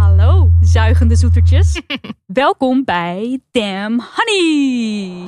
[0.00, 1.80] Hallo, zuigende zoetertjes.
[2.26, 5.24] Welkom bij Damn Honey.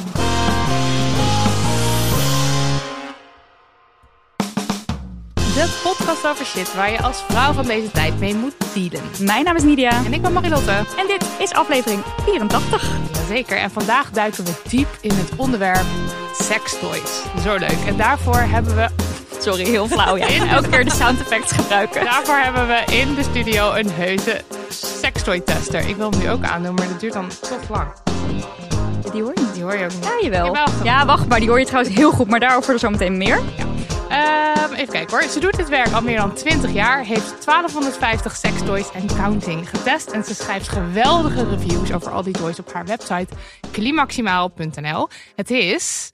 [5.36, 9.00] De podcast over shit waar je als vrouw van deze tijd mee moet dealen.
[9.20, 10.04] Mijn naam is Nidia.
[10.04, 10.72] En ik ben Marilotte.
[10.72, 12.90] En dit is aflevering 84.
[13.12, 15.86] Jazeker, en vandaag duiken we diep in het onderwerp
[16.34, 17.22] sextoys.
[17.42, 17.84] Zo leuk.
[17.86, 18.88] En daarvoor hebben we
[19.42, 20.16] Sorry, heel flauw.
[20.16, 20.26] Ja.
[20.48, 22.04] Elke keer de sound effects gebruiken.
[22.04, 25.88] Daarvoor hebben we in de studio een heuse sextoy tester.
[25.88, 27.92] Ik wil hem nu ook aandoen, maar dat duurt dan toch lang.
[29.12, 29.54] Die hoor je niet.
[29.54, 30.04] Die hoor je ook niet.
[30.04, 30.56] Ja, jawel.
[30.84, 31.38] Ja, wacht maar.
[31.38, 32.28] Die hoor je trouwens heel goed.
[32.28, 33.40] Maar daarover zo meteen meer.
[33.56, 34.64] Ja.
[34.66, 35.28] Um, even kijken hoor.
[35.28, 37.04] Ze doet dit werk al meer dan 20 jaar.
[37.04, 40.10] Heeft 1250 sextoys en counting getest.
[40.10, 43.34] En ze schrijft geweldige reviews over al die toys op haar website
[43.70, 45.08] klimaximaal.nl.
[45.34, 46.12] Het is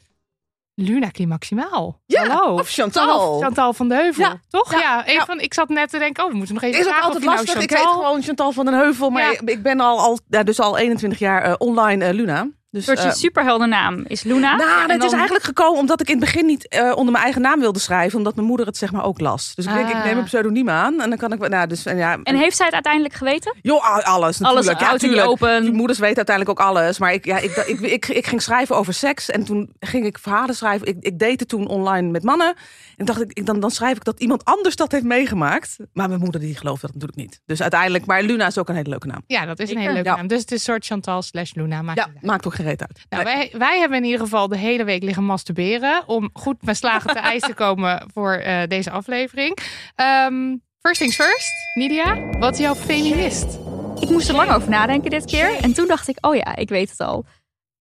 [0.80, 2.00] Luna Climaximaal.
[2.06, 2.54] Ja, Hallo.
[2.54, 3.40] of Chantal.
[3.40, 4.80] Chantal van de Heuvel, ja, toch?
[4.80, 5.24] Ja, ja.
[5.24, 7.28] Van, ik zat net te denken, oh, we moeten nog even is vragen altijd of
[7.28, 7.52] lastig.
[7.52, 10.78] nou Ik heet gewoon Chantal van den Heuvel, maar ik ben al, al, dus al
[10.78, 12.48] 21 jaar eh, online eh, Luna.
[12.70, 14.56] Dus, Een soort eh, superheldennaam is Luna.
[14.56, 17.42] nou, het is eigenlijk gekomen omdat ik in het begin niet eh, onder mijn eigen
[17.42, 19.54] naam wilde schrijven, omdat mijn moeder het zeg maar ook las.
[19.54, 20.04] Dus ik denk, ik Ah.
[20.04, 22.18] neem een pseudoniem aan en dan kan ik, nou, dus en ja.
[22.22, 23.56] En heeft zij het uiteindelijk geweten?
[23.62, 24.80] joh, alles natuurlijk.
[24.80, 25.64] Alles ja, open.
[25.64, 28.76] Je moeders weten uiteindelijk ook alles, maar ik, ja, ik, ik, ik, ik, ging schrijven
[28.76, 30.86] over seks en toen ging ik verhalen schrijven.
[30.86, 32.54] Ik, ik deed het toen online met mannen
[32.96, 35.76] en dacht ik, ik dan, dan schrijf ik dat iemand anders dat heeft meegemaakt.
[35.92, 37.40] Maar mijn moeder die gelooft dat natuurlijk niet.
[37.46, 39.22] Dus uiteindelijk, maar Luna is ook een hele leuke naam.
[39.26, 40.16] Ja, dat is een hele leuke Ja.
[40.16, 40.26] naam.
[40.26, 41.82] Dus het is een soort Chantal slash Luna.
[41.82, 42.80] Maakt Ja, maakt ook uit.
[43.08, 43.34] Nou, Nee.
[43.34, 46.02] wij, wij hebben in ieder geval de hele week liggen masturberen.
[46.06, 49.58] Om goed met slagen te ijs te komen voor eh, deze aflevering.
[49.94, 51.50] Ehm, first things first.
[51.74, 53.58] Nidia, wat is jouw feminist?
[54.00, 55.56] Ik moest er lang over nadenken dit keer.
[55.60, 57.24] En toen dacht ik, oh ja, ik weet het al.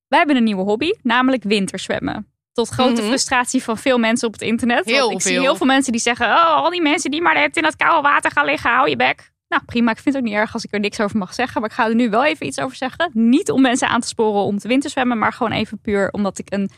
[0.07, 2.31] Wij hebben een nieuwe hobby, namelijk winterzwemmen.
[2.53, 3.07] Tot grote Mhm.
[3.09, 4.85] frustratie van veel mensen op het internet.
[4.85, 6.25] Heel Want ik zie heel veel mensen die zeggen...
[6.27, 8.95] oh, al die mensen die maar tijd in dat koude water gaan liggen, hou je
[8.95, 9.31] bek.
[9.47, 9.91] Nou, prima.
[9.91, 11.61] Ik vind het ook niet erg als ik er niks over mag zeggen.
[11.61, 13.11] Maar ik ga er nu wel even iets over zeggen.
[13.13, 15.17] Niet om mensen aan te sporen om te winterzwemmen...
[15.17, 16.69] maar gewoon even puur omdat ik een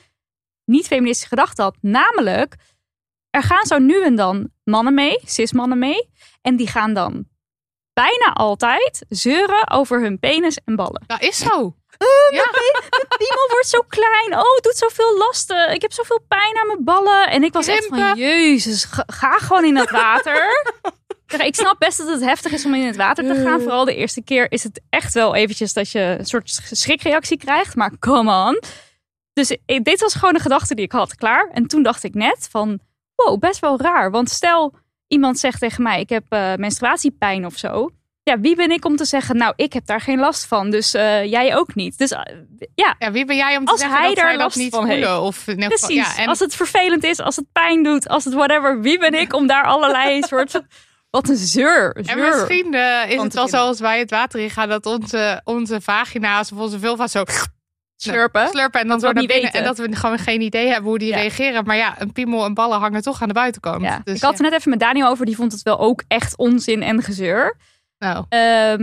[0.66, 1.78] niet-feministische gedachte had.
[1.81, 2.56] Namelijk,
[3.30, 6.09] er gaan zo nu en dan mannen mee, cis-mannen mee...
[6.41, 7.28] en die gaan dan
[7.94, 11.03] bijna altijd zeuren over hun penis en ballen.
[11.07, 11.75] Dat is zo.
[12.30, 12.46] Ja.
[13.18, 14.34] Piemel wordt zo klein.
[14.34, 15.74] Oh, het doet zoveel lasten.
[15.74, 17.30] Ik heb zoveel pijn aan mijn ballen.
[17.30, 20.47] En ik was echt van, jezus, ga, ga gewoon in het water.
[21.38, 23.62] Ik snap best dat het heftig is om in het water te gaan.
[23.62, 27.76] Vooral de eerste keer is het echt wel eventjes dat je een soort schrikreactie krijgt.
[27.76, 28.60] Maar come on.
[29.34, 31.50] Dus ik- dit was gewoon de gedachte die ik had, klaar.
[31.54, 32.80] En toen dacht ik net van,
[33.16, 34.12] wow, best wel raar.
[34.12, 34.74] Want stel,
[35.08, 37.90] iemand zegt tegen mij, ik heb eh, menstruatiepijn of zo.
[38.24, 40.70] Ja, wie ben ik om te zeggen, nou, ik heb daar geen last van.
[40.70, 41.98] Dus eh, jij ook niet.
[41.98, 42.22] Dus eh,
[42.76, 44.70] ja, Ja, wie ben jij om te Als zeggen hij dat daar dat last niet
[44.76, 45.08] van voelen?
[45.10, 45.20] heeft.
[45.22, 46.16] Of in ieder geval- Precies.
[46.16, 48.82] Ja, en Als het vervelend is, als het pijn doet, als het whatever.
[48.82, 50.62] Wie ben ik om daar allerlei soort...
[51.09, 51.92] Wat een zeur.
[51.96, 52.18] En zeur.
[52.36, 53.47] misschien eh, is het wel vinden.
[53.50, 57.24] zoals wij het water in gaan, dat onze, onze vagina's of onze vulva zo
[57.95, 58.48] slurpen.
[58.48, 59.60] slurpen en Dat dat, we we het niet naar binnen, weten.
[59.60, 61.16] en dat we gewoon geen idee hebben hoe die Ja.
[61.16, 61.66] reageren.
[61.66, 63.81] Maar ja, een piemel en ballen hangen toch aan de buitenkant.
[63.81, 64.01] Ja.
[64.04, 65.25] Dus, ik had het net even met Daniel over.
[65.25, 67.57] Die vond het wel ook echt onzin en gezeur.
[67.98, 68.42] nou, Ehm,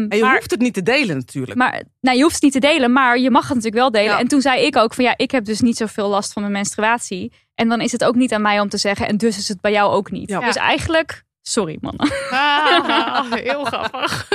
[0.08, 1.58] En je maar, hoeft het niet te delen natuurlijk.
[1.58, 4.10] maar nou, je hoeft het niet te delen, maar je mag het natuurlijk wel delen.
[4.10, 4.18] Ja.
[4.18, 6.54] En toen zei ik ook van ja, ik heb dus niet zoveel last van mijn
[6.54, 7.32] menstruatie.
[7.54, 9.06] En dan is het ook niet aan mij om te zeggen.
[9.08, 10.28] En dus is het bij jou ook niet.
[10.28, 10.40] Ja.
[10.40, 12.12] Dus eigenlijk, sorry mannen.
[12.31, 14.28] ah, heel grappig.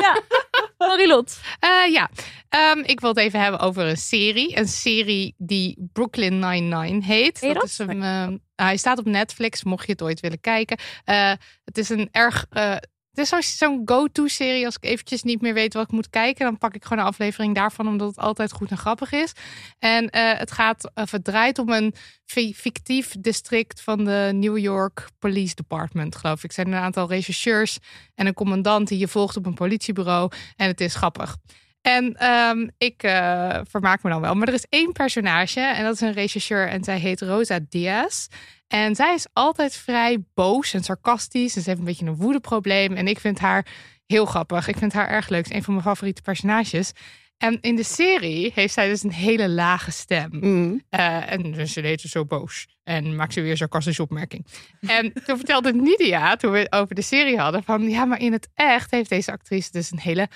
[0.78, 1.40] Marilot.
[1.60, 2.10] Eh, ja,
[2.52, 4.58] Ehm, ik wil het even hebben over een serie.
[4.58, 7.42] Een serie die Brooklyn Nine-Nine heet.
[7.42, 7.64] Dat?
[7.64, 10.78] is een, ehm, hij staat op Netflix, mocht je het ooit willen kijken.
[11.04, 11.32] Eh,
[11.66, 12.76] het is een erg eh,
[13.14, 14.66] Het is zo- zo'n go-to-serie.
[14.66, 17.10] Als ik eventjes niet meer weet wat ik moet kijken, dan pak ik gewoon een
[17.10, 19.32] aflevering daarvan, omdat het altijd goed en grappig is.
[19.80, 21.94] En eh, het gaat, het draait om een
[22.26, 26.50] fi- fictief district van de New York Police Department, geloof ik.
[26.50, 27.78] Er zijn een aantal rechercheurs
[28.16, 30.32] en een commandant die je volgt op een politiebureau.
[30.56, 31.38] En het is grappig.
[31.82, 34.34] En ehm, ik eh, vermaak me dan wel.
[34.36, 38.28] Maar er is één personage en dat is een rechercheur en zij heet Rosa Diaz.
[38.72, 41.56] En zij is altijd vrij boos en sarcastisch.
[41.56, 42.94] En ze heeft een beetje een woedeprobleem.
[42.94, 43.66] En ik vind haar
[44.06, 44.68] heel grappig.
[44.68, 45.44] Ik vind haar erg leuk.
[45.44, 46.92] Het is een van mijn favoriete personages.
[47.38, 50.30] En in de serie heeft zij dus een hele lage stem.
[50.32, 50.82] Mm.
[50.90, 52.68] Eh, en dus ze deed ze zo boos.
[52.84, 54.48] En maakt ze weer een sarcastische opmerking.
[54.80, 58.32] En toen vertelde Nidia, toen we het over de serie hadden, van ja, maar in
[58.32, 60.28] het echt heeft deze actrice dus een hele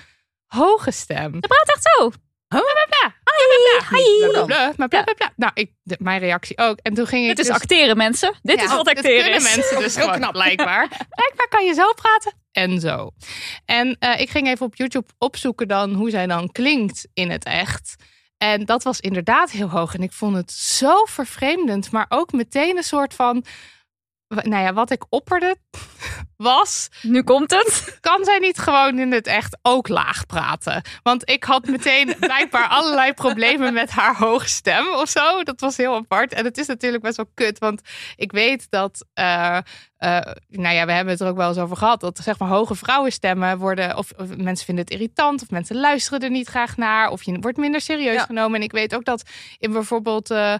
[0.45, 1.33] hoge stem.
[1.33, 2.09] Ze praat echt zo.
[2.47, 3.15] Bla, bla, bla,
[4.77, 5.31] maar bla, bla, bla.
[5.35, 6.79] Nou, ik, de- mijn reactie ook.
[6.81, 8.33] En toen ging ik Dit is dus- acteren, mensen.
[8.41, 9.55] Dit Ja, is wat dit acteren kunnen is.
[9.55, 10.31] mensen dus Heel knap.
[10.31, 10.87] blijkbaar.
[11.15, 13.11] Blijkbaar kan je zo praten en zo.
[13.65, 17.45] En eh, ik ging even op YouTube opzoeken dan hoe zij dan klinkt in het
[17.45, 17.95] echt.
[18.37, 19.93] En dat was inderdaad heel hoog.
[19.93, 21.91] En ik vond het zo vervreemdend.
[21.91, 23.45] Maar ook meteen een soort van...
[24.27, 25.56] Nou ja, wat ik opperde
[26.38, 26.89] was...
[27.01, 27.98] Nu komt het.
[28.01, 30.81] Kan zij niet gewoon in het echt ook laag praten?
[31.04, 35.44] Want ik had meteen blijkbaar allerlei problemen met haar hoge stem of zo.
[35.44, 36.33] Dat was heel apart.
[36.33, 37.60] En het is natuurlijk best wel kut.
[37.60, 37.81] Want
[38.16, 39.06] ik weet dat.
[39.13, 39.57] eh,
[39.98, 40.19] eh,
[40.50, 42.00] nou ja, we hebben het er ook wel eens over gehad.
[42.01, 43.98] Dat zeg maar hoge vrouwenstemmen worden.
[43.98, 45.42] Of, of mensen vinden het irritant.
[45.42, 47.10] Of mensen luisteren er niet graag naar.
[47.10, 48.25] Of je wordt minder serieus Ja.
[48.25, 48.60] genomen.
[48.60, 49.24] En ik weet ook dat
[49.57, 50.31] in bijvoorbeeld.
[50.31, 50.54] eh,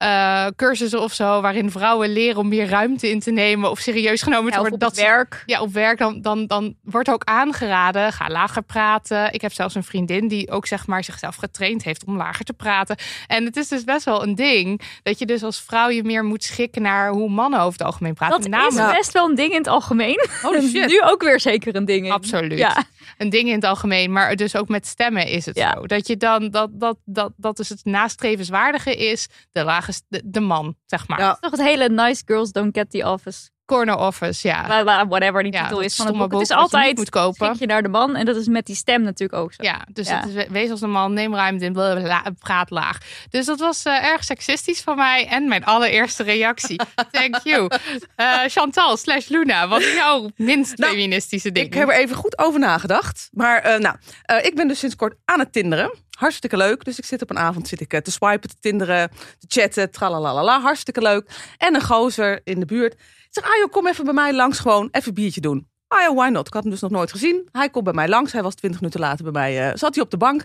[0.00, 4.22] eh, cursussen of zo, waarin vrouwen leren om meer ruimte in te nemen of serieus
[4.22, 4.72] genomen te Ja, worden.
[4.72, 5.42] op dat werk.
[5.46, 9.32] ja, op werk dan, dan, dan wordt ook aangeraden, ga lager praten.
[9.32, 12.52] Ik heb zelfs een vriendin die ook zeg maar zichzelf getraind heeft om lager te
[12.52, 12.96] praten.
[13.26, 16.24] En het is dus best wel een ding dat je dus als vrouw je meer
[16.24, 18.50] moet schikken naar hoe mannen over het algemeen praten.
[18.50, 20.26] Dat is best wel een ding in het algemeen.
[20.42, 20.86] Holy shit.
[20.92, 22.12] Nu ook weer zeker een ding in.
[22.12, 22.58] Absoluut.
[22.58, 22.82] Ja.
[23.18, 25.72] Een ding in het algemeen, maar dus ook met stemmen is het Ja.
[25.72, 25.86] zo.
[25.86, 30.40] Dat je dan, dat, dat, dat, dat dus het nastrevenswaardige is, de lage, de, de
[30.40, 31.18] man, zeg maar.
[31.20, 31.34] Ja.
[31.40, 33.50] Toch het hele nice girls don't get the office.
[33.70, 34.64] Corner office, ja.
[34.64, 36.32] Bla, bla, Whatever die titel is van het boek.
[36.32, 37.46] Het is niet altijd moet kopen.
[37.46, 38.16] schik je naar de man.
[38.16, 39.62] En dat is met die stem natuurlijk ook zo.
[39.62, 40.20] Ja, dus Ja.
[40.20, 42.98] Het is, wees als een man, neem ruimte in, bla, praat laag.
[43.30, 45.26] Dus dat was eh, erg seksistisch van mij.
[45.26, 46.80] En mijn allereerste reactie.
[47.10, 47.68] Thank you.
[48.16, 51.66] Eh, Chantal slash Luna, wat is jouw minst Nou, feministische ding?
[51.66, 53.28] Ik heb er even goed over nagedacht.
[53.32, 55.94] Maar eh, nou, eh, ik ben dus sinds kort aan het tinderen.
[56.18, 56.84] Hartstikke leuk.
[56.84, 60.60] Dus ik zit op een avond zit ik, te swipen, te tinderen, te chatten, tralalala.
[60.60, 61.30] Hartstikke leuk.
[61.58, 62.94] En een gozer in de buurt.
[63.32, 65.68] Ik zeg, ah joh, kom even bij mij langs gewoon even een biertje doen.
[65.88, 66.46] Ah ja, why not?
[66.46, 67.48] Ik had hem dus nog nooit gezien.
[67.52, 68.32] Hij komt bij mij langs.
[68.32, 69.68] Hij was twintig minuten later bij mij.
[69.70, 70.44] eh, zat hij op de bank.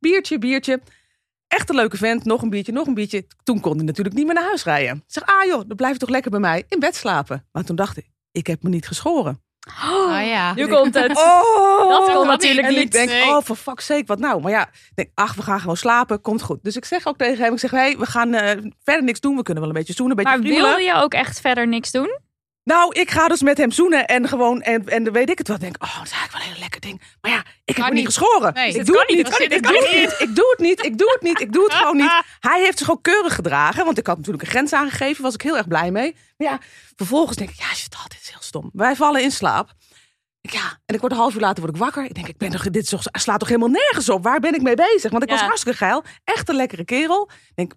[0.00, 0.80] Biertje, biertje.
[1.48, 2.24] Echt een leuke vent.
[2.24, 3.26] Nog een biertje, nog een biertje.
[3.42, 4.96] Toen kon hij natuurlijk niet meer naar huis rijden.
[4.96, 7.46] Ik zeg, ah joh, dan blijf je toch lekker bij mij in bed slapen.
[7.52, 9.40] Maar toen dacht ik, ik heb me niet geschoren.
[9.84, 10.54] Oh ja.
[10.54, 11.12] Nu komt het.
[11.18, 12.82] Oh, Dat kon natuurlijk en niet.
[12.82, 13.22] ik denk, Nee.
[13.28, 14.40] oh, for fuck's sake, wat nou?
[14.42, 16.58] Maar ja, ik denk, ach, we gaan gewoon slapen, komt goed.
[16.62, 19.36] Dus ik zeg ook tegen hem, ik zeg, hey, we gaan eh, verder niks doen.
[19.36, 21.90] We kunnen wel een beetje zoenen, een beetje Maar wilde je ook echt verder niks
[21.90, 22.18] doen?
[22.72, 25.58] Nou, ik ga dus met hem zoenen en gewoon, en, en weet ik het wel.
[25.58, 27.02] Denk, oh, dat is eigenlijk wel een heel lekker ding.
[27.20, 28.06] Maar ja, ik heb me niet niet.
[28.06, 28.54] geschoren.
[28.54, 30.20] Nee, ik doe het niet, Ik doe het niet.
[30.20, 30.84] Ik doe het niet.
[30.84, 31.40] Ik doe het niet.
[31.40, 32.22] Ik doe het gewoon niet.
[32.50, 35.22] Hij heeft zich ook keurig gedragen, want ik had natuurlijk een grens aangegeven.
[35.22, 36.16] Was ik heel erg blij mee.
[36.36, 36.58] Maar ja,
[36.96, 38.70] vervolgens denk ik, ja, shit, dit is heel stom.
[38.72, 39.72] Wij vallen in slaap.
[40.40, 42.04] Ik, ja, en ik word een half uur later word ik wakker.
[42.04, 44.22] Ik denk, ik ben toch, dit slaat toch helemaal nergens op?
[44.22, 45.10] Waar ben ik mee bezig?
[45.10, 46.04] Want ik was hartstikke geil.
[46.24, 47.30] Echt een lekkere kerel.
[47.32, 47.72] Ik denk,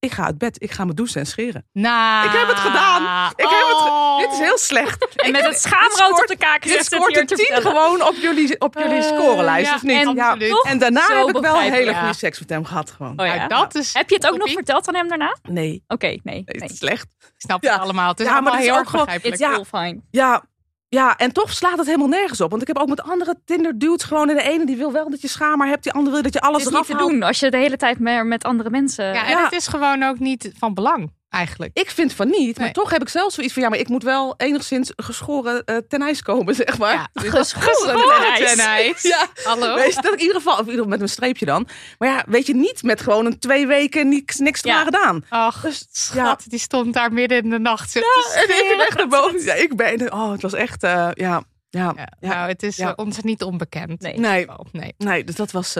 [0.00, 0.62] ik ga uit bed.
[0.62, 1.66] Ik ga me douchen en scheren.
[1.72, 3.30] Nou, Ik heb het gedaan.
[3.36, 4.18] Ik heb het ge- oh.
[4.18, 5.06] dit is heel slecht.
[5.16, 7.76] En met het schaamrood op de kaak Dit scoort een te 10 vertellen.
[7.80, 10.06] gewoon op jullie, op jullie scorelijst, ja, of niet?
[10.06, 10.36] en ja.
[10.62, 12.90] en daarna zo heb ik wel een hele goede seks met hem gehad.
[12.90, 13.20] Gewoon.
[13.20, 13.34] Oh ja.
[13.34, 15.36] Nou, dat is Heb je het ook nog verteld aan hem daarna?
[15.42, 16.20] Nee, Oké, nee.
[16.22, 16.44] nee, nee.
[16.62, 17.06] het is slecht.
[17.18, 17.72] Ik snap Ja.
[17.72, 18.08] het allemaal.
[18.10, 20.00] Het is Ja, maar allemaal dat is heel ook erg begrijpelijk.
[20.10, 20.42] Ja.
[20.90, 22.50] Ja, en toch slaat het helemaal nergens op.
[22.50, 24.28] Want ik heb ook met andere Tinder dudes gewoon...
[24.28, 25.82] en de ene die wil wel dat je schaamhaar hebt...
[25.82, 27.10] die andere wil dat je alles Het is niet te haalt.
[27.10, 29.04] doen als je de hele tijd maar met andere mensen...
[29.04, 29.42] Ja, en Ja.
[29.44, 31.70] het is gewoon ook niet van belang, eigenlijk.
[31.78, 32.72] Ik vind van niet, maar Nee.
[32.74, 33.62] toch heb ik zelf zoiets van...
[33.62, 36.92] ja, maar ik moet wel enigszins geschoren eh, ten ijs komen, zeg maar.
[36.94, 39.02] Ja, Dus geschoren ten ijs.
[39.12, 39.74] Ja, Hallo?
[39.74, 41.68] Weet je, dat in ieder geval, of in ieder geval met een streepje dan.
[41.98, 44.84] Maar ja, weet je, niet met gewoon een twee weken niks, niks Ja.
[44.84, 45.24] gedaan.
[45.28, 47.92] Ach, Dus, schat, die stond daar midden in de nacht.
[47.92, 48.00] Ja,
[48.34, 49.42] En ik ben echt naar boven.
[49.44, 52.08] Ja, ik ben, oh, het was echt, eh, ja, ja, ja.
[52.20, 52.88] Nou, het is Ja.
[52.88, 54.00] eh, ons niet onbekend.
[54.00, 54.18] Nee.
[54.18, 54.46] Nee.
[54.72, 54.94] nee.
[54.98, 55.76] Nee, dus dat was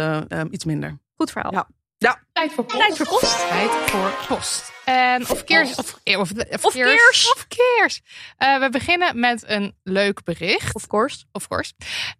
[0.50, 0.98] iets minder.
[1.16, 1.66] Goed verhaal.
[1.98, 2.22] Ja.
[2.32, 2.80] Tijd voor post.
[2.80, 3.48] Tijd voor post.
[3.48, 4.72] Tijd voor post.
[4.84, 5.74] En of keers.
[5.74, 7.32] Of, of, of, Of keers.
[7.34, 8.00] Of keers.
[8.36, 10.74] Eh, we beginnen met een leuk bericht.
[10.74, 11.24] Of course.
[11.32, 11.72] Of course.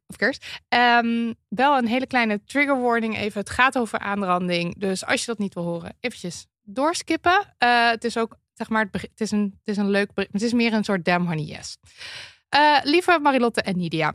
[0.06, 0.40] Of course.
[0.68, 3.40] Ehm, wel een hele kleine trigger warning even.
[3.40, 4.78] Het gaat over aanranding.
[4.78, 7.54] Dus als je dat niet wil horen, eventjes doorskippen.
[7.58, 10.32] Eh, het is ook, zeg maar, het, is een, het is een leuk bericht.
[10.32, 11.76] Het is meer een soort damn honey yes.
[12.48, 14.14] Eh, lieve Marilotte en Nidia.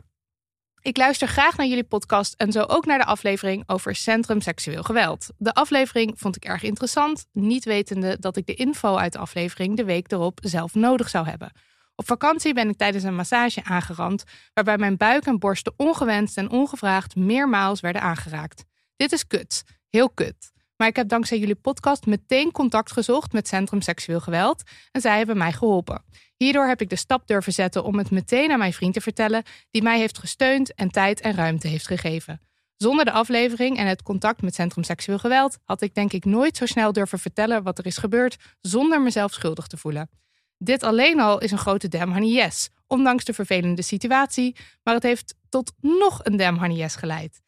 [0.84, 4.82] Ik luister graag naar jullie podcast en zo ook naar de aflevering over Centrum Seksueel
[4.82, 5.28] Geweld.
[5.36, 9.76] De aflevering vond ik erg interessant, niet wetende dat ik de info uit de aflevering
[9.76, 11.52] de week erop zelf nodig zou hebben.
[11.94, 14.24] Op vakantie ben ik tijdens een massage aangerand,
[14.54, 18.64] waarbij mijn buik en borsten ongewenst en ongevraagd meermaals werden aangeraakt.
[18.96, 20.52] Dit is kut, heel kut.
[20.76, 25.16] Maar ik heb dankzij jullie podcast meteen contact gezocht met Centrum Seksueel Geweld en zij
[25.16, 26.04] hebben mij geholpen.
[26.36, 29.42] Hierdoor heb ik de stap durven zetten om het meteen aan mijn vriend te vertellen,
[29.70, 32.40] die mij heeft gesteund en tijd en ruimte heeft gegeven.
[32.76, 36.56] Zonder de aflevering en het contact met Centrum Seksueel Geweld had ik denk ik nooit
[36.56, 40.10] zo snel durven vertellen wat er is gebeurd zonder mezelf schuldig te voelen.
[40.58, 45.02] Dit alleen al is een grote damn honey yes, ondanks de vervelende situatie, maar het
[45.02, 47.40] heeft tot nog een damn honey yes geleid.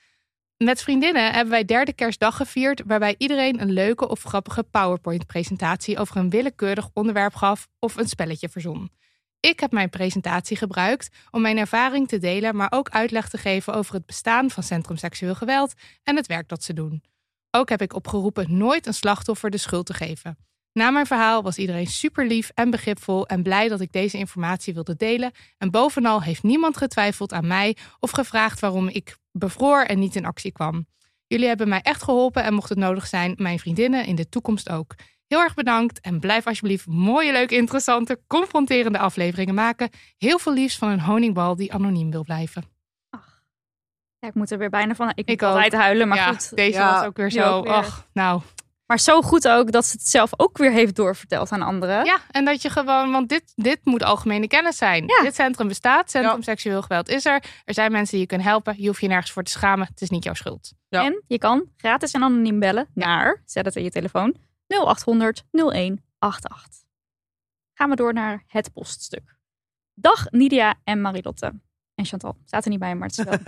[0.64, 6.16] Met vriendinnen hebben wij derde kerstdag gevierd, waarbij iedereen een leuke of grappige PowerPoint-presentatie over
[6.16, 8.90] een willekeurig onderwerp gaf of een spelletje verzon.
[9.40, 13.74] Ik heb mijn presentatie gebruikt om mijn ervaring te delen, maar ook uitleg te geven
[13.74, 17.02] over het bestaan van Centrum Seksueel Geweld en het werk dat ze doen.
[17.50, 20.38] Ook heb ik opgeroepen nooit een slachtoffer de schuld te geven.
[20.76, 24.74] Na mijn verhaal was iedereen super lief en begripvol en blij dat ik deze informatie
[24.74, 25.32] wilde delen.
[25.58, 30.24] En bovenal heeft niemand getwijfeld aan mij of gevraagd waarom ik bevroor en niet in
[30.24, 30.86] actie kwam.
[31.26, 34.70] Jullie hebben mij echt geholpen en mocht het nodig zijn, mijn vriendinnen in de toekomst
[34.70, 34.94] ook.
[35.26, 39.90] Heel erg bedankt en blijf alsjeblieft mooie, leuke, interessante, confronterende afleveringen maken.
[40.16, 42.64] Heel veel liefs van een honingbal die anoniem wil blijven.
[44.18, 45.08] Ja, ik moet er weer bijna van.
[45.08, 46.56] Ik, Ik moet altijd huilen, maar ja, goed.
[46.56, 47.52] deze Ja, was ook weer zo.
[47.52, 47.76] ook weer.
[47.76, 48.40] Och, nou.
[48.86, 52.04] Maar zo goed ook dat ze het zelf ook weer heeft doorverteld aan anderen.
[52.04, 55.06] Ja, en dat je gewoon, want dit, dit moet algemene kennis zijn.
[55.06, 55.22] Ja.
[55.22, 56.42] Dit centrum bestaat, Centrum Ja.
[56.42, 57.44] Seksueel Geweld is er.
[57.64, 58.74] Er zijn mensen die je kunnen helpen.
[58.78, 59.86] Je hoeft je nergens voor te schamen.
[59.86, 60.72] Het is niet jouw schuld.
[60.88, 61.04] Ja.
[61.04, 66.84] En je kan gratis en anoniem bellen naar, zet het in je telefoon, 0800 0188.
[67.74, 69.36] Gaan we door naar het poststuk.
[69.94, 71.52] Dag Nidia en Marilotte.
[71.94, 73.38] En Chantal, staat er niet bij, maar het is wel.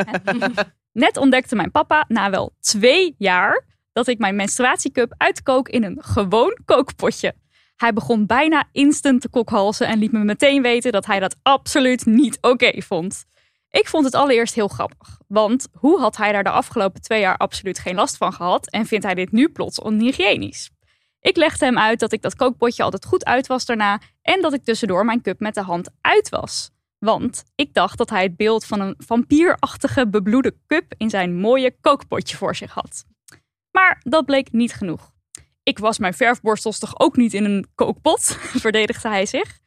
[1.05, 3.65] Net ontdekte mijn papa na wel twee jaar
[3.99, 7.35] dat ik mijn menstruatiecup uitkook in een gewoon kookpotje.
[7.77, 12.07] Hij begon bijna instant te kokhalzen en liet me meteen weten dat hij dat absoluut
[12.07, 13.25] niet oké vond.
[13.71, 17.37] Ik vond het allereerst heel grappig, want hoe had hij daar de afgelopen twee jaar
[17.37, 20.71] absoluut geen last van gehad en vindt hij dit nu plots onhygiënisch?
[21.21, 24.53] Ik legde hem uit dat ik dat kookpotje altijd goed uit was daarna en dat
[24.53, 26.71] ik tussendoor mijn cup met de hand uit was.
[26.99, 31.77] Want ik dacht dat hij het beeld van een vampierachtige bebloede cup in zijn mooie
[31.81, 33.05] kookpotje voor zich had.
[33.79, 35.13] Maar dat bleek niet genoeg.
[35.63, 38.23] Ik was mijn verfborstels toch ook niet in een kookpot,
[38.65, 39.59] verdedigde hij zich.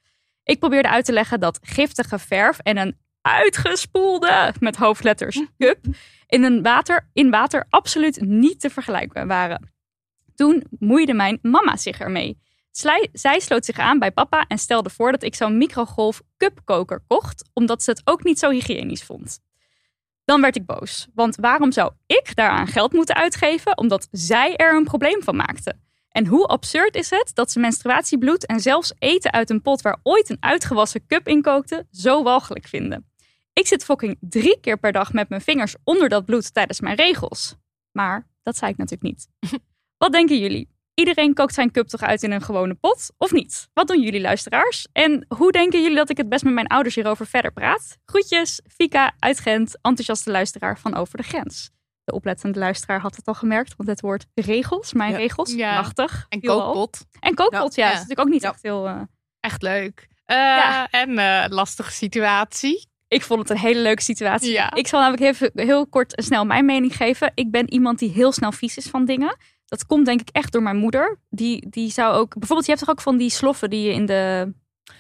[0.44, 5.86] Ik probeerde uit te leggen dat giftige verf en een uitgespoelde, met hoofdletters, cup
[6.28, 9.74] in, een water, in water absoluut niet te vergelijken waren.
[10.36, 12.40] Toen moeide mijn mama zich ermee.
[13.12, 17.50] Zij sloot zich aan bij papa en stelde voor dat ik zo'n microgolf cupkoker kocht,
[17.54, 19.40] omdat ze het ook niet zo hygiënisch vond.
[20.32, 24.76] Dan werd ik boos, want waarom zou ik daaraan geld moeten uitgeven omdat zij er
[24.76, 25.76] een probleem van maakte?
[26.10, 30.00] En hoe absurd is het dat ze menstruatiebloed en zelfs eten uit een pot waar
[30.04, 33.12] ooit een uitgewassen cup in kookte zo walgelijk vinden?
[33.54, 36.96] Ik zit fucking drie keer per dag met mijn vingers onder dat bloed tijdens mijn
[36.96, 37.56] regels.
[37.92, 39.28] Maar dat zei ik natuurlijk niet.
[39.98, 40.70] Wat denken jullie?
[40.94, 43.70] Iedereen kookt zijn cup toch uit in een gewone pot, of niet?
[43.74, 44.88] Wat doen jullie luisteraars?
[44.94, 47.98] En hoe denken jullie dat ik het best met mijn ouders hierover verder praat?
[48.06, 51.70] Groetjes, Fika uit Gent, enthousiaste luisteraar van Over de Grens.
[52.04, 55.18] De oplettende luisteraar had het al gemerkt, want het woord regels, mijn Ja.
[55.18, 55.74] regels, Ja.
[55.76, 56.26] machtig.
[56.30, 56.58] En al.
[56.62, 57.06] kookpot.
[57.20, 57.92] En kookpot, ja, Ja.
[57.92, 58.88] dat is natuurlijk ook niet echt heel...
[58.88, 59.02] eh,
[59.40, 60.08] Echt leuk.
[60.26, 60.84] Eh.
[60.92, 62.90] En eh, lastige situatie.
[63.08, 64.60] Ik vond het een hele leuke situatie.
[64.74, 67.32] Ik zal namelijk even heel kort en snel mijn mening geven.
[67.36, 69.38] Ik ben iemand die heel snel vies is van dingen.
[69.72, 71.18] Dat komt denk ik echt door mijn moeder.
[71.30, 72.30] Die, die zou ook...
[72.34, 74.54] Bijvoorbeeld, je hebt toch ook van die sloffen die je in de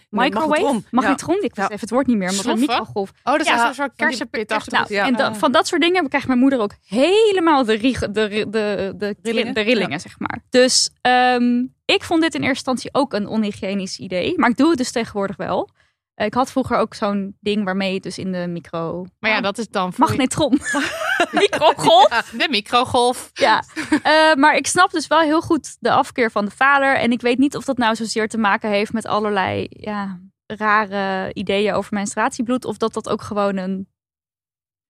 [0.10, 0.48] microwave...
[0.50, 0.86] magnetron.
[0.92, 1.36] Magnetron.
[1.36, 1.50] Ik Ja.
[1.56, 2.68] wist even het woord niet meer, maar een Sloffen?
[2.68, 3.10] microgolf.
[3.24, 4.74] Oh, dat is Ja, een soort kersenpitachtig.
[4.74, 5.06] Nou, Ja.
[5.06, 8.46] en da- van dat soort dingen krijgt mijn moeder ook helemaal de, rie- de, de,
[8.50, 9.54] de, de, Rillingen?
[9.54, 10.44] de rillingen, zeg maar.
[10.50, 14.34] Dus ehm, ik vond dit in eerste instantie ook een onhygiënisch idee.
[14.38, 15.70] Maar ik doe het dus tegenwoordig wel.
[16.14, 19.06] Eh, Ik had vroeger ook zo'n ding waarmee je dus in de micro...
[19.20, 20.60] Maar ja, dat is dan voor Magnetron.
[21.32, 22.34] Microgolf.
[22.38, 23.30] de microgolf.
[23.34, 23.64] Ja.
[24.04, 26.96] Eh, maar ik snap dus wel heel goed de afkeer van de vader.
[26.98, 31.34] En ik weet niet of dat nou zozeer te maken heeft met allerlei ja, rare
[31.34, 32.66] ideeën over menstruatiebloed.
[32.66, 33.88] Of dat dat ook gewoon een...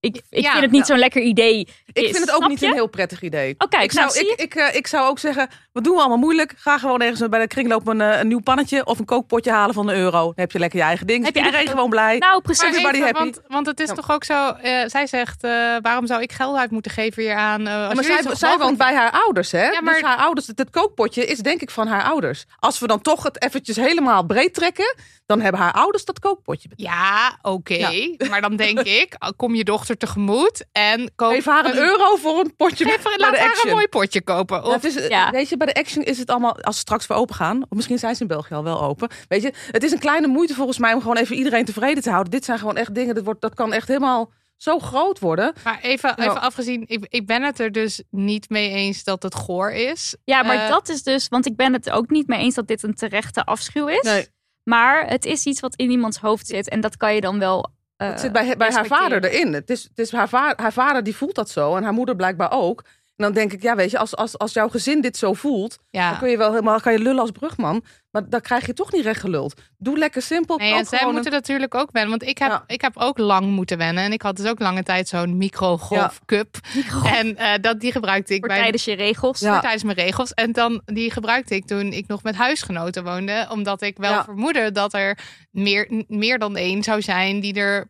[0.01, 0.85] Ik, ik Ja, vind het niet ja.
[0.85, 1.59] zo'n lekker idee
[1.93, 2.65] Ik is, vind het ook snap niet je?
[2.65, 3.55] een heel prettig idee.
[3.57, 5.93] Oh, kijk, ik, zou, nou, zie ik, ik, eh, ik zou ook zeggen, wat doen
[5.93, 6.53] we allemaal moeilijk?
[6.57, 9.73] Ga gewoon ergens bij de kringloop een, eh, een nieuw pannetje of een kookpotje halen
[9.73, 10.23] van een euro.
[10.23, 11.23] Dan heb je lekker je eigen ding.
[11.25, 12.17] Heb je Iedereen eigen- gewoon blij.
[12.17, 12.61] Nou, precies.
[12.61, 13.23] Maar Everybody even, happy.
[13.31, 13.93] want, want het is Ja.
[13.93, 17.35] toch ook zo, eh, zij zegt, eh, waarom zou ik geld uit moeten geven hier
[17.35, 17.59] aan?
[17.67, 19.69] eh, maar zij, zij woont bij haar ouders, hè?
[19.69, 22.45] Ja, maar- Dus haar ouders, het, het kookpotje is denk ik van haar ouders.
[22.59, 26.69] Als we dan toch het eventjes helemaal breed trekken, dan hebben haar ouders dat kookpotje
[26.69, 26.89] betaald.
[26.89, 28.15] Ja, oké.
[28.29, 32.15] Maar dan denk ik, kom je dochter dochter tegemoet en koop Geef haar een euro
[32.15, 33.73] voor een potje Geef, bij laat de haar een Action.
[33.73, 34.57] mooi potje kopen.
[34.57, 35.29] Ja, Of, het is, Ja.
[35.31, 37.69] Weet je, bij de Action is het allemaal, als ze straks weer open gaan, of
[37.69, 39.09] misschien zijn ze in België al wel open.
[39.27, 42.09] Weet je, het is een kleine moeite volgens mij om gewoon even iedereen tevreden te
[42.09, 42.31] houden.
[42.31, 45.53] Dit zijn gewoon echt dingen, dat, wordt, dat kan echt helemaal zo groot worden.
[45.63, 46.23] maar even, Ja.
[46.29, 50.15] even afgezien, ik, ik ben het er dus niet mee eens dat het goor is.
[50.23, 52.67] Ja, maar Eh, dat is dus, want ik ben het ook niet mee eens dat
[52.67, 54.01] dit een terechte afschuw is.
[54.01, 54.27] Nee.
[54.63, 57.71] Maar het is iets wat in iemands hoofd zit en dat kan je dan wel.
[58.01, 59.53] Eh, Het zit bij, bij haar vader erin.
[59.53, 62.15] Het is, het is haar, va- haar vader die voelt dat zo en haar moeder
[62.15, 62.83] blijkbaar ook.
[63.21, 65.77] En dan denk ik, ja, weet je, als, als, als jouw gezin dit zo voelt,
[65.89, 66.09] Ja.
[66.09, 67.83] dan kun je wel helemaal kan je lullen als brugman.
[68.11, 69.61] Maar dan krijg je toch niet recht geluld.
[69.77, 70.57] Doe lekker simpel.
[70.57, 72.09] Nee, en zij moeten een- natuurlijk ook wennen.
[72.09, 72.63] Want ik heb, Ja.
[72.67, 74.03] ik heb ook lang moeten wennen.
[74.03, 76.57] En ik had dus ook lange tijd zo'n microgolfcup.
[77.05, 79.39] En eh, dat, die gebruikte ik voor bij tijdens je regels.
[79.39, 79.51] Ja.
[79.51, 80.33] voor tijdens mijn regels.
[80.33, 83.47] En dan die gebruikte ik toen ik nog met huisgenoten woonde.
[83.51, 84.23] Omdat ik wel Ja.
[84.23, 85.17] vermoedde dat er
[85.51, 87.89] meer, meer dan één zou zijn die er.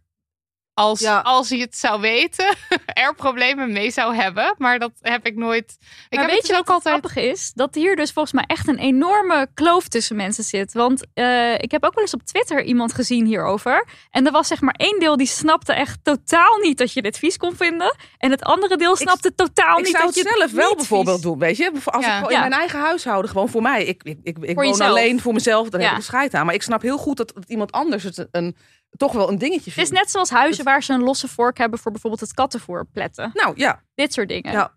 [0.74, 1.20] Als, Ja.
[1.20, 4.56] als hij het zou weten, er problemen mee zou hebben.
[4.58, 5.78] Maar dat heb ik nooit.
[5.80, 7.12] Ik maar heb weet het je dus wat ook het altijd.
[7.12, 7.52] grappig is?
[7.54, 10.74] Dat hier dus volgens mij echt een enorme kloof tussen mensen zit.
[10.74, 13.88] Want eh, ik heb ook wel eens op Twitter iemand gezien hierover.
[14.10, 17.18] En er was zeg maar één deel die snapte echt totaal niet dat je dit
[17.18, 17.96] vies kon vinden.
[18.18, 21.16] En het andere deel snapte totaal Ik niet zou dat het je zelf wel bijvoorbeeld
[21.16, 21.72] vies- doen, weet je.
[21.86, 22.12] Als Ja.
[22.12, 22.44] ik gewoon Ja.
[22.44, 23.86] in mijn eigen huishouden, gewoon voor mij.
[23.86, 24.90] Ik, ik, ik, ik Voor woon jezelf.
[24.90, 25.86] alleen voor mezelf, dan Ja.
[25.86, 26.46] heb ik er scheid aan.
[26.46, 28.56] Maar ik snap heel goed dat, dat iemand anders het een,
[28.98, 29.92] toch wel een dingetje Het vindt.
[29.92, 33.32] is net zoals huizen waar ze een losse vork hebben voor bijvoorbeeld het kattenvoer pletten.
[33.34, 34.52] Nou ja, Dit soort dingen.
[34.52, 34.72] Ja.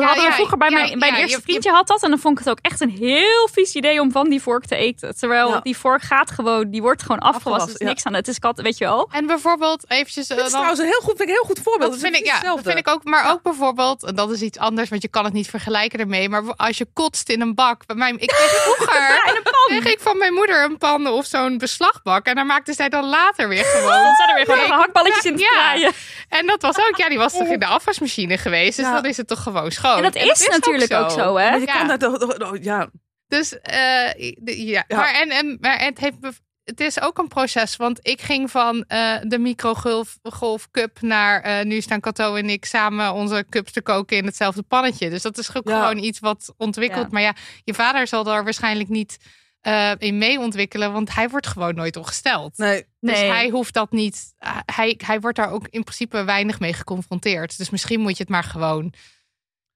[0.00, 1.70] Dat Ja, hadden we ja, vroeger bij ja, mijn, bij ja, een eerste je- vriendje
[1.70, 2.02] had dat.
[2.02, 4.64] En dan vond ik het ook echt een heel vies idee om van die vork
[4.66, 5.16] te eten.
[5.18, 5.60] Terwijl Ja.
[5.60, 7.72] die vork gaat gewoon, die wordt gewoon afgewassen.
[7.74, 7.86] Er ja.
[7.88, 8.14] niks aan.
[8.14, 9.08] Het is kat, weet je wel.
[9.12, 10.28] En bijvoorbeeld eventjes.
[10.28, 11.90] eh, dit is dan- trouwens een heel goed, vind ik een heel goed voorbeeld.
[11.92, 13.04] Dat vind ik, ja, dat vind ik ook.
[13.04, 16.28] Maar ook bijvoorbeeld, en dat is iets anders, want je kan het niet vergelijken ermee.
[16.28, 17.86] Maar als je kotst in een bak.
[17.86, 19.34] Bij mij, ik kreeg vroeger
[19.80, 22.26] kreeg ik van mijn moeder een pan of zo'n beslagbak.
[22.26, 23.90] En daar maakte zij dan later weer gewoon.
[24.06, 25.48] Dan zijn er weer gewoon Ik- gehaktballetjes in te Ja.
[25.48, 25.92] draaien.
[26.28, 28.76] En dat was ook, ja, die was toch in de afwasmachine geweest.
[28.76, 28.92] Dus Ja.
[28.94, 31.50] dan is het toch gewoon En dat is, natuurlijk ook zo, hè?
[31.50, 31.78] Maar je Ja.
[31.78, 32.90] kan dat toch, toch- toch- ja.
[33.28, 34.96] Dus eh, de- ja, Ja.
[34.96, 36.16] maar, en, en, maar het, heeft,
[36.64, 37.76] het is ook een proces.
[37.76, 42.50] Want ik ging van eh, de microgolf golf cup naar eh, nu staan Cato en
[42.50, 45.10] ik samen onze cups te koken in hetzelfde pannetje.
[45.10, 45.80] Dus dat is ook Ja.
[45.88, 47.02] gewoon iets wat ontwikkelt.
[47.04, 47.08] Ja.
[47.10, 49.16] Maar ja, je vader zal daar waarschijnlijk niet
[49.60, 52.58] eh, in mee ontwikkelen, want hij wordt gewoon nooit ongesteld.
[52.58, 52.84] Nee.
[53.00, 53.30] Dus Nee.
[53.30, 54.34] hij hoeft dat niet.
[54.72, 57.58] Hij, hij wordt daar ook in principe weinig mee geconfronteerd.
[57.58, 58.92] Dus misschien moet je het maar gewoon.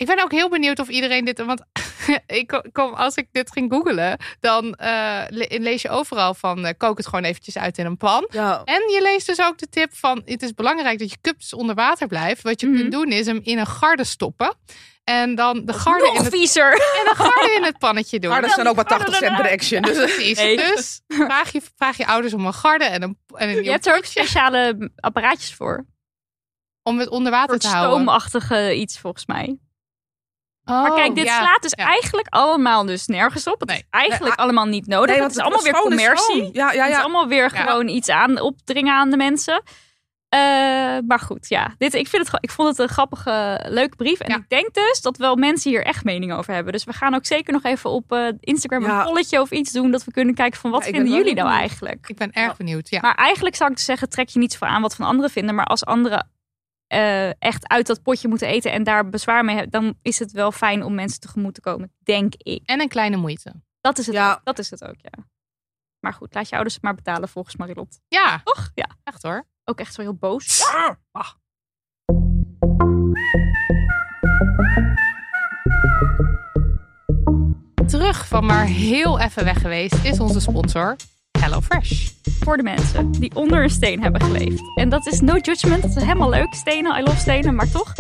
[0.01, 1.39] Ik ben ook heel benieuwd of iedereen dit.
[1.45, 1.63] Want
[2.27, 6.73] ik kom, als ik dit ging googelen, dan eh, le- lees je overal van eh,
[6.77, 8.27] kook het gewoon eventjes uit in een pan.
[8.31, 8.63] Ja.
[8.65, 11.75] En je leest dus ook de tip van het is belangrijk dat je cups onder
[11.75, 12.43] water blijft.
[12.43, 12.77] Wat je Mhm.
[12.79, 14.55] kunt doen is hem in een garde stoppen.
[15.05, 16.73] En dan de garde, in het, viezer.
[16.99, 18.31] en de garde in het pannetje doen.
[18.31, 19.83] Maar dat zijn ook maar 80 cent per action.
[19.83, 20.39] Dus, Precies.
[20.39, 20.57] Nee.
[20.57, 23.87] Dus vraag je, vraag je ouders om een garde en een, en een Je hebt
[23.87, 25.87] er ook speciale apparaatjes voor.
[26.83, 27.91] om het onder water te houden.
[27.93, 29.59] stoomachtige iets volgens mij.
[30.71, 31.39] Oh, Maar kijk, dit ja.
[31.39, 31.85] slaat dus ja.
[31.85, 33.61] eigenlijk allemaal dus nergens op.
[33.61, 33.79] Het Nee.
[33.79, 35.15] is eigenlijk Nee, allemaal niet nodig.
[35.15, 36.37] Nee, het is allemaal weer schoon is commercie.
[36.37, 36.51] schoon.
[36.53, 37.03] Ja, ja, Het is ja.
[37.03, 37.61] allemaal weer Ja.
[37.63, 39.63] gewoon iets aan opdringen aan de mensen.
[40.29, 40.39] Eh,
[41.07, 41.75] maar goed, ja.
[41.79, 44.21] Dit, ik, vind het, ik vond het een grappige, leuke brief.
[44.21, 44.37] En Ja.
[44.37, 46.73] ik denk dus dat wel mensen hier echt mening over hebben.
[46.73, 48.99] Dus we gaan ook zeker nog even op eh, Instagram Ja.
[49.01, 49.91] een polletje of iets doen.
[49.91, 52.05] Dat we kunnen kijken van wat Ja, vinden jullie nou eigenlijk.
[52.09, 52.91] Ik ben erg benieuwd.
[52.91, 53.01] Ja.
[53.01, 55.55] Maar eigenlijk zou ik dus zeggen, trek je niet voor aan wat van anderen vinden.
[55.55, 56.31] Maar als anderen
[56.91, 60.33] eh, echt uit dat potje moeten eten en daar bezwaar mee hebben, dan is het
[60.33, 62.63] wel fijn om mensen tegemoet te komen, denk ik.
[62.65, 63.53] En een kleine moeite.
[63.81, 64.33] Dat is het, Ja.
[64.33, 65.25] ook, dat is het ook, ja.
[66.01, 68.01] Maar goed, laat je ouders het maar betalen volgens Marilot.
[68.09, 68.71] Ja, Toch?
[68.75, 68.87] Ja.
[69.05, 69.47] echt hoor.
[69.65, 70.63] Ook echt zo heel boos.
[77.87, 80.97] Terug van maar heel even weg geweest is onze sponsor
[81.51, 82.11] HelloFresh.
[82.41, 84.63] Voor de mensen die onder een steen hebben geleefd.
[84.75, 85.83] En dat is no judgment.
[85.83, 86.99] Dat is helemaal leuk, stenen.
[86.99, 87.93] I love stenen, maar toch.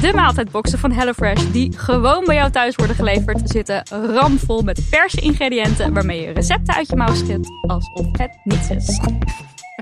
[0.00, 5.20] De maaltijdboxen van HelloFresh, die gewoon bij jou thuis worden geleverd, zitten ramvol met verse
[5.20, 9.00] ingrediënten waarmee je recepten uit je mouw schiet alsof het niets is.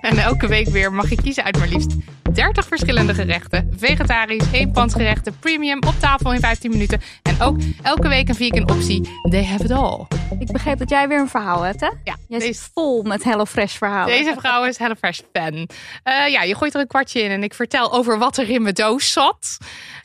[0.02, 1.90] En elke week weer mag je kiezen uit maar liefst
[2.32, 3.72] 30 verschillende gerechten.
[3.76, 7.00] Vegetarisch, eenpansgerechten, premium, op tafel in 15 minuten.
[7.22, 9.08] En ook elke week een vegan optie.
[9.30, 10.06] They have it all.
[10.38, 11.86] Ik begreep dat jij weer een verhaal hebt, hè?
[11.86, 14.16] Ja, Jij deze, zit vol met HelloFresh verhalen.
[14.18, 15.68] deze vrouw is HelloFresh fan.
[16.02, 18.62] Eh, ja, je gooit er een kwartje in en ik vertel over wat er in
[18.62, 19.58] mijn doos zat.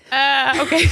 [0.09, 0.77] Eh, Oké.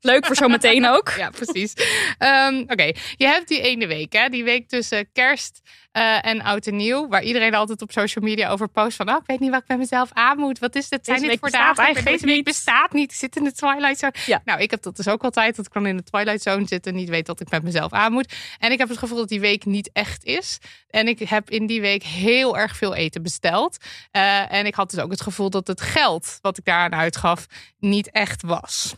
[0.00, 1.12] Leuk voor zometeen ook.
[1.16, 1.72] Ja, precies.
[2.18, 4.28] Ehm, Oké, je hebt die ene week, hè?
[4.28, 5.60] die week tussen kerst
[5.96, 7.08] eh, en oud en nieuw.
[7.08, 9.08] Waar iedereen altijd op social media over post van...
[9.08, 10.58] oh, ik weet niet wat ik met mezelf aan moet.
[10.58, 11.04] Wat is dit?
[11.04, 11.84] Zijn dit voor bestaat dagen?
[11.84, 12.44] eigenlijk Deze week niet.
[12.44, 13.10] bestaat niet.
[13.10, 14.14] Ik zit in de Twilight Zone.
[14.26, 14.42] Ja.
[14.44, 15.56] Nou, ik heb dat dus ook altijd.
[15.56, 17.92] Dat ik dan in de Twilight Zone zit en niet weet wat ik met mezelf
[17.92, 18.34] aan moet.
[18.58, 20.58] En ik heb het gevoel dat die week niet echt is.
[20.90, 23.76] En ik heb in die week heel erg veel eten besteld.
[24.10, 27.46] Eh, en ik had dus ook het gevoel dat het geld wat ik daaraan uitgaf
[27.78, 28.94] niet echt was.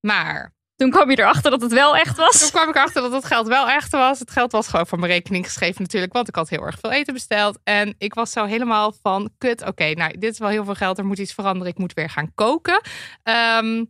[0.00, 2.50] Maar Toen kwam je erachter dat het wel echt toen was.
[2.50, 4.18] kwam ik achter dat het geld wel echt was.
[4.18, 6.12] Het geld was gewoon van mijn rekening geschreven natuurlijk.
[6.12, 7.58] Want ik had heel erg veel eten besteld.
[7.64, 10.98] En ik was zo helemaal van, kut, oké, nou, dit is wel heel veel geld.
[10.98, 11.72] Er moet iets veranderen.
[11.72, 12.80] Ik moet weer gaan koken.
[13.22, 13.84] Ehm,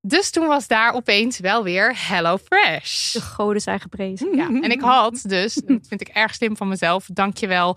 [0.00, 3.12] dus toen was daar opeens wel weer Hello Fresh.
[3.12, 4.36] De goden zijn geprezen.
[4.36, 7.76] Ja, en ik had dus, dat vind ik erg slim van mezelf, dankjewel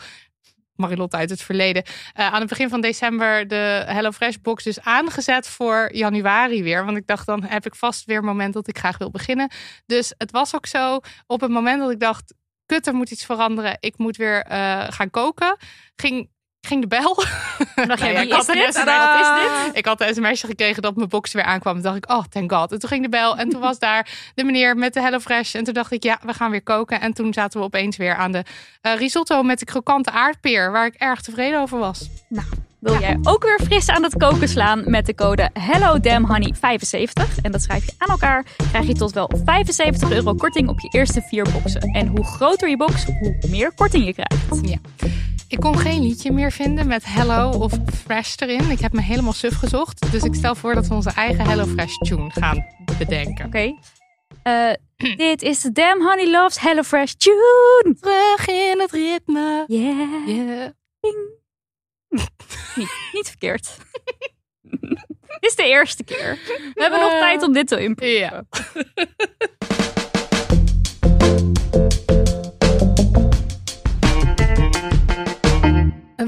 [0.76, 5.48] Marilotte uit het verleden, eh, aan het begin van december de HelloFresh box dus aangezet
[5.48, 6.86] voor januari weer.
[6.86, 9.52] Want ik dacht, dan heb ik vast weer moment dat ik graag wil beginnen.
[9.86, 12.34] Dus het was ook zo, op het moment dat ik dacht,
[12.66, 15.58] kut, er moet iets veranderen, ik moet weer eh, gaan koken,
[15.96, 16.30] ging,
[16.62, 17.16] ging de bel.
[17.76, 18.84] Dacht Nou jij, ja, is dit?
[18.84, 19.78] Wat is dit?
[19.78, 21.74] Ik had een sms'je gekregen dat mijn box weer aankwam.
[21.74, 22.72] Toen dacht ik, oh, thank god.
[22.72, 25.56] En toen ging de bel en toen was daar de meneer met de HelloFresh.
[25.56, 27.02] En toen dacht ik, ja, we gaan weer koken.
[27.02, 28.44] En toen zaten we opeens weer aan de
[28.82, 30.72] eh, risotto met de krokante aardpeer.
[30.72, 32.10] Waar ik erg tevreden over was.
[32.80, 37.42] Wil jij ook weer fris aan het koken slaan met de code HelloDamnHoney75?
[37.42, 38.46] En dat schrijf je aan elkaar.
[38.70, 41.82] Krijg je tot wel 75 euro korting op je eerste vier boxen.
[41.82, 44.80] En hoe groter je box, hoe meer korting je krijgt.
[45.52, 47.74] Ik kon geen liedje meer vinden met Hello of
[48.06, 48.70] Fresh erin.
[48.70, 50.12] Ik heb me helemaal suf gezocht.
[50.12, 52.66] Dus ik stel voor dat we onze eigen HelloFresh tune gaan
[52.98, 53.46] bedenken.
[53.46, 53.78] Oké.
[54.44, 54.72] Eh,
[55.18, 57.96] dit is de Damn Honey Loves HelloFresh tune.
[58.00, 59.64] Terug in het ritme.
[59.68, 60.28] Yeah.
[60.28, 60.70] Yeah.
[62.76, 63.78] Niet, niet verkeerd.
[65.40, 66.40] dit is de eerste keer.
[66.74, 68.18] We hebben nog tijd om dit te improven.
[68.18, 68.44] Ja.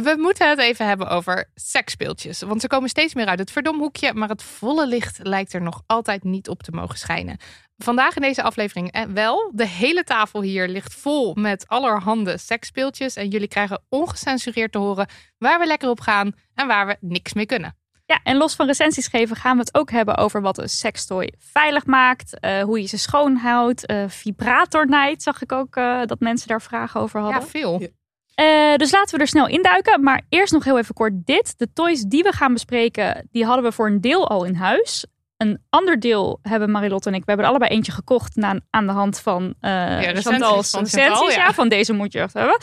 [0.03, 2.41] We moeten het even hebben over seksspeeltjes.
[2.41, 4.13] Want ze komen steeds meer uit het verdomhoekje.
[4.13, 7.37] Maar het volle licht lijkt er nog altijd niet op te mogen schijnen.
[7.77, 9.51] Vandaag in deze aflevering eh, wel.
[9.55, 13.15] De hele tafel hier ligt vol met allerhande seksspeeltjes.
[13.15, 17.33] En jullie krijgen ongecensureerd te horen waar we lekker op gaan en waar we niks
[17.33, 17.77] mee kunnen.
[18.05, 21.33] Ja, en los van recensies geven gaan we het ook hebben over wat een sextoy
[21.39, 22.39] veilig maakt.
[22.39, 23.85] eh, hoe je ze schoonhoudt.
[23.85, 27.41] eh vibratornijd zag ik ook eh, dat mensen daar vragen over hadden.
[27.41, 27.87] Ja, veel.
[28.35, 28.71] Ja.
[28.71, 30.03] Eh, dus laten we er snel induiken.
[30.03, 31.53] Maar eerst nog heel even kort dit.
[31.57, 35.05] De toys die we gaan bespreken, die hadden we voor een deel al in huis.
[35.37, 38.85] Een ander deel hebben Marilotte en ik, we hebben er allebei eentje gekocht na, aan
[38.85, 40.87] de hand van recensies Chantal's van.
[40.87, 41.35] Chantal, ja.
[41.35, 42.57] ja, van deze moet je echt hebben.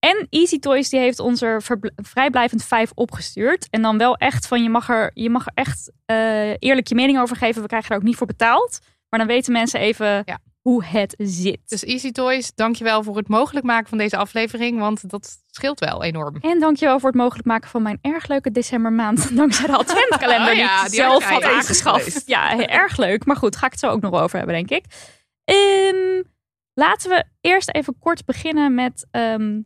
[0.00, 1.62] En Easy Toys die heeft ons er
[1.96, 3.66] vrijblijvend vijf opgestuurd.
[3.70, 6.94] En dan wel echt van, je mag er, je mag er echt eh, eerlijk je
[6.94, 7.62] mening over geven.
[7.62, 8.78] We krijgen er ook niet voor betaald.
[9.08, 10.38] Maar dan weten mensen even Ja.
[10.60, 11.68] Hoe het zit.
[11.68, 14.78] Dus Easy Toys, dankjewel voor het mogelijk maken van deze aflevering.
[14.78, 16.36] Want dat scheelt wel enorm.
[16.40, 19.36] En dankjewel voor het mogelijk maken van mijn erg leuke decembermaand.
[19.36, 22.22] Dankzij de adventkalender Oh ja, die ik die zelf had aangeschaft.
[22.26, 23.24] Ja, erg leuk.
[23.24, 24.84] Maar goed, ga ik het zo ook nog over hebben, denk ik.
[25.44, 26.22] Ehm,
[26.74, 29.60] laten we eerst even kort beginnen met ehm,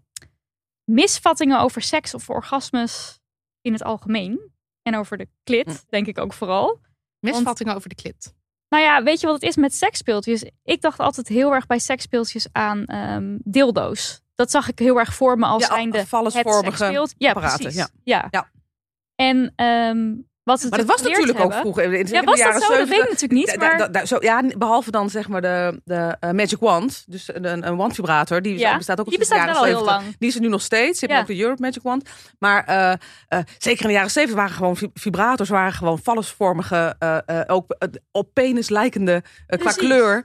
[0.85, 3.21] misvattingen over seks of orgasmes
[3.61, 4.53] in het algemeen.
[4.83, 5.75] En over de klit, Hm.
[5.89, 6.81] denk ik ook vooral.
[7.21, 8.35] Misvattingen over de klit.
[8.75, 10.45] Nou ja, weet je wat het is met seksspeeltjes?
[10.65, 14.23] Ik dacht altijd heel erg bij seksspeeltjes aan ehm, dildo's.
[14.35, 17.15] Dat zag ik heel erg voor me als Ja, zijnde het seksspeelt.
[17.19, 17.75] Ja, precies.
[17.75, 17.89] ja.
[18.05, 18.29] Ja.
[18.31, 18.51] Ja.
[19.15, 21.93] En ehm, wat ze Maar dat was natuurlijk ook vroeger.
[21.93, 22.69] In, Ja, was dat zo?
[22.69, 23.05] Dat weet 70.
[23.05, 23.57] ik natuurlijk niet.
[23.59, 23.79] Maar...
[23.79, 27.05] da- da- zo, ja, behalve dan zeg maar de, de eh, Magic Wand.
[27.07, 28.43] Dus een, een wandvibrator.
[28.43, 29.97] Die Ja, bestaat ook al die bestaat jaren wel heel 70.
[30.03, 30.17] lang.
[30.19, 31.01] Die is er nu nog steeds.
[31.01, 31.21] Je hebt Ja.
[31.25, 32.11] ook de Europe Magic Wand.
[32.39, 32.93] Maar eh,
[33.29, 35.49] eh, zeker in de jaren 70 waren gewoon vi- vibrators.
[35.49, 37.77] Waren gewoon vallesvormige, eh, ook
[38.13, 40.25] op penis lijkende qua kleur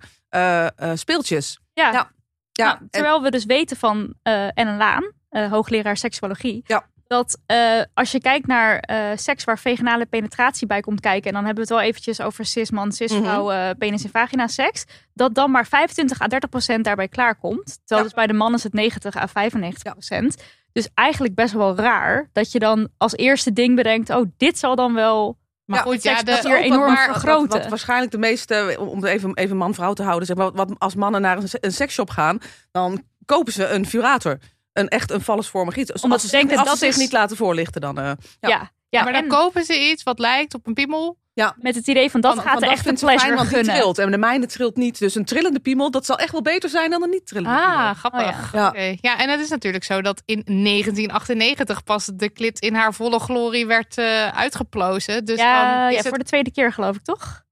[0.93, 1.59] speeltjes.
[1.73, 1.91] ja.
[1.91, 2.11] Ja.
[2.51, 4.13] Ja, Nou, en- terwijl we dus weten van
[4.53, 5.11] Ellen Laan,
[5.49, 6.87] hoogleraar seksuologie, Ja.
[7.09, 11.33] Dat eh, als je kijkt naar eh, seks waar vaginale penetratie bij komt kijken, en
[11.33, 15.33] dan hebben we het wel eventjes over cis-man, cis-vrouw, eh, penis en vagina seks, dat
[15.35, 17.65] dan maar 25 à 30 procent daarbij klaarkomt.
[17.85, 18.03] Terwijl Ja.
[18.03, 20.43] dus bij de mannen is het 90 à 95 procent.
[20.71, 24.75] Dus eigenlijk best wel raar dat je dan als eerste ding bedenkt, oh, dit zal
[24.75, 25.37] dan wel...
[25.65, 27.59] Maar Ja, goed, ja, dat hier enorm maar- wat- vergroten.
[27.59, 30.95] Wat, waarschijnlijk de meeste, om het even, even man-vrouw te houden, zeg maar, wat, als
[30.95, 32.39] mannen naar een, een seksshop gaan,
[32.71, 34.37] dan kopen ze een vibrator.
[34.73, 35.91] Een echt een vallesvormig iets.
[35.91, 37.97] Omdat als ze denken als dat ze zich is- niet laten voorlichten, dan.
[37.99, 38.03] eh,
[38.39, 38.71] Ja, ja.
[38.89, 41.17] ja, maar dan en kopen ze iets wat lijkt op een piemel.
[41.55, 43.41] met het idee van dat van- gaat van de dat echte vindt ze fijn, pleasure
[43.43, 43.75] want gunnen.
[43.75, 43.97] trilt.
[43.97, 44.99] En de mijne trilt niet.
[44.99, 47.77] Dus een trillende piemel, dat zal echt wel beter zijn dan een niet trillende piemel.
[47.77, 48.21] Ah, grappig.
[48.21, 48.59] Oh ja.
[48.59, 48.67] Ja.
[48.67, 48.95] Oké.
[49.01, 53.19] ja, en het is natuurlijk zo dat in 1998 pas de klit in haar volle
[53.19, 55.25] glorie werd eh, uitgeplozen.
[55.25, 57.43] Dus ja, dan is ja het voor de tweede keer geloof ik toch?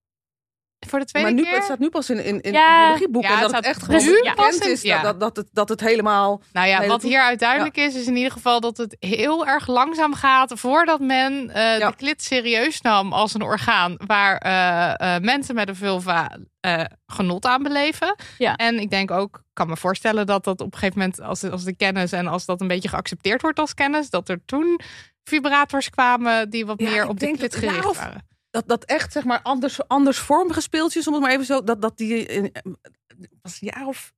[0.80, 1.54] Voor de tweede maar nu, keer?
[1.56, 2.82] het staat nu pas in, in, in Ja.
[2.84, 3.32] biologieboeken.
[3.32, 5.02] Ja, en het dat het staat echt gewoon nu bekend pas in- is ja.
[5.02, 6.42] dat, dat, het, dat het helemaal...
[6.52, 10.14] Nou ja, wat hier duidelijk is, is in ieder geval dat het heel erg langzaam
[10.14, 11.90] gaat voordat men eh, Ja.
[11.90, 16.84] de klit serieus nam als een orgaan waar eh, eh, mensen met een vulva eh,
[17.08, 18.16] genot aan beleven.
[18.38, 18.56] Ja.
[18.56, 21.64] En ik denk ook, kan me voorstellen dat dat op een gegeven moment, als, als
[21.64, 24.80] de kennis en als dat een beetje geaccepteerd wordt als kennis, dat er toen
[25.24, 28.26] vibrators kwamen die wat Ja, meer op de klit gericht of- waren.
[28.58, 31.64] Dat, dat echt, zeg maar, anders, andersvormige speeltjes, om het maar even zo...
[31.64, 32.26] Dat, dat die...
[32.26, 32.52] In,
[33.42, 34.14] was een jaar of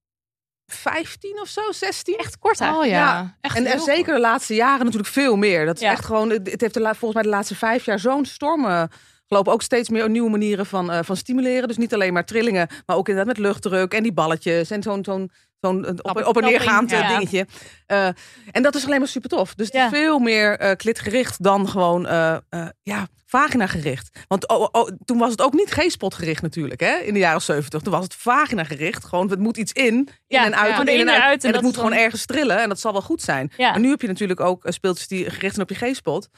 [0.66, 2.18] 15 of zo, 16?
[2.18, 2.96] Echt kort Oh ja, eigenlijk.
[2.96, 3.38] Ja.
[3.42, 5.66] echt En, zeker de laatste jaren natuurlijk veel meer.
[5.66, 5.92] Dat is Ja.
[5.92, 8.84] echt gewoon, het heeft de, volgens mij de laatste vijf jaar zo'n storm eh,
[9.28, 9.54] gelopen.
[9.54, 11.68] Ook steeds meer nieuwe manieren van, eh, van stimuleren.
[11.68, 15.04] Dus niet alleen maar trillingen, maar ook inderdaad met luchtdruk en die balletjes en zo'n
[15.04, 17.08] zo'n zo'n eh, op, op en neergaand eh, Ja.
[17.08, 17.48] dingetje.
[17.86, 18.08] Eh,
[18.52, 19.56] en dat is alleen maar super tof.
[19.56, 19.90] Dus Ja.
[19.90, 22.38] veel meer eh klitgericht dan gewoon eh,
[22.84, 24.20] ja, vagina gericht.
[24.28, 26.98] Want oh, oh, toen was het ook niet G-spot gericht natuurlijk, hè?
[26.98, 27.82] In de jaren 70.
[27.82, 29.06] Toen was het vagina gericht.
[29.06, 31.24] Gewoon, het moet iets in, in Ja, en uit, en In in en uit.
[31.24, 33.52] en En dat het moet gewoon ergens trillen en dat zal wel goed zijn.
[33.58, 36.30] Maar nu heb je natuurlijk ook speeltjes die gericht zijn op je G-spot.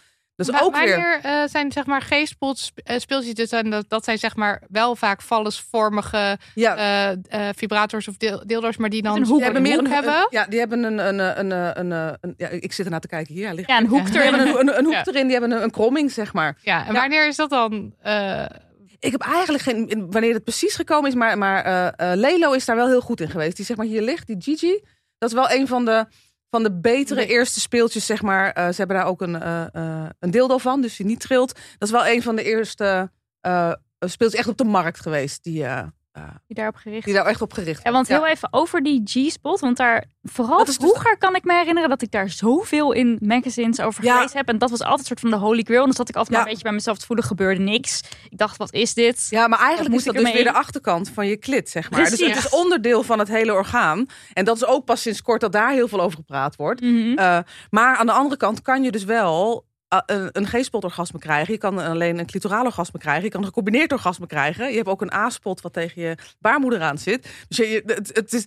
[0.46, 0.90] Dus Wa- ook weer...
[0.98, 4.62] Wanneer eh, zijn zeg maar G-spot eh, speeltjes dus en dat, dat zijn zeg maar
[4.70, 9.36] wel vaak vallesvormige Ja, eh, eh, vibrators of deel, dildo's, maar die dan Een hoek.
[9.36, 10.14] die hebben meer een, hebben.
[10.16, 11.50] een- ja, die hebben een, een,
[11.80, 13.44] een, een, ja, ik zit ernaar te kijken hier.
[13.44, 14.12] Ja, ligt Ja, een hoek Ja.
[14.12, 14.56] Die hebben erin.
[14.56, 15.06] een, een, een hoek Ja.
[15.06, 16.58] erin, die hebben een, een kromming, zeg maar.
[16.62, 17.00] Ja, en Ja.
[17.00, 17.94] wanneer is dat dan?
[18.02, 18.46] eh,
[19.00, 22.66] Ik heb eigenlijk geen, wanneer het precies gekomen is, maar, maar eh, eh, Lelo is
[22.66, 23.56] daar wel heel goed in geweest.
[23.56, 24.84] Die zeg maar hier ligt, die Gigi.
[25.18, 26.06] Dat is wel een van de,
[26.52, 27.30] van de betere Nee.
[27.30, 28.52] eerste speeltjes, zeg maar.
[28.52, 31.54] Eh, ze hebben daar ook een, eh een dildo van, dus die niet trilt.
[31.54, 33.12] Dat is wel een van de eerste
[34.00, 35.66] speeltjes echt op de markt geweest, die,
[36.12, 38.84] eh, eh, Die daarop gericht die daar echt op gericht Ja, want heel even over
[38.84, 39.60] die G-spot.
[39.60, 43.80] Want daar, vooral dus- vroeger kan ik me herinneren dat ik daar zoveel in magazines
[43.80, 44.16] over Ja.
[44.16, 44.48] gelezen heb.
[44.48, 45.80] En dat was altijd een soort van de holy grail.
[45.80, 48.02] En dan zat ik altijd maar een beetje bij mezelf te voelen, gebeurde niks.
[48.30, 49.28] Ik dacht, wat is dit?
[49.30, 51.92] Ja, maar eigenlijk moet is dat ik dus weer de achterkant van je klit, zeg
[51.92, 52.00] maar.
[52.00, 54.06] Dus het is onderdeel van het hele orgaan.
[54.34, 56.82] En dat is ook pas sinds kort dat daar heel veel over gepraat wordt.
[56.82, 57.18] Mhm.
[57.18, 57.38] Eh,
[57.70, 61.54] maar aan de andere kant kan je dus wel eh, een, een G-spot-orgasme krijgen.
[61.54, 63.24] Je kan alleen een clitoraal orgasme krijgen.
[63.24, 64.70] Je kan een gecombineerd orgasme krijgen.
[64.70, 67.30] Je hebt ook een A-spot wat tegen je baarmoeder aan zit.
[67.48, 68.46] Dus je, het, het is...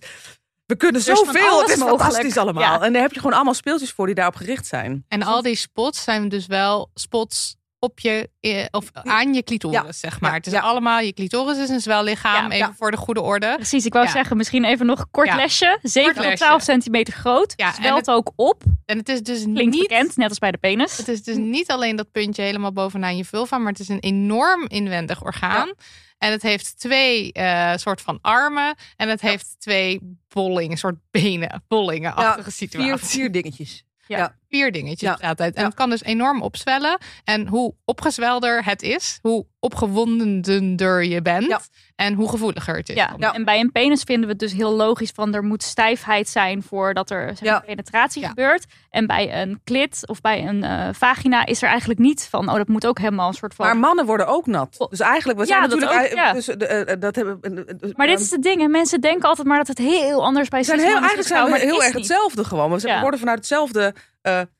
[0.65, 1.59] We kunnen zoveel.
[1.61, 2.01] Het is mogelijk.
[2.01, 2.63] fantastisch allemaal.
[2.63, 2.81] Ja.
[2.81, 5.05] En daar heb je gewoon allemaal speeltjes voor die daarop gericht zijn.
[5.07, 9.75] en al die spots zijn dus wel spots op je eh, of aan je clitoris,
[9.77, 9.91] Ja.
[9.91, 10.29] zeg maar.
[10.29, 10.37] Ja.
[10.37, 10.59] Het is Ja.
[10.59, 12.55] allemaal je clitoris is een zwellichaam, Ja.
[12.55, 12.73] even Ja.
[12.77, 13.53] voor de goede orde.
[13.55, 14.11] Precies, ik wou Ja.
[14.11, 15.35] zeggen, misschien even nog een kort Ja.
[15.35, 15.77] lesje.
[15.81, 16.43] 7 Kort tot lesje.
[16.45, 17.53] 12 centimeter groot.
[17.55, 18.63] Ja, Zwelt ook op.
[18.85, 20.97] En het is dus Klinkt niet bekend, net als bij de penis.
[20.97, 23.99] Het is dus niet alleen dat puntje helemaal bovenaan je vulva, maar het is een
[23.99, 25.73] enorm inwendig orgaan.
[26.17, 30.95] En het heeft twee eh, soort van armen en het heeft twee bollingen, een soort
[31.11, 33.07] benen, bollingenachtige Vier, situatie.
[33.07, 33.83] vier dingetjes.
[33.97, 34.35] Vier dingetjes Ja.
[34.59, 35.55] Bestaat uit.
[35.55, 35.67] En Ja.
[35.67, 36.97] het kan dus enorm opzwellen.
[37.23, 41.59] En hoe opgezwelder het is, hoe opgewondener je bent Ja.
[41.95, 42.95] en hoe gevoeliger het is.
[42.95, 43.13] Ja.
[43.17, 43.33] Ja.
[43.33, 46.63] en bij een penis vinden we het dus heel logisch van er moet stijfheid zijn
[46.63, 47.59] voordat er zeg maar, Ja.
[47.59, 48.27] penetratie Ja.
[48.27, 48.65] gebeurt.
[48.89, 52.55] En bij een klit of bij een eh, vagina is er eigenlijk niet van, oh
[52.55, 53.65] dat moet ook helemaal een soort van...
[53.65, 54.87] Maar mannen worden ook nat.
[54.89, 56.11] Dus eigenlijk, we Ja, zijn dat natuurlijk...
[56.11, 56.33] ook, ja.
[56.33, 58.67] dus, de, eh, dat hebben, eh, Maar dit is het ding, hè.
[58.67, 61.59] mensen denken altijd maar dat het heel anders bij zijn heel, eigenlijk is, zijn we
[61.59, 61.93] heel erg niet.
[61.93, 62.71] hetzelfde gewoon.
[62.71, 62.95] We, zijn- Ja.
[62.97, 63.93] we worden vanuit hetzelfde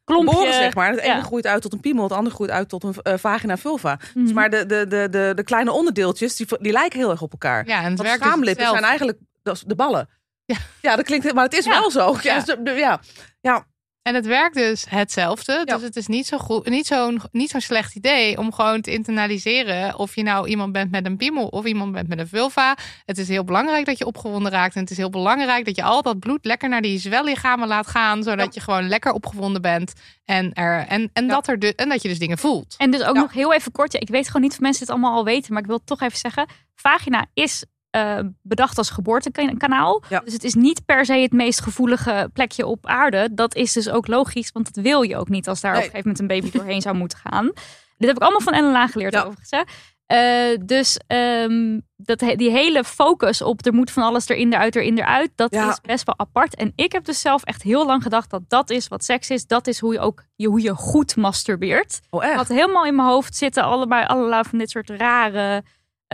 [0.04, 0.90] Klompje, geboren, zeg maar.
[0.90, 1.22] Het ene ja.
[1.22, 3.96] groeit uit tot een piemel, het andere groeit uit tot een eh, vagina vulva.
[3.96, 4.34] Dus Mhm.
[4.34, 7.68] maar de, de, de, de, de kleine onderdeeltjes, die, die lijken heel erg op elkaar.
[7.68, 9.18] Ja, en het Want werkt dus schaamlippen zijn eigenlijk
[9.66, 10.10] de ballen.
[10.46, 10.56] Ja.
[10.82, 11.72] ja, dat klinkt, maar het is Ja.
[11.72, 12.16] wel zo.
[12.22, 13.00] Ja,
[13.42, 13.66] Ja.
[14.06, 14.14] Dus.
[14.14, 15.62] En het werkt dus hetzelfde.
[15.66, 15.74] Ja.
[15.74, 18.92] Dus het is niet zo'n goed, niet zo'n niet zo'n slecht idee om gewoon te
[18.92, 22.78] internaliseren of je nou iemand bent met een piemel of iemand bent met een vulva.
[23.06, 25.84] Het is heel belangrijk dat je opgewonden raakt en het is heel belangrijk dat je
[25.84, 29.94] al dat bloed lekker naar die zwellichamen laat gaan, zodat je gewoon lekker opgewonden bent
[30.26, 31.30] en er en, en Ja.
[31.34, 32.76] dat er de, en dat je dus dingen voelt.
[32.78, 33.22] En dus ook Ja.
[33.22, 35.54] nog heel even kort, ja, ik weet gewoon niet of mensen dit allemaal al weten,
[35.54, 36.46] maar ik wil het toch even zeggen.
[36.76, 40.04] Vagina is eh, bedacht als geboortekanaal.
[40.10, 40.20] Ja.
[40.20, 43.30] Dus het is niet per se het meest gevoelige plekje op aarde.
[43.32, 45.80] Dat is dus ook logisch, want dat wil je ook niet als daar Nee.
[45.82, 47.46] op een gegeven moment een baby doorheen zou moeten gaan.
[47.98, 49.20] Dit heb ik allemaal van Ellen geleerd Ja.
[49.20, 49.50] overigens.
[49.50, 49.62] Hè.
[50.06, 54.98] Eh, dus ehm, dat, die hele focus op er moet van alles erin, eruit, erin,
[54.98, 55.70] eruit, dat Ja.
[55.70, 56.56] is best wel apart.
[56.56, 59.48] En ik heb dus zelf echt heel lang gedacht dat dat is wat seks is.
[59.48, 62.00] Dat is hoe je ook je, hoe je goed masturbeert.
[62.10, 62.36] Oh, echt?
[62.36, 65.64] had helemaal in mijn hoofd zitten allebei allerlei van dit soort rare.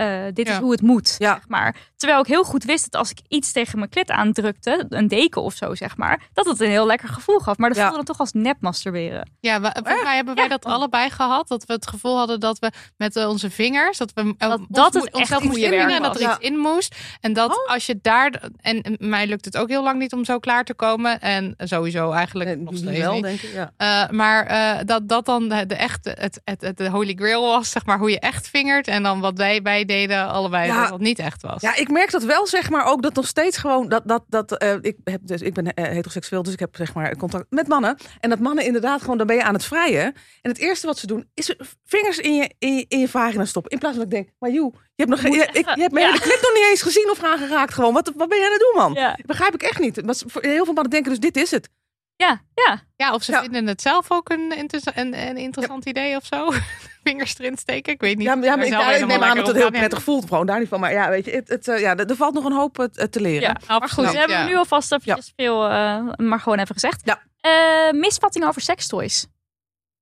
[0.02, 1.34] Eh, dit is hoe het moet, Ja.
[1.34, 1.76] zeg maar.
[1.96, 5.42] Terwijl ik heel goed wist dat als ik iets tegen mijn klit aandrukte, een deken
[5.42, 7.56] of zo, zeg maar, dat het een heel lekker gevoel gaf.
[7.58, 7.82] Maar dat Ja.
[7.82, 9.30] voelde dan toch als nep masturberen.
[9.40, 10.50] Ja, we, volgens mij hebben wij Ja.
[10.50, 11.48] dat allebei gehad.
[11.48, 14.66] Dat we het gevoel hadden dat we met eh, onze vingers, dat we Dat- ons
[14.68, 16.94] dat het echt onszelf moesten inbrengen en dat er iets in moest.
[17.20, 17.72] En dat Oh.
[17.72, 20.74] als je daar, en, mij lukt het ook heel lang niet om zo klaar te
[20.74, 21.20] komen.
[21.20, 23.22] En sowieso eigenlijk Nee, nog steeds wel, niet.
[23.22, 23.52] denk ik.
[23.52, 23.72] Ja.
[23.76, 27.42] Eh, maar eh, dat dat dan de, de echte, het, het, het, de holy grail
[27.42, 28.88] was, zeg maar, hoe je echt vingert.
[28.88, 30.82] En dan wat wij, wij deden allebei Ja.
[30.82, 31.62] dat het niet echt was.
[31.62, 34.58] Ja, ik merk dat wel, zeg maar, ook dat nog steeds gewoon dat dat dat
[34.58, 37.68] eh, ik heb dus ik ben eh, heteroseksueel, dus ik heb zeg maar contact met
[37.68, 40.04] mannen en dat mannen inderdaad gewoon dan ben je aan het vrijen
[40.40, 43.08] en het eerste wat ze doen is er vingers in je in je, in je
[43.08, 45.48] vagina stoppen in plaats van dat ik denk, maar joe, je hebt nog geen, je,
[45.52, 46.12] ik, je hebt mijn ja.
[46.12, 47.92] hele clip nog niet eens gezien of aangeraakt gewoon.
[47.92, 48.92] Wat wat ben jij aan het doen, man?
[48.92, 50.04] Ja, Begrijp ik echt niet.
[50.04, 51.68] Maar voor heel veel mannen denken dus dit is het.
[52.16, 52.82] Ja, ja.
[52.96, 53.40] Ja, of ze Ja.
[53.42, 54.54] vinden het zelf ook een,
[54.94, 56.52] een, een interessant idee of zo.
[57.04, 58.26] Vingers erin steken, ik weet niet.
[58.26, 60.58] Ja, maar- ja, maar ik, helemaal neem aan dat het heel prettig voelt, gewoon daar
[60.58, 60.80] niet van.
[60.80, 63.20] Maar ja, weet je, het, het, eh, ja, er valt nog een hoop eh, te
[63.20, 63.40] leren.
[63.42, 63.52] ja.
[63.52, 64.44] Maar goed, Absoluut, we hebben ja.
[64.46, 67.00] nu alvast eventjes veel, eh, maar gewoon even gezegd.
[67.04, 67.22] Ja.
[67.40, 69.26] Eh, misvattingen over sekstoys.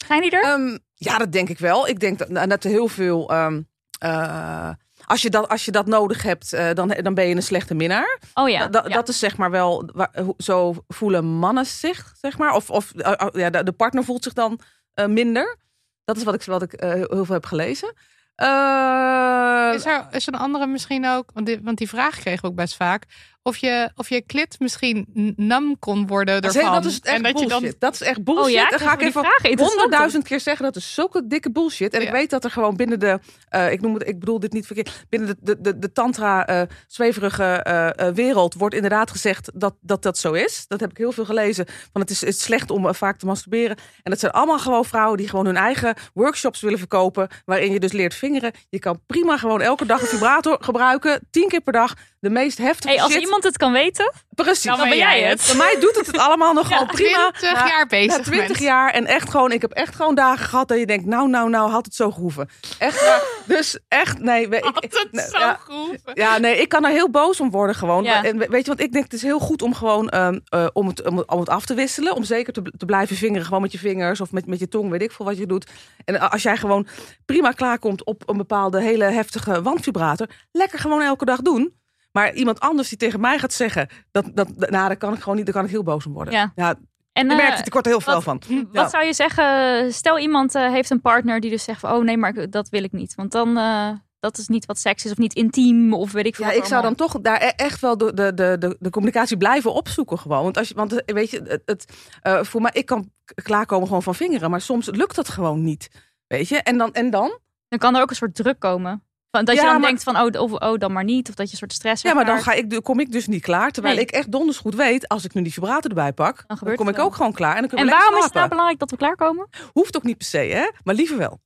[0.06, 0.42] Zijn die er?
[0.42, 1.88] Ehm, ja, dat denk ik wel.
[1.88, 3.30] Ik denk dat, dat er heel veel.
[3.30, 3.62] ehm,
[3.98, 4.70] eh,
[5.10, 7.74] als, je dat, als je dat nodig hebt, eh, dan, dan ben je een slechte
[7.74, 8.18] minnaar.
[8.34, 8.66] oh ja.
[8.68, 8.94] Da- ja.
[8.94, 9.90] Dat is zeg maar wel.
[9.94, 12.54] waar- zo voelen mannen zich, zeg maar.
[12.54, 14.60] Of, of eh, eh, ja, de, de partner voelt zich dan
[14.94, 15.56] eh, minder.
[16.04, 17.92] Dat is wat ik, wat ik eh, heel veel heb gelezen.
[18.34, 22.38] Eh, Is er, is er een andere misschien ook, want die, want die vraag kreeg
[22.38, 23.04] ik ook best vaak,
[23.42, 26.72] of je, of je klit misschien nam kon worden dat is- ervan.
[26.72, 27.60] dat is echt en dat bullshit.
[27.60, 28.44] je dan Dat is echt bullshit.
[28.44, 29.58] oh ja, Dan ga ik even vragen.
[29.58, 31.92] honderdduizend keer zeggen dat is zulke dikke bullshit.
[31.94, 34.52] En ik weet dat er gewoon binnen de, eh, ik noem het, ik bedoel dit
[34.52, 39.50] niet verkeerd, binnen de, de, de, de tantra eh, zweverige eh, wereld wordt inderdaad gezegd
[39.54, 40.64] dat, dat dat zo is.
[40.68, 41.64] Dat heb ik heel veel gelezen.
[41.92, 43.76] Want het is, het is slecht om vaak te masturberen.
[44.02, 47.80] En dat zijn allemaal gewoon vrouwen die gewoon hun eigen workshops willen verkopen, waarin je
[47.80, 48.52] dus leert vingeren.
[48.68, 51.94] Je kan prima gewoon elke dag een vibrator gebruiken, tien keer per dag.
[52.20, 53.20] De meest heftige Hey, als shit.
[53.30, 54.62] Iemand het kan weten, Precies.
[54.76, 55.44] dan ben jij het.
[55.46, 57.30] Bij mij doet het het allemaal nog gewoon prima.
[57.30, 58.58] 20 Na- jaar bezig na 20 bent.
[58.58, 61.50] jaar en echt gewoon, ik heb echt gewoon dagen gehad dat je denkt, nou, nou,
[61.50, 62.48] nou, had het zo gehoeven.
[62.78, 63.22] Echt waar.
[63.46, 64.48] Dus echt, nee.
[64.48, 65.98] Ik, Had het nee, zo ja, goed.
[66.14, 68.04] ja, nee, ik kan er heel boos om worden gewoon.
[68.04, 68.24] Ja.
[68.24, 70.86] En weet je, want ik denk het is heel goed om gewoon ehm, eh, om,
[70.86, 72.14] het, om, het, om het af te wisselen.
[72.14, 74.90] Om zeker te, te blijven vingeren, gewoon met je vingers of met, met je tong,
[74.90, 75.70] weet ik veel wat je doet.
[76.04, 76.86] En als jij gewoon
[77.26, 81.78] prima klaarkomt op een bepaalde hele heftige wandvibrator, lekker gewoon elke dag doen.
[82.12, 85.36] Maar iemand anders die tegen mij gaat zeggen, dat, dat, nou, daar kan ik gewoon
[85.36, 86.34] niet, daar kan ik heel boos om worden.
[86.34, 86.52] Ja.
[86.54, 86.74] ja
[87.12, 88.40] En, je eh, merkt het, ik word er heel veel wat- van.
[88.48, 88.88] Wat Ja.
[88.88, 89.92] zou je zeggen?
[89.92, 92.82] Stel iemand eh, heeft een partner die dus zegt van, oh nee, maar dat wil
[92.82, 93.14] ik niet.
[93.14, 96.34] Want dan, eh, dat is niet wat seks is of niet intiem of weet ik
[96.34, 96.44] veel.
[96.44, 99.36] Ja, wat ik zou dan toch daar e- echt wel de, de, de, de, communicatie
[99.36, 100.42] blijven opzoeken gewoon.
[100.42, 101.92] Want, als je, want eh, weet je, het, het,
[102.22, 103.10] eh, voor mij, ik kan
[103.42, 105.88] klaarkomen gewoon van vingeren, maar soms lukt dat gewoon niet.
[106.26, 107.38] Weet je, en dan, en dan?
[107.68, 109.02] Dan kan er ook een soort druk komen.
[109.30, 111.28] Van, dat Ja, je dan maar- denkt van, oh, of, oh, dan maar niet.
[111.28, 113.42] Of dat je een soort stress Ja, maar dan ga ik, kom ik dus niet
[113.42, 113.70] klaar.
[113.70, 114.04] Terwijl Nee.
[114.04, 116.96] ik echt donders goed weet, als ik nu die vibrator erbij pak, dan, kom ik
[116.96, 117.04] wel.
[117.04, 117.56] ook gewoon klaar.
[117.56, 119.48] En, dan En kunnen we waarom is het nou belangrijk dat we klaarkomen?
[119.72, 120.70] Hoeft ook niet per se, hè?
[120.84, 121.40] Maar liever wel.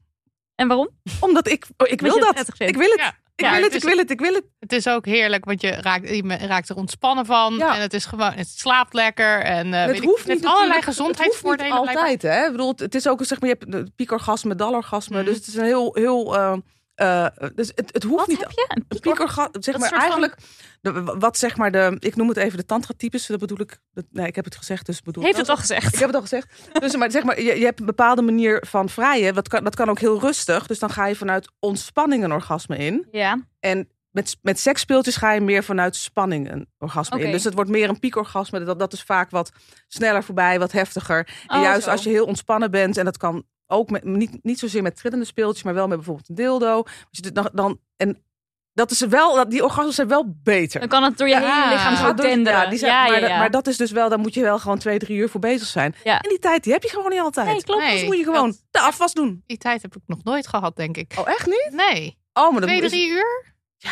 [0.55, 0.89] En waarom?
[1.21, 2.49] Omdat ik, oh, ik wil dat.
[2.59, 2.99] Ik wil het.
[3.01, 3.23] Ja.
[3.37, 4.45] Ik Ja, wil het het, ik is- wil het, ik wil het.
[4.59, 7.55] Het is ook heerlijk, want je raakt, je raakt er ontspannen van.
[7.55, 7.75] Ja.
[7.75, 9.41] En het is gewoon, het slaapt lekker.
[9.41, 11.73] En, eh, weet het ik, hoeft het niet heeft allerlei gezondheidsvoordelen.
[11.73, 12.29] Het hoeft niet blijkbaar.
[12.31, 12.47] altijd, hè?
[12.47, 15.17] Ik bedoel, het- is ook, zeg maar, je hebt piekorgasme, dalorgasme.
[15.17, 15.25] Mhm.
[15.27, 16.37] Dus het is een heel, heel...
[16.37, 16.57] eh,
[16.95, 18.65] eh, dus het, het hoeft Wat niet heb je?
[18.69, 20.37] Een piekorgasme, zeg maar van- eigenlijk,
[20.81, 24.05] de, wat zeg maar de, ik noem het even de tantra-types, dat bedoel ik, dat,
[24.11, 25.93] nee, ik heb het gezegd, dus bedoel Heeft het al gezegd?
[25.95, 26.49] Ik heb het al gezegd.
[26.73, 29.75] Dus maar zeg maar, je, je hebt een bepaalde manier van vrijen, dat kan, dat
[29.75, 33.07] kan ook heel rustig, dus dan ga je vanuit ontspanning een orgasme in.
[33.11, 33.39] Ja.
[33.61, 37.31] En met, met seksspeeltjes ga je meer vanuit spanning een orgasme in.
[37.31, 39.53] Dus het wordt meer een piekorgasme, dat, dat is vaak wat
[39.89, 41.29] sneller voorbij, wat heftiger.
[41.47, 41.91] En Oh, juist zo.
[41.91, 45.25] als je heel ontspannen bent, en dat kan ook met, niet, niet zozeer met trillende
[45.25, 46.83] speeltjes, maar wel met bijvoorbeeld een dildo.
[47.11, 48.23] Dit dan, dan, en
[48.73, 50.81] dat is wel, dat- die orgasmes zijn wel beter.
[50.81, 52.61] Dan kan het door je Ja, hele lichaam zo doen- denderen.
[52.61, 54.59] ja, die zijn, ja, maar, ja, maar dat is dus wel, daar moet je wel
[54.59, 55.95] gewoon twee, drie uur voor bezig zijn.
[56.05, 56.21] Ja.
[56.21, 57.47] En die tijd, die heb je gewoon niet altijd.
[57.47, 57.83] Nee, klopt.
[57.83, 59.43] Nee, Dus moet je gewoon dat- de afwas doen.
[59.47, 61.15] Die tijd heb ik nog nooit gehad, denk ik.
[61.19, 61.69] Oh, echt niet?
[61.71, 62.19] Nee.
[62.33, 63.45] Oh, maar dat Twee, is- drie uur?
[63.77, 63.91] Ja.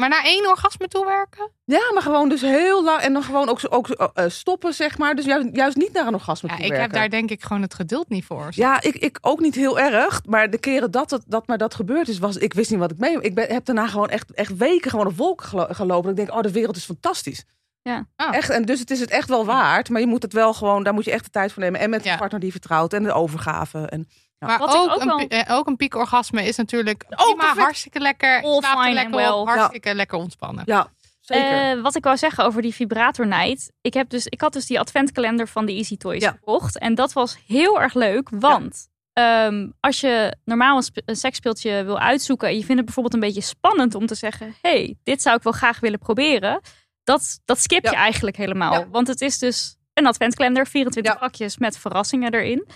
[0.00, 1.50] Maar naar één orgasme toewerken?
[1.64, 3.00] Ja, maar gewoon dus heel lang.
[3.00, 5.14] En dan gewoon ook, ook eh, stoppen, zeg maar.
[5.14, 7.62] Dus juist, juist niet naar een orgasme Ja, toe ik heb daar denk ik gewoon
[7.62, 8.48] het geduld niet voor.
[8.50, 10.20] Ja, ik, ik ook niet heel erg.
[10.24, 12.90] Maar de keren dat, het, dat maar dat gebeurd is, was, ik wist niet wat
[12.90, 13.20] ik mee...
[13.20, 16.10] Ik ben, heb daarna gewoon echt, echt weken gewoon op wolken gelo- gelopen.
[16.10, 17.44] Ik denk, oh, de wereld is fantastisch.
[17.82, 18.06] Ja.
[18.16, 18.34] Oh.
[18.34, 19.88] Echt, en dus het is het echt wel waard.
[19.88, 21.80] Maar je moet het wel gewoon, daar moet je echt de tijd voor nemen.
[21.80, 22.12] En met Ja.
[22.12, 22.92] een partner die vertrouwt.
[22.92, 23.78] En de overgave.
[23.86, 24.08] En,
[24.38, 27.54] Maar Wat ik ook, ook een, wel- eh, ook een piekorgasme is natuurlijk Oh, prima,
[27.54, 28.42] hartstikke lekker.
[28.42, 29.54] All fine lekker and op, well.
[29.56, 30.62] hartstikke lekker ontspannen.
[30.66, 30.88] ja,
[31.20, 31.76] zeker.
[31.76, 33.70] Eh, wat ik wou zeggen over die vibratornight.
[33.80, 36.30] Ik, heb dus, ik had dus die adventkalender van de Easy Toys Ja.
[36.30, 36.78] gekocht.
[36.78, 38.28] En dat was heel erg leuk.
[38.32, 42.48] Want ehm, als je normaal een, een seksspeeltje wil uitzoeken...
[42.48, 44.54] en je vindt het bijvoorbeeld een beetje spannend om te zeggen...
[44.60, 46.60] hey, dit zou ik wel graag willen proberen.
[47.04, 48.72] Dat, dat skip je eigenlijk helemaal.
[48.72, 48.88] Ja.
[48.90, 51.18] Want het is dus een adventkalender, 24 Ja.
[51.18, 52.66] vakjes met verrassingen erin.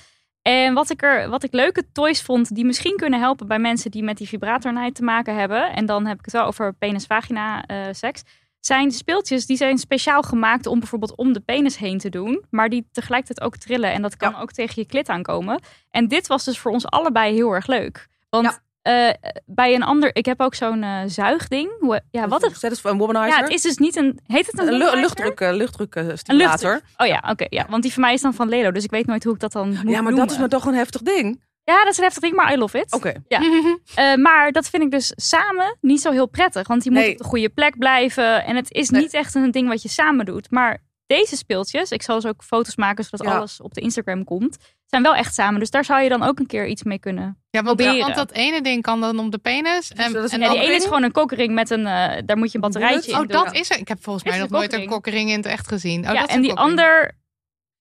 [0.42, 3.90] En wat ik, er, wat ik leuke toys vond, die misschien kunnen helpen bij mensen
[3.90, 5.72] die met die vibratornijd te maken hebben.
[5.72, 8.22] En dan heb ik het wel over penis-vagina eh, seks.
[8.60, 12.44] Zijn speeltjes die zijn speciaal gemaakt om bijvoorbeeld om de penis heen te doen.
[12.50, 13.92] Maar die tegelijkertijd ook trillen.
[13.92, 14.40] En dat kan Ja.
[14.40, 15.60] ook tegen je klit aankomen.
[15.90, 18.08] En dit was dus voor ons allebei heel erg leuk.
[18.30, 19.08] Want eh,
[19.46, 22.00] bij een ander, ik heb ook zo'n eh, zuigding.
[22.10, 23.38] Ja, wat het, Dat is een womanizer.
[23.38, 26.70] ja, het is dus niet een, heet het een, luchtdruk, eh, luchtdruk Een stimulator.
[26.70, 26.94] luchtdruk.
[26.96, 27.46] Oh ja, oké.
[27.48, 29.40] ja, want die van mij is dan van Lelo, dus ik weet nooit hoe ik
[29.40, 31.42] dat dan moet Ja, maar dat is maar toch een heftig ding.
[31.64, 32.92] Ja, dat is een heftig ding, maar I love it.
[32.92, 33.12] Oké.
[33.94, 36.68] Eh, maar dat vind ik dus samen niet zo heel prettig.
[36.68, 37.10] Want je moet Nee.
[37.12, 38.44] op de goede plek blijven.
[38.44, 39.00] En het is Nee.
[39.00, 40.50] niet echt een ding wat je samen doet.
[40.50, 40.82] Maar
[41.16, 43.36] deze speeltjes, ik zal dus ook foto's maken zodat Ja.
[43.36, 44.56] alles op de Instagram komt.
[44.86, 45.60] Zijn wel echt samen.
[45.60, 47.24] Dus daar zou je dan ook een keer iets mee kunnen.
[47.50, 48.00] Ja, want, Proberen.
[48.00, 49.92] want dat ene ding kan dan om de penis.
[49.92, 52.48] En, is en Ja, die ene is gewoon een kokering met een, eh, daar moet
[52.48, 53.44] je een batterijtje in Oh, doen.
[53.44, 53.78] dat is er.
[53.78, 54.90] Ik heb volgens mij nog een nooit een kokkering.
[54.90, 55.98] kokkering in het echt gezien.
[56.08, 57.18] Oh, ja, dat is en een die ander,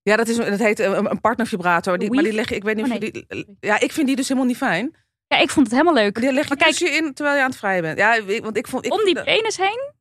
[0.01, 1.97] Ja, dat, is, dat heet een, een partnervibrator.
[1.97, 3.55] Die, maar die leg je, ik weet niet of Oh, je die...
[3.59, 4.95] Ja, ik vind die dus helemaal niet fijn.
[5.27, 6.15] ja, ik vond het helemaal leuk.
[6.21, 7.97] Die leg je Maar kijk- je in terwijl je aan het vrijen bent.
[7.97, 8.85] Ja, ik- want ik vond...
[8.85, 9.93] Ik, Om die penis heen.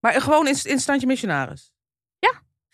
[0.00, 1.72] Maar gewoon in, in standje missionaris.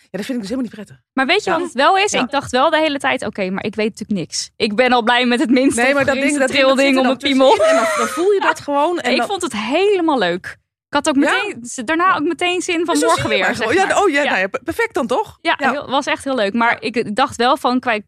[0.01, 0.19] Ja.
[0.19, 0.97] Dat vind ik dus helemaal niet prettig.
[1.13, 1.57] Maar weet je Ja.
[1.57, 2.13] wat het wel is?
[2.13, 2.21] Ja.
[2.23, 4.51] Ik dacht wel de hele tijd, oké, maar ik weet natuurlijk niks.
[4.57, 7.17] Ik ben al blij met het minste Nee, maar dat ding, dat ding, om een
[7.17, 7.53] piemel.
[7.53, 8.99] En dan, dan voel je dat gewoon.
[8.99, 10.57] En ik dan, vond het helemaal leuk.
[10.91, 11.43] Ik had ook Ja?
[11.45, 13.45] meteen, daarna ook meteen zin van morgen weer.
[13.55, 13.75] zeg maar.
[13.75, 14.31] Ja, oh ja, Ja.
[14.31, 15.39] Nou ja, perfect dan toch?
[15.43, 15.71] Ja, Ja.
[15.71, 16.53] heel- was echt heel leuk.
[16.55, 17.99] Maar ik dacht wel van qua,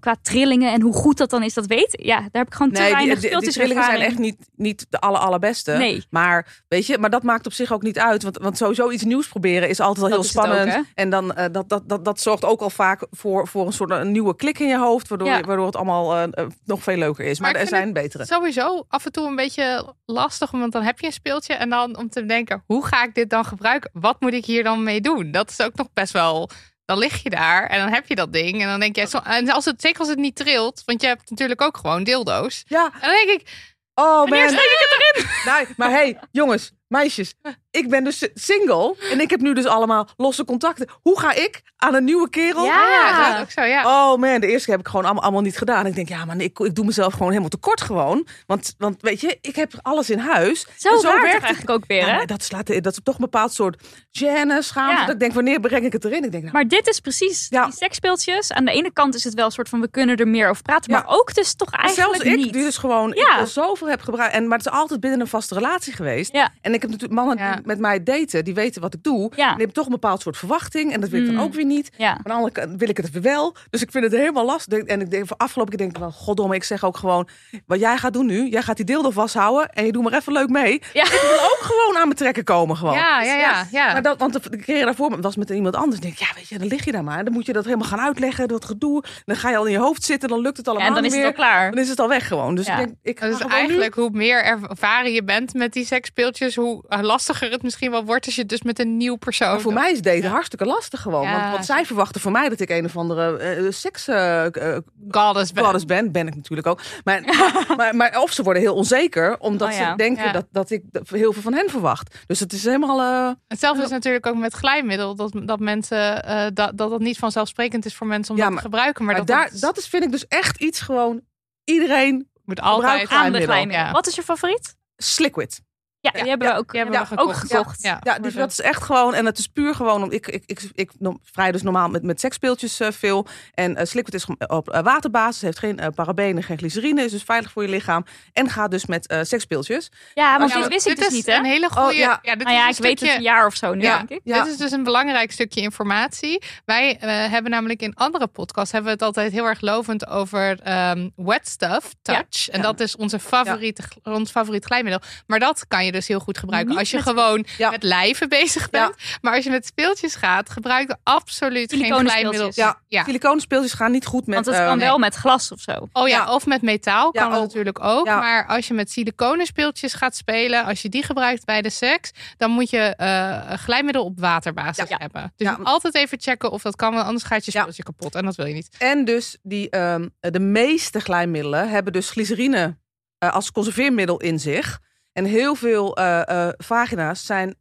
[0.00, 2.72] qua trillingen en hoe goed dat dan is, dat weet Ja, daar heb ik gewoon
[2.72, 5.72] te Nee, die, weinig die, die speeltjes trillingen zijn echt niet, niet de aller, allerbeste.
[5.72, 6.04] Nee.
[6.10, 8.22] Maar weet je, maar dat maakt op zich ook niet uit.
[8.22, 10.86] Want, want sowieso iets nieuws proberen is altijd al Dat heel ook, spannend.
[10.94, 13.90] en dan, eh, dat, dat, dat, dat zorgt ook al vaak voor, voor een soort
[13.90, 15.08] een nieuwe klik in je hoofd.
[15.08, 15.36] Waardoor, Ja.
[15.36, 17.40] je- waardoor het allemaal eh, eh, nog veel leuker is.
[17.40, 18.26] Maar, Maar er zijn betere.
[18.26, 21.96] Sowieso af en toe een beetje lastig, want dan heb je een speeltje en dan
[22.16, 23.90] om te denken, hoe ga ik dit dan gebruiken?
[23.92, 25.30] Wat moet ik hier dan mee doen?
[25.30, 26.50] Dat is ook nog best wel.
[26.84, 29.50] Dan lig je daar en dan heb je dat ding en dan denk je, en
[29.50, 32.62] als het zeker als het niet trilt, want je hebt natuurlijk ook gewoon dildo's.
[32.66, 34.48] Ja, En dan denk ik, oh wanneer man.
[34.48, 35.54] steek ik het erin?
[35.54, 37.34] Nee, maar hey, jongens, meisjes.
[37.78, 38.96] Ik ben dus single.
[39.12, 40.88] En ik heb nu dus allemaal losse contacten.
[41.02, 42.64] Hoe ga ik aan een nieuwe kerel?
[42.64, 42.88] Ja.
[42.88, 43.82] Ja, dat is ook zo, ja.
[44.12, 45.86] Oh man, de eerste keer heb ik gewoon allemaal, allemaal niet gedaan.
[45.86, 48.26] Ik denk, ja, maar ik, ik doe mezelf gewoon helemaal tekort gewoon.
[48.46, 50.66] Want, want weet je, ik heb alles in huis.
[50.76, 52.16] Zo, En zo werkt het eigenlijk ook weer, Ja, hè?
[52.16, 53.82] maar dat, slaat, dat is toch een bepaald soort
[54.18, 55.00] gêne, schaamte.
[55.00, 55.04] Ja.
[55.04, 56.24] Dat ik denk, wanneer breng ik het erin?
[56.24, 57.64] Ik denk, nou, Maar dit is precies Ja.
[57.64, 58.52] die seksspeeltjes.
[58.52, 60.62] Aan de ene kant is het wel een soort van we kunnen er meer over
[60.62, 60.98] praten, Ja.
[60.98, 62.52] maar ook dus toch eigenlijk zelfs ik, niet.
[62.52, 63.38] die dus gewoon Ja.
[63.40, 64.34] ik zoveel heb gebruikt.
[64.34, 66.32] En, maar het is altijd binnen een vaste relatie geweest.
[66.32, 66.50] Ja.
[66.60, 67.58] En ik heb natuurlijk mannen Ja.
[67.68, 69.20] Met mij daten, die weten wat ik doe.
[69.36, 69.46] Ja.
[69.48, 70.92] Die hebben toch een bepaald soort verwachting.
[70.92, 71.34] En dat wil ik Mm.
[71.34, 71.90] dan ook weer niet.
[71.96, 72.10] Ja.
[72.10, 73.54] Aan de andere kant wil ik het weer wel.
[73.70, 74.78] Dus ik vind het helemaal lastig.
[74.82, 77.28] En ik denk van afgelopen keer denk ik wel, goddomme, ik zeg ook gewoon,
[77.66, 80.32] wat jij gaat doen nu, jij gaat die dildo vasthouden en je doet maar even
[80.32, 80.82] leuk mee.
[80.92, 81.02] Ja.
[81.04, 82.94] Ik wil ook gewoon aan mijn trekken komen gewoon.
[82.94, 83.92] Ja, ja, ja, ja.
[83.92, 86.00] Maar dat, want de, keer daarvoor was met iemand anders.
[86.00, 87.24] denk ik, ja, weet je, dan lig je daar maar.
[87.24, 89.02] Dan moet je dat helemaal gaan uitleggen, dat gedoe.
[89.24, 91.12] Dan ga je al in je hoofd zitten, dan lukt het allemaal en dan niet
[91.12, 91.36] is het meer.
[91.36, 91.70] al klaar.
[91.70, 92.54] Dan is het al weg gewoon.
[92.54, 92.72] Dus Ja.
[92.72, 95.84] ik denk, ik ga Dus gewoon nu- eigenlijk, hoe meer ervaren je bent met die
[95.84, 99.48] seksspeeltjes, hoe lastiger het misschien wel wordt als je het dus met een nieuw persoon.
[99.50, 101.22] Maar voor mij is daten hartstikke lastig gewoon.
[101.22, 104.44] Ja, want, want zij verwachten van mij dat ik een of andere eh, seks eh,
[104.74, 104.78] eh,
[105.10, 105.64] goddess bent.
[105.66, 106.12] goddess ben.
[106.12, 106.80] Ben ik natuurlijk ook.
[107.04, 107.22] Maar,
[107.76, 109.90] maar, maar of ze worden heel onzeker, omdat Oh ja.
[109.90, 110.32] ze denken Ja.
[110.32, 112.14] dat, dat ik heel veel van hen verwacht.
[112.26, 113.00] Dus het is helemaal...
[113.00, 115.14] eh, Hetzelfde is natuurlijk ook met glijmiddel.
[115.14, 118.52] Dat, dat mensen eh, dat, dat het niet vanzelfsprekend is voor mensen om Ja, dat
[118.52, 119.04] maar- te gebruiken.
[119.04, 121.20] Maar, maar dat, daar, dat is, vind ik dus echt iets gewoon...
[121.64, 123.48] Iedereen moet altijd Aan de glijmiddel.
[123.48, 123.84] glijmiddel.
[123.86, 123.92] Ja.
[123.92, 124.76] Wat is je favoriet?
[124.96, 125.60] sliquid.
[126.00, 127.50] Ja, Ja, die hebben ja, we ook, die hebben we ook gekocht.
[127.52, 127.82] gekocht.
[127.82, 130.60] Ja, dus dat is echt gewoon, en het is puur gewoon, om- ik, ik, ik,
[130.74, 130.90] ik
[131.22, 133.26] vrij dus normaal met, met seksspeeltjes eh, veel.
[133.54, 137.50] En eh Sliquid is op eh, waterbasis, heeft geen parabenen, geen glycerine, is dus veilig
[137.52, 138.04] voor je lichaam.
[138.32, 139.90] En gaat dus met eh seksspeeltjes.
[140.14, 141.34] Ja, want Ja, dit wist ik dit dus is niet, hè?
[141.36, 141.94] een hele goede.
[141.96, 142.18] ja.
[142.22, 143.82] ja, dit Nou ja, is ik een weet het stukje- een jaar of zo nu,
[143.82, 143.96] Ja.
[143.96, 144.20] denk ik.
[144.24, 144.42] Ja.
[144.42, 146.42] Dit is dus een belangrijk stukje informatie.
[146.64, 150.60] Wij eh, hebben namelijk in andere podcasts hebben we het altijd heel erg lovend over
[150.62, 152.48] ehm, wet stuff, touch.
[152.48, 152.62] En Ja.
[152.62, 155.00] dat is onze favoriete, ons favoriet glijmiddel.
[155.26, 157.70] Maar dat kan je dus heel goed gebruiken Niet als je met- gewoon Ja.
[157.70, 158.94] met lijven bezig bent.
[159.20, 162.50] Maar als je met speeltjes gaat, gebruik absoluut geen glijmiddel.
[162.54, 163.04] Ja, Ja.
[163.04, 164.34] siliconen speeltjes gaan niet goed met...
[164.34, 164.86] Want het eh, kan nee.
[164.86, 165.88] wel met glas of zo.
[165.92, 166.34] Oh ja, Ja.
[166.34, 167.46] of met metaal Ja, kan dat ook.
[167.46, 168.06] natuurlijk ook.
[168.06, 168.18] Ja.
[168.18, 172.10] Maar als je met siliconen speeltjes gaat spelen, als je die gebruikt bij de seks,
[172.36, 174.96] dan moet je eh, glijmiddel op waterbasis Ja.
[174.98, 175.32] hebben.
[175.36, 177.60] Dus altijd even checken of dat kan, want anders gaat je Ja.
[177.60, 178.68] speeltje kapot en dat wil je niet.
[178.78, 182.76] En dus die, ehm, de meeste glijmiddelen hebben dus glycerine
[183.18, 184.78] eh, als conserveermiddel in zich.
[185.12, 187.54] En heel veel eh, eh, vagina's zijn,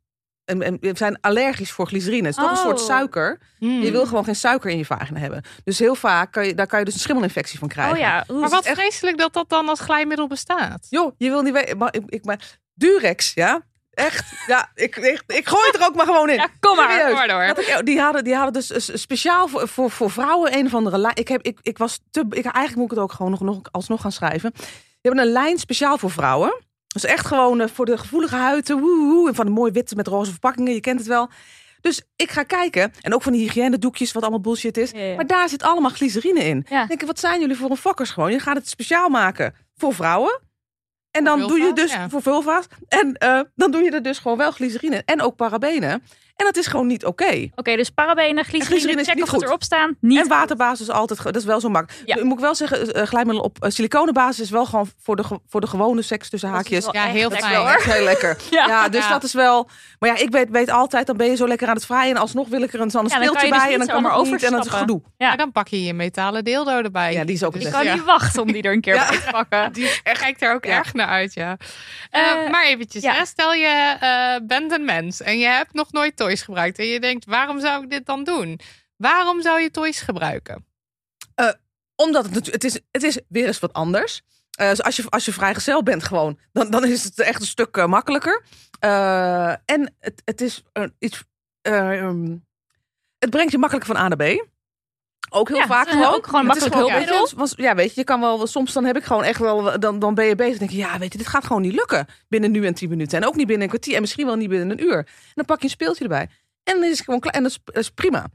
[0.46, 2.28] en- en- zijn allergisch voor glycerine.
[2.28, 2.86] Het is toch een soort Oh.
[2.86, 3.40] suiker.
[3.60, 5.44] Je wil gewoon geen suiker in je vagina hebben.
[5.64, 7.94] Dus heel vaak kan je, daar kan je dus een schimmelinfectie van krijgen.
[7.94, 10.88] Oh ja, oeh, Maar wat echt- vreselijk dat dat dan als glijmiddel bestaat.
[10.90, 11.78] Joh, je wil niet weten.
[11.78, 13.62] Maar, ik, ik, maar Durex, ja?
[13.92, 14.32] Echt?
[14.48, 16.36] Ja, ik, ik, ik gooi het er ook maar gewoon in.
[16.36, 17.06] Ja, kom maar.
[17.06, 17.44] Kom maar door.
[17.44, 21.16] Ik- die, hadden, die hadden dus speciaal voor, voor, voor vrouwen een of andere lijn.
[21.16, 22.20] Ik, heb, ik, ik was te.
[22.30, 24.52] Ik, eigenlijk moet ik het ook gewoon nog, nog alsnog gaan schrijven.
[24.54, 24.66] Die
[25.02, 26.62] hebben een lijn speciaal voor vrouwen.
[27.02, 28.80] Dus echt gewoon eh, voor de gevoelige huiden.
[28.80, 30.74] Woe, woe, en van de mooie witte met roze verpakkingen.
[30.74, 31.30] Je kent het wel.
[31.82, 32.92] Dus ik ga kijken.
[33.02, 34.92] En ook van die hygiënedoekjes, wat allemaal bullshit is.
[34.92, 35.16] Ja, ja.
[35.16, 36.66] Maar daar zit allemaal glycerine in.
[36.70, 36.86] Ja.
[36.86, 38.32] Denk ik, wat zijn jullie voor een fokkers gewoon?
[38.32, 40.40] Je gaat het speciaal maken voor vrouwen.
[41.12, 42.66] En dan doe je dus voor vulva's.
[42.88, 45.02] En eh, dan doe je er dus gewoon wel glycerine in.
[45.06, 46.04] En ook parabenen.
[46.38, 47.50] En dat is gewoon niet oké.
[47.56, 49.44] Oké, dus parabenen, glycerine glycerine, check of het goed.
[49.44, 49.96] erop staan.
[50.00, 52.08] Niet En waterbasis is altijd, dat is wel zo makkelijk.
[52.08, 52.16] Ja.
[52.16, 55.62] Ik moet wel zeggen, eh, glijmiddel op uh, siliconenbasis is wel gewoon voor de, voor
[55.62, 56.86] de gewone seks tussen Dat is haakjes.
[56.92, 57.60] wel Ja, heel lekker, fijn.
[57.62, 57.94] hoor.
[57.94, 58.38] Heel lekker.
[58.50, 58.68] Ja.
[58.68, 59.10] Ja, dus Ja.
[59.10, 59.70] dat is wel.
[60.00, 62.16] Maar ja, ik weet, weet altijd, dan ben je zo lekker aan het vraaien.
[62.16, 63.72] En alsnog wil ik er een, kan speeltje je dus bij.
[63.74, 64.44] En dan kan het niet.
[64.44, 65.02] En dat is gedoe.
[65.18, 65.28] Ja.
[65.28, 67.14] Maar dan pak je je metalen dildo erbij.
[67.14, 69.08] Ja, die is ook Dus Ik kan niet wachten om die er een keer Ja.
[69.10, 69.74] bij te pakken.
[69.74, 70.78] Die kijkt er ook Ja.
[70.78, 71.58] erg naar uit, ja.
[72.12, 73.14] Eh, Eh, maar eventjes, ja.
[73.14, 76.80] hè, stel je eh, bent een mens en je hebt nog nooit toys gebruikt.
[76.80, 78.60] En je denkt, waarom zou ik dit dan doen?
[78.98, 80.66] Waarom zou je toys gebruiken?
[81.96, 84.22] Omdat het, het, is, het is weer eens wat anders.
[84.52, 87.48] Eh, dus als, je, als je vrijgezel bent gewoon, dan, dan is het echt een
[87.48, 88.44] stuk eh, makkelijker.
[88.80, 91.24] Eh, en het, het is eh, iets...
[91.62, 92.38] eh, ehm,
[93.20, 94.48] het brengt je makkelijk van A naar B.
[95.30, 96.14] Ook heel Ja, vaak gewoon.
[96.14, 97.38] ook gewoon een Het is makkelijk weet je, hulpmiddel.
[97.38, 98.48] want- Ja, weet je, je kan wel...
[98.48, 99.80] Soms dan heb ik gewoon echt wel...
[99.80, 101.74] Dan, dan ben je bezig en denk je, ja, weet je, dit gaat gewoon niet
[101.74, 102.06] lukken.
[102.28, 103.22] Binnen nu en tien minuten.
[103.22, 103.96] En ook niet binnen een kwartier.
[103.96, 104.98] En misschien wel niet binnen een uur.
[104.98, 106.30] En dan pak je een speeltje erbij.
[106.64, 107.34] En dan is het gewoon klaar.
[107.34, 108.26] En dat is, dat is prima.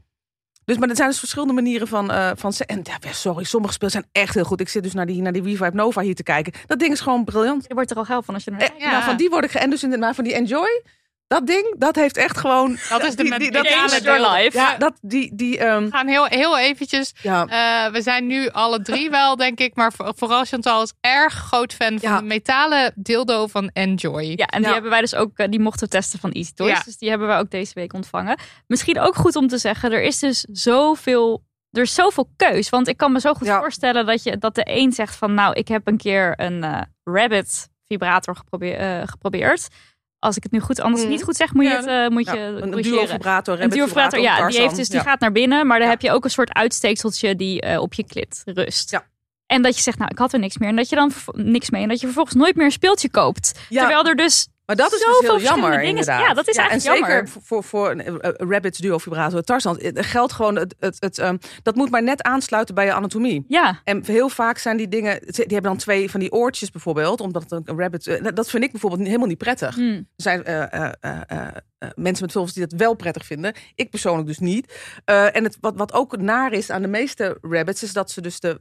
[0.64, 2.10] Dus, maar er zijn dus verschillende manieren van...
[2.10, 4.60] eh van en ja, sorry, sommige spelen zijn echt heel goed.
[4.60, 6.52] Ik zit dus naar die, naar die WeVibe Nova hier te kijken.
[6.66, 7.64] Dat ding is gewoon briljant.
[7.68, 8.84] Je wordt er al geil van als je er naar Eh, kijkt.
[8.84, 8.90] Ja.
[8.92, 9.54] nou, van die word ik...
[9.54, 10.82] En dus inderdaad van die Enjoy...
[11.32, 12.78] Dat ding, dat heeft echt gewoon...
[12.88, 13.64] Dat is de die, dat
[14.04, 14.50] life.
[14.52, 17.12] Ja, dat, die, die, ehm, We gaan heel, heel eventjes.
[17.22, 17.46] ja.
[17.46, 19.74] eh, we zijn nu alle drie wel, denk ik.
[19.74, 22.18] Maar voor- vooral Chantal is erg groot fan van Ja.
[22.18, 24.22] de metalen dildo van Enjoy.
[24.36, 24.72] Ja, en die Ja.
[24.72, 26.70] hebben wij dus ook, eh, die mochten we testen van Easy Toys.
[26.70, 26.82] Ja.
[26.84, 28.38] Dus die hebben wij ook deze week ontvangen.
[28.66, 32.68] Misschien ook goed om te zeggen, er is dus zoveel, er is zoveel keus.
[32.68, 33.58] Want ik kan me zo goed Ja.
[33.58, 36.80] voorstellen dat, je, dat de een zegt van, nou, ik heb een keer een eh,
[37.04, 39.68] Rabbit vibrator geprobeer- eh, geprobeerd.
[40.22, 41.10] Als ik het nu goed, anders Mhm.
[41.12, 43.60] niet goed zeg, moet je het eh, moet Ja, je een, duo-vibrator.
[43.60, 45.02] Een duovibrator, ja, die, heeft dus, die Ja.
[45.02, 45.92] gaat naar binnen, maar dan Ja.
[45.92, 48.90] heb je ook een soort uitsteekseltje die eh, op je klit rust.
[48.90, 49.04] Ja.
[49.46, 50.68] En dat je zegt, nou, ik had er niks meer.
[50.68, 51.82] En dat je dan niks mee.
[51.82, 53.52] En dat je vervolgens nooit meer een speeltje koopt.
[53.68, 56.20] Terwijl er dus Maar dat is dus heel jammer, inderdaad.
[56.20, 57.42] Ja, dat is en eigenlijk zeker jammer.
[57.42, 61.36] voor, voor, eh, eh, Rabbits duo vibrator Tarzan eh, geldt gewoon het, het, het, ehm,
[61.62, 63.44] dat moet maar net aansluiten bij je anatomie.
[63.48, 67.20] Ja, En heel vaak zijn die dingen, die hebben dan twee van die oortjes bijvoorbeeld,
[67.20, 69.74] omdat een, rabbit, dat vind ik bijvoorbeeld helemaal niet prettig.
[69.74, 69.80] Hm.
[69.82, 70.42] Er zijn
[71.94, 73.54] mensen met vulvas die dat wel prettig vinden.
[73.74, 74.72] Ik persoonlijk dus niet.
[75.04, 78.40] En het, wat, wat ook naar is aan de meeste rabbits, is dat ze dus
[78.40, 78.60] de,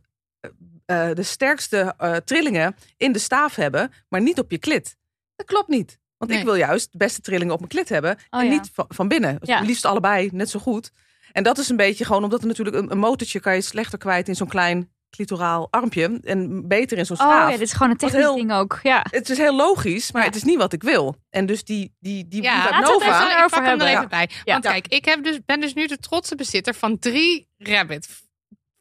[0.85, 1.95] de sterkste
[2.25, 4.99] trillingen in de staaf hebben, maar niet op je klit.
[5.41, 5.99] Dat klopt niet.
[6.17, 8.51] Want ik wil juist de beste trillingen op mijn klit hebben Oh, en ja.
[8.51, 9.37] niet van, van binnen.
[9.41, 9.59] Ja.
[9.61, 10.91] Liefst allebei, net zo goed.
[11.31, 13.97] En dat is een beetje gewoon omdat er natuurlijk een, een motortje kan je slechter
[13.97, 17.49] kwijt in zo'n klein clitoraal armpje en beter in zo'n oh staaf.
[17.51, 18.79] ja, dit is gewoon een technisch heel- ding ook.
[18.83, 19.05] Ja.
[19.09, 20.27] Het is heel logisch, maar Ja.
[20.27, 21.15] het is niet wat ik wil.
[21.29, 23.05] En dus die, die, die Ja, Viva Nova...
[23.27, 23.87] even ik pak hem er hebben.
[23.87, 24.29] even bij.
[24.43, 24.51] Ja.
[24.53, 28.07] Want kijk, ik heb dus, ben dus nu de trotse bezitter van drie Rabbit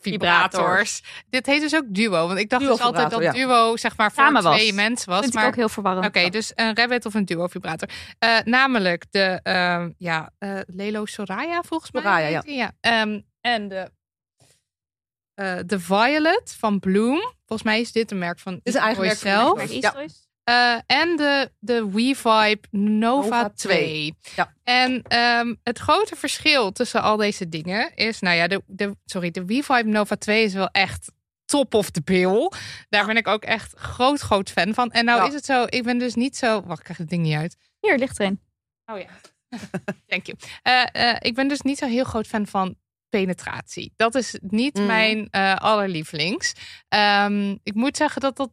[0.01, 1.03] vibrators.
[1.29, 2.27] Dit heet dus ook duo.
[2.27, 4.57] Want ik dacht dus altijd dat duo zeg maar voor Samen was.
[4.57, 5.21] twee mensen was.
[5.21, 6.07] vind maar ik ook heel verwarrend.
[6.07, 7.89] Oké, dus een rabbit of een duo vibrator.
[8.19, 12.03] Eh, namelijk de ehm, ja, eh, Lelo Soraya volgens mij.
[12.03, 12.41] Soraya, ja.
[12.41, 12.73] die, ja.
[12.81, 13.91] Ehm, en de,
[15.35, 17.35] eh, de Violet van Bloom.
[17.47, 19.73] Volgens mij is dit een merk van is een eigen merk van zelf.
[19.73, 20.05] Ja.
[20.51, 23.79] Eh, en de, de WeVibe Nova, Nova 2.
[23.79, 24.17] 2.
[24.37, 24.55] Ja.
[24.63, 29.31] En ehm, het grote verschil tussen al deze dingen is, nou ja, de, de, sorry,
[29.31, 31.13] de WeVibe Nova 2 is wel echt
[31.45, 32.51] top of the bill.
[32.89, 34.91] Daar ben ik ook echt groot, groot fan van.
[34.91, 35.27] En nou Ja.
[35.27, 37.57] is het zo, ik ben dus niet zo, wacht, ik krijg het ding niet uit.
[37.81, 38.41] Hier ligt er een.
[38.87, 39.09] Oh ja.
[40.07, 40.39] Thank you.
[40.63, 42.77] Eh, eh, ik ben dus niet zo heel groot fan van
[43.09, 43.93] penetratie.
[43.97, 44.87] Dat is niet Mm.
[44.87, 46.53] mijn eh, allerlievelings.
[46.89, 48.51] Ehm, ik moet zeggen dat dat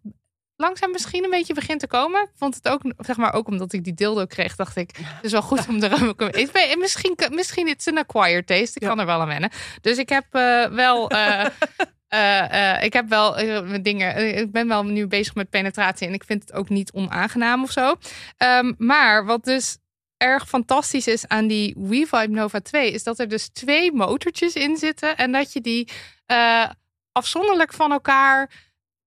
[0.57, 2.21] langzaam misschien een beetje begint te komen.
[2.21, 5.23] Ik vond het ook, zeg maar, ook omdat ik die dildo kreeg, dacht ik, het
[5.25, 6.15] is wel goed om er
[6.51, 8.75] ben, misschien, misschien it's een acquired taste.
[8.75, 8.87] Ik Ja.
[8.87, 9.49] kan er wel aan wennen.
[9.81, 11.09] Dus ik heb eh, wel.
[12.07, 13.33] eh, ik heb wel
[13.63, 14.37] mijn dingen.
[14.37, 17.71] ik ben wel nu bezig met penetratie en ik vind het ook niet onaangenaam of
[17.71, 17.95] zo.
[18.37, 19.77] Ehm, maar wat dus
[20.17, 24.77] erg fantastisch is aan die WeVibe Nova 2 is dat er dus twee motortjes in
[24.77, 25.89] zitten en dat je die
[27.11, 28.49] afzonderlijk van elkaar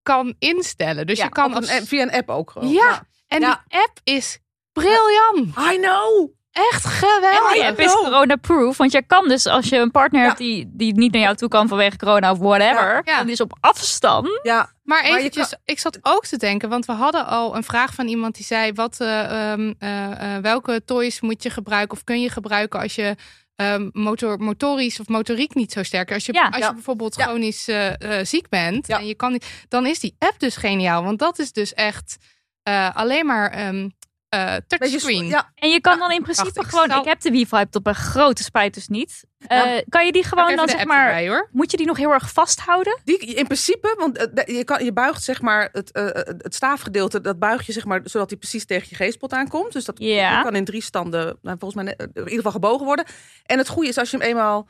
[0.03, 1.07] kan instellen.
[1.07, 2.51] Dus Ja, je kan een app- via een app ook.
[2.51, 2.69] gewoon.
[2.69, 3.63] ja, en Ja.
[3.67, 4.39] die app is
[4.73, 5.73] briljant.
[5.73, 6.29] I know!
[6.51, 7.53] Echt En geweldig.
[7.53, 8.77] die app is corona-proof.
[8.77, 10.27] Want je kan dus, als je een partner Ja.
[10.27, 12.93] hebt die, die niet naar jou toe kan vanwege corona of whatever.
[12.93, 13.17] Ja, ja.
[13.17, 14.39] Dan is op afstand.
[14.43, 17.93] Ja, Maar je eventjes, ik zat ook te denken, want we hadden al een vraag
[17.93, 22.03] van iemand die zei: wat, eh, ehm, eh, eh, welke toys moet je gebruiken of
[22.03, 23.15] kun je gebruiken als je
[23.61, 26.11] ehm, motor, motorisch of motoriek niet zo sterk?
[26.11, 26.47] Als je, Ja.
[26.47, 27.23] als je bijvoorbeeld Ja.
[27.23, 28.99] chronisch eh, eh, ziek bent Ja.
[28.99, 32.17] en je kan niet, dan is die app dus geniaal, want dat is dus echt
[32.63, 33.89] eh, alleen maar ehm,
[34.29, 35.33] eh Beetje touchscreen.
[35.55, 36.89] En je kan Ja, dan in principe wacht, ik gewoon...
[36.89, 39.23] zal- Ik heb de Wii-Vibe op een grote spijt dus niet.
[39.47, 39.81] Eh, Ja.
[39.89, 41.05] kan je die gewoon dan zeg maar...
[41.05, 41.49] erbij, hoor.
[41.51, 42.99] Moet je die nog heel erg vasthouden?
[43.03, 46.03] die, in principe, want eh, je, kan, je buigt zeg maar het, eh,
[46.37, 49.73] het staafgedeelte, dat buig je zeg maar zodat hij precies tegen je G-spot aankomt.
[49.73, 49.99] Dus dat,
[50.43, 53.05] kan in drie standen, nou, volgens mij in ieder geval gebogen worden.
[53.45, 54.67] En het goede is als je hem eenmaal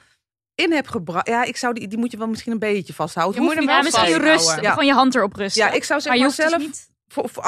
[0.55, 3.41] in hebt gebracht, ja, ik zou die, die moet je wel misschien een beetje vasthouden.
[3.41, 4.37] Je moet hem wel Ja, misschien vasthouden.
[4.37, 4.61] rust.
[4.61, 4.69] Ja.
[4.69, 5.63] Gewoon je hand erop rusten.
[5.65, 6.89] Ja, ik zou zeg maar dus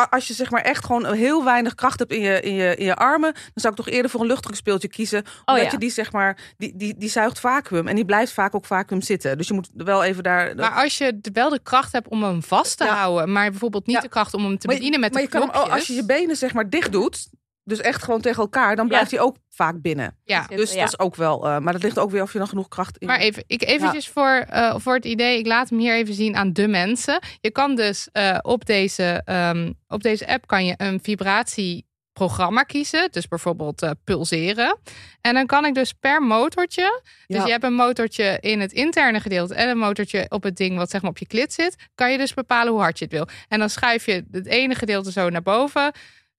[0.09, 2.85] als je zeg maar echt gewoon heel weinig kracht hebt in je, in je, in
[2.85, 5.23] je armen, dan zou ik toch eerder voor een luchtdrukspeeltje kiezen.
[5.45, 5.71] Omdat ja.
[5.71, 9.01] je die zeg maar, die, die, die zuigt vacuüm en die blijft vaak ook vacuüm
[9.01, 9.37] zitten.
[9.37, 10.55] Dus je moet wel even daar.
[10.55, 12.95] Maar als je wel de kracht hebt om hem vast te Ja.
[12.95, 14.01] houden, maar bijvoorbeeld niet Ja.
[14.01, 16.35] de kracht om hem te bedienen met maar de je kan als je je benen
[16.35, 17.27] zeg maar dicht doet,
[17.63, 18.91] dus echt gewoon tegen elkaar, dan Ja.
[18.91, 20.15] blijft hij ook vaak binnen.
[20.23, 20.45] ja.
[20.47, 20.79] Dus ja.
[20.79, 21.45] dat is ook wel.
[21.47, 23.07] eh, maar dat ligt ook weer of je dan genoeg kracht in.
[23.07, 26.35] Maar even, ik eventjes voor, eh, voor het idee, ik laat hem hier even zien
[26.35, 27.19] aan de mensen.
[27.41, 33.11] Je kan dus eh, op, deze, ehm, op deze app kan je een vibratieprogramma kiezen.
[33.11, 34.77] Dus bijvoorbeeld pulseren.
[35.21, 37.01] En dan kan ik dus per motortje.
[37.27, 37.45] Dus Ja.
[37.45, 40.89] je hebt een motortje in het interne gedeelte en een motortje op het ding wat
[40.89, 41.75] zeg maar op je klit zit.
[41.95, 43.27] Kan je dus bepalen hoe hard je het wil.
[43.47, 45.91] En dan schuif je het ene gedeelte zo naar boven.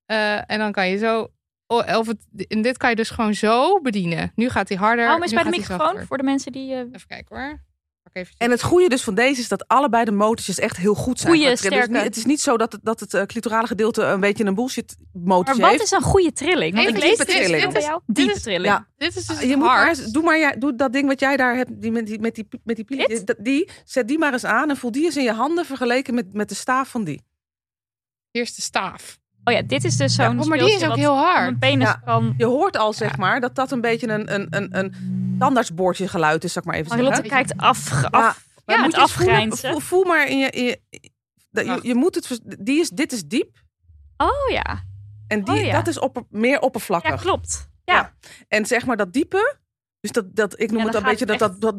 [0.07, 1.29] Eh, en dan kan je zo.
[1.67, 4.33] oh, Of het, en dit kan je dus gewoon zo bedienen.
[4.35, 5.05] Nu gaat hij harder.
[5.05, 6.73] Hou hem eens nu bij de microfoon voor de mensen die...
[6.73, 7.63] eh, Even kijken hoor.
[8.03, 10.95] Pak even En het goede dus van deze is dat allebei de motortjes echt heel
[10.95, 11.33] goed zijn.
[11.35, 11.93] Goeie, trillen.
[11.93, 14.55] Dus het is niet zo dat het, dat het eh, clitorale gedeelte een beetje een
[14.55, 15.83] bullshit Maar motortje wat heeft.
[15.83, 16.75] is een goede trilling?
[16.75, 17.65] Want ik lees diepe dit trilling.
[17.65, 18.01] Dit is- jou.
[18.07, 18.67] dit Diepe is- trilling.
[18.67, 18.87] Ja.
[18.97, 19.79] Dit is dus Je moet hard.
[19.81, 22.21] maar eens, doe maar jij, doe dat ding wat jij daar hebt, die met die,
[22.21, 25.23] met die, met die, die, zet die maar eens aan en voel die eens in
[25.25, 27.23] je handen vergeleken met, met de staaf van die.
[28.31, 29.19] Eerst de staaf.
[29.45, 31.41] Oh ja, dit is dus zo'n Oh, maar die is ook heel hard.
[31.43, 32.01] Mijn penis Ja.
[32.05, 32.35] kan...
[32.37, 36.45] Je hoort al, zeg maar, dat dat een beetje een, een, een, een tandartsboordje geluid
[36.45, 37.37] is, zal ik maar even Marilotte zeggen.
[37.37, 39.71] kijkt af, af, Maar ja, moet het je afgrijnzen.
[39.71, 40.51] Voel, voel maar in je...
[40.51, 40.77] In
[41.83, 42.41] je, moet het...
[42.59, 43.63] Die is, dit is diep
[44.17, 44.83] Oh ja,
[45.27, 45.73] en die, Oh ja.
[45.73, 47.11] dat is opper, meer oppervlakkig.
[47.11, 47.69] ja klopt.
[47.85, 47.95] Ja.
[47.95, 48.13] Ja.
[48.49, 49.57] En zeg maar dat diepe,
[50.05, 51.75] dus dat, dat ik noem Ja, het dan een beetje dat, dat, dat,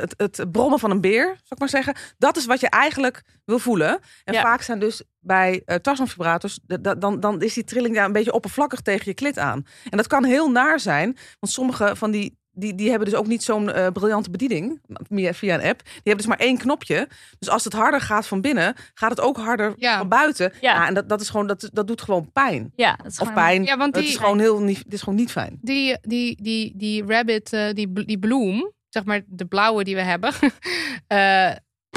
[0.00, 1.94] het, het brommen van een beer, zal ik maar zeggen.
[2.18, 3.98] Dat is wat je eigenlijk wil voelen.
[4.24, 4.40] En Ja.
[4.42, 8.12] vaak zijn dus bij uh, tarsonvibrators, d- d- dan, dan is die trilling daar een
[8.12, 9.66] beetje oppervlakkig tegen je klit aan.
[9.90, 13.26] En dat kan heel naar zijn, want sommige van die die, die hebben dus ook
[13.26, 14.80] niet zo'n eh, briljante bediening
[15.10, 15.82] via, via een app.
[15.84, 17.08] Die hebben dus maar één knopje.
[17.38, 19.98] Dus als het harder gaat van binnen, gaat het ook harder Ja.
[19.98, 20.52] van buiten.
[20.60, 20.74] Ja.
[20.74, 20.86] Ja.
[20.86, 22.72] en dat, dat, is gewoon, dat, dat doet gewoon pijn.
[22.76, 23.64] Ja, dat is Of gewoon- pijn.
[23.64, 25.58] Ja, want het die- is gewoon heel niet, het is gewoon niet fijn.
[25.60, 30.02] Die, die, die, die rabbit, eh, die, die bloem, zeg maar de blauwe die we
[30.02, 30.32] hebben.
[31.06, 31.50] Eh,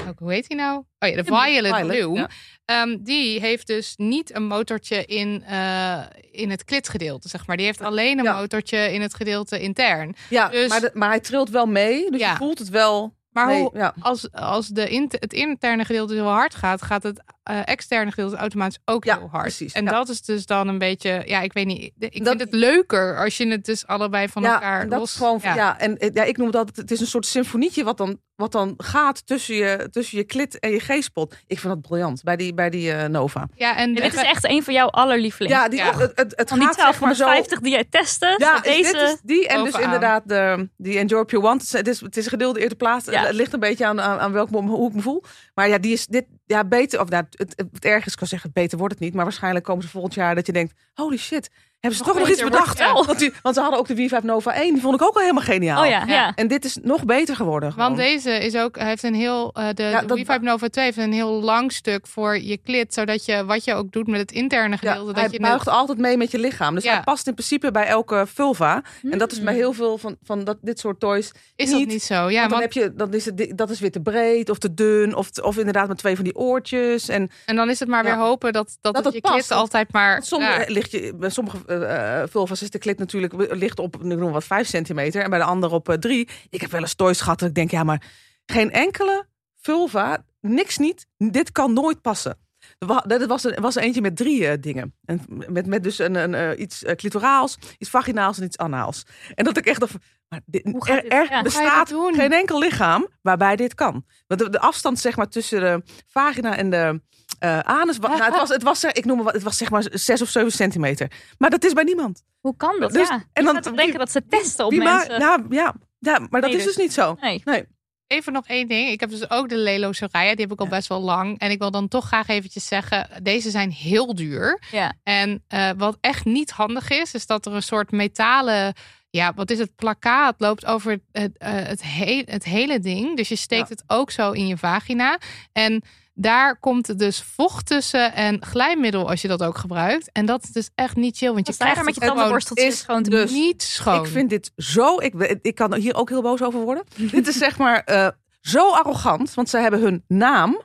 [0.08, 0.78] ook, hoe heet die nou?
[1.00, 2.30] Oh ja, de violet, ja.
[2.66, 6.00] Ehm, die heeft dus niet een motortje in, eh,
[6.32, 7.58] in het klitgedeelte, zeg maar.
[7.58, 8.40] Die heeft alleen een Ja.
[8.40, 10.16] motortje in het gedeelte intern.
[10.30, 12.12] Ja, Dus- maar, de- maar hij trilt wel mee.
[12.12, 12.32] Dus Ja.
[12.32, 13.16] je voelt het wel.
[13.32, 17.60] Maar hoe, als, als de int- het interne gedeelte heel hard gaat, gaat het eh,
[17.66, 19.44] externe gedeelte automatisch ook Ja, heel hard.
[19.44, 19.92] precies, En ja.
[19.92, 21.84] dat is dus dan een beetje, ja, ik weet niet.
[22.00, 25.00] Ik Dat- vind het leuker als je het dus allebei van ja, elkaar en dat
[25.00, 25.10] los.
[25.12, 25.80] is gewoon, ja.
[25.80, 28.74] en eh, ja, ik noem dat, het is een soort symfonietje wat dan, wat dan
[28.78, 31.36] gaat tussen je, tussen je klit en je G-spot.
[31.48, 33.48] Ik vind dat briljant bij die, bij die eh, Nova.
[33.56, 35.58] Ja, en Ja, dit is echt een van jouw allerlievelingen.
[35.58, 35.98] Ja, die, Ja.
[35.98, 37.24] Het, het, het Van die gaat zeg maar zo...
[37.26, 38.36] 1250 die jij testte.
[38.38, 38.92] Ja, deze...
[38.92, 41.62] dit is die en dus inderdaad de, die Enjoy Pure Want.
[41.62, 43.06] Het is, het is, het is een gedeelde eerste plaats.
[43.06, 43.26] Ja.
[43.26, 45.24] Het ligt een beetje aan, aan, aan welk, hoe ik me voel.
[45.54, 48.18] Maar ja, die is dit, ja, beter, of nou, het, het, het erg is, ik
[48.18, 49.14] kan zeggen, beter wordt het niet.
[49.14, 52.20] Maar waarschijnlijk komen ze volgend jaar dat je denkt, holy shit, hebben ze Nog toch
[52.24, 52.80] nog iets bedacht?
[53.06, 55.14] Want, die, want ze hadden ook de Wii 5 Nova 1, die vond ik ook
[55.16, 55.84] al helemaal geniaal.
[55.84, 56.34] Oh ja.
[56.36, 57.74] En dit is nog beter geworden.
[57.76, 60.68] Want deze is ook, heeft een heel, eh, de, Ja, de dat- Wii 5 Nova
[60.70, 62.94] 2 heeft een heel lang stuk voor je klit.
[62.94, 65.66] Zodat je, wat je ook doet met het interne ja, gedeelte, hij dat je buigt
[65.66, 66.76] het, altijd mee met je lichaam.
[66.76, 66.94] Dus Ja.
[66.94, 68.84] hij past in principe bij elke vulva.
[69.12, 69.46] En dat is Hmm.
[69.46, 71.88] bij heel veel van, van dat, dit soort toys is dat niet.
[71.88, 72.14] niet zo.
[72.14, 74.58] Ja, want dan want, heb je, dan is het, dat is weer te breed of
[74.58, 75.16] te dun.
[75.16, 77.10] Of, te- of inderdaad met twee van die oortjes.
[77.10, 79.52] En en dan is het maar weer hopen dat, dat, Dat het het je past,
[79.52, 80.24] altijd maar...
[80.24, 80.66] Sommige, ja.
[80.68, 84.32] ligt je, bij sommige eh, eh, vulva's is de klit natuurlijk ligt op ik noem
[84.32, 86.30] wat 5 centimeter en bij de andere op 3.
[86.50, 88.02] ik heb wel eens toys gehad dat ik denk, ja, maar
[88.46, 89.26] geen enkele
[89.62, 92.38] vulva, niks niet, dit kan nooit passen.
[92.78, 94.96] Er wa- was er was eentje met drie eh, dingen.
[95.06, 99.04] En met, met dus een, een, eh, iets eh, clitoraals, iets vaginaals en iets anaals.
[99.36, 99.94] En dat ik echt dacht,
[100.30, 101.14] maar dit, er, dit?
[101.14, 101.42] er Ja.
[101.42, 104.06] Bestaat geen enkel lichaam waarbij dit kan.
[104.28, 107.02] Want de, de afstand zeg maar tussen de vagina en de
[107.40, 109.84] eh, anus, nou, het was, het was, ik noem het, wat- het was zeg maar
[109.92, 111.12] zes of zeven centimeter.
[111.38, 112.24] Maar dat is bij niemand.
[112.40, 112.92] Hoe kan dat?
[112.92, 113.24] Dus- ja.
[113.34, 115.20] en dan- denken dat ze testen op mensen.
[115.20, 116.84] nou, ja, ja, maar dat Nee, is dus dus.
[116.84, 117.18] niet zo.
[117.22, 117.66] nee.
[118.08, 118.90] Even nog één ding.
[118.90, 120.32] Ik heb dus ook de Lelo Soraya.
[120.36, 120.72] Die heb ik al Ja.
[120.72, 121.40] best wel lang.
[121.40, 123.10] En ik wil dan toch graag eventjes zeggen.
[123.24, 124.62] Deze zijn heel duur.
[124.72, 124.94] Ja.
[125.04, 127.14] En eh, wat echt niet handig is.
[127.14, 128.74] Is dat er een soort metalen...
[129.10, 129.76] Ja, wat is het?
[129.76, 133.18] Plakkaat loopt over het, eh, het, he- het hele ding.
[133.18, 133.74] Dus je steekt Ja.
[133.76, 135.20] het ook zo in je vagina.
[135.52, 135.84] En
[136.20, 140.10] daar komt dus vocht tussen en glijmiddel als je dat ook gebruikt.
[140.12, 142.82] En dat is dus echt niet chill, want je krijgt er met je tandenborsteltjes is
[142.82, 144.06] gewoon dus- niet schoon.
[144.06, 145.00] Ik vind dit zo.
[145.00, 146.84] Ik, ik kan hier ook heel boos over worden.
[147.12, 148.08] dit is zeg maar eh,
[148.42, 149.34] zo arrogant.
[149.34, 150.62] Want ze hebben hun naam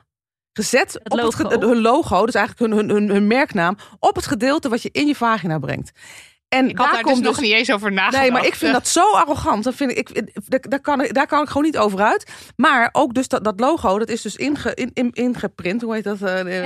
[0.53, 1.49] gezet op logo.
[1.49, 4.89] Het, hun logo, dus eigenlijk hun, hun, hun, hun merknaam, op het gedeelte wat je
[4.91, 5.91] in je vagina brengt.
[6.53, 8.23] En ik had daar daar dus komt nog niet eens over nagedacht.
[8.23, 9.63] Nee, maar ik vind dat zo arrogant.
[9.63, 12.31] Dan vind ik, ik, daar, kan ik, daar kan ik gewoon niet over uit.
[12.55, 15.81] Maar ook dus dat, dat logo, dat is dus inge, in, in, ingeprint.
[15.81, 16.21] Hoe heet dat?
[16.21, 16.63] Uh,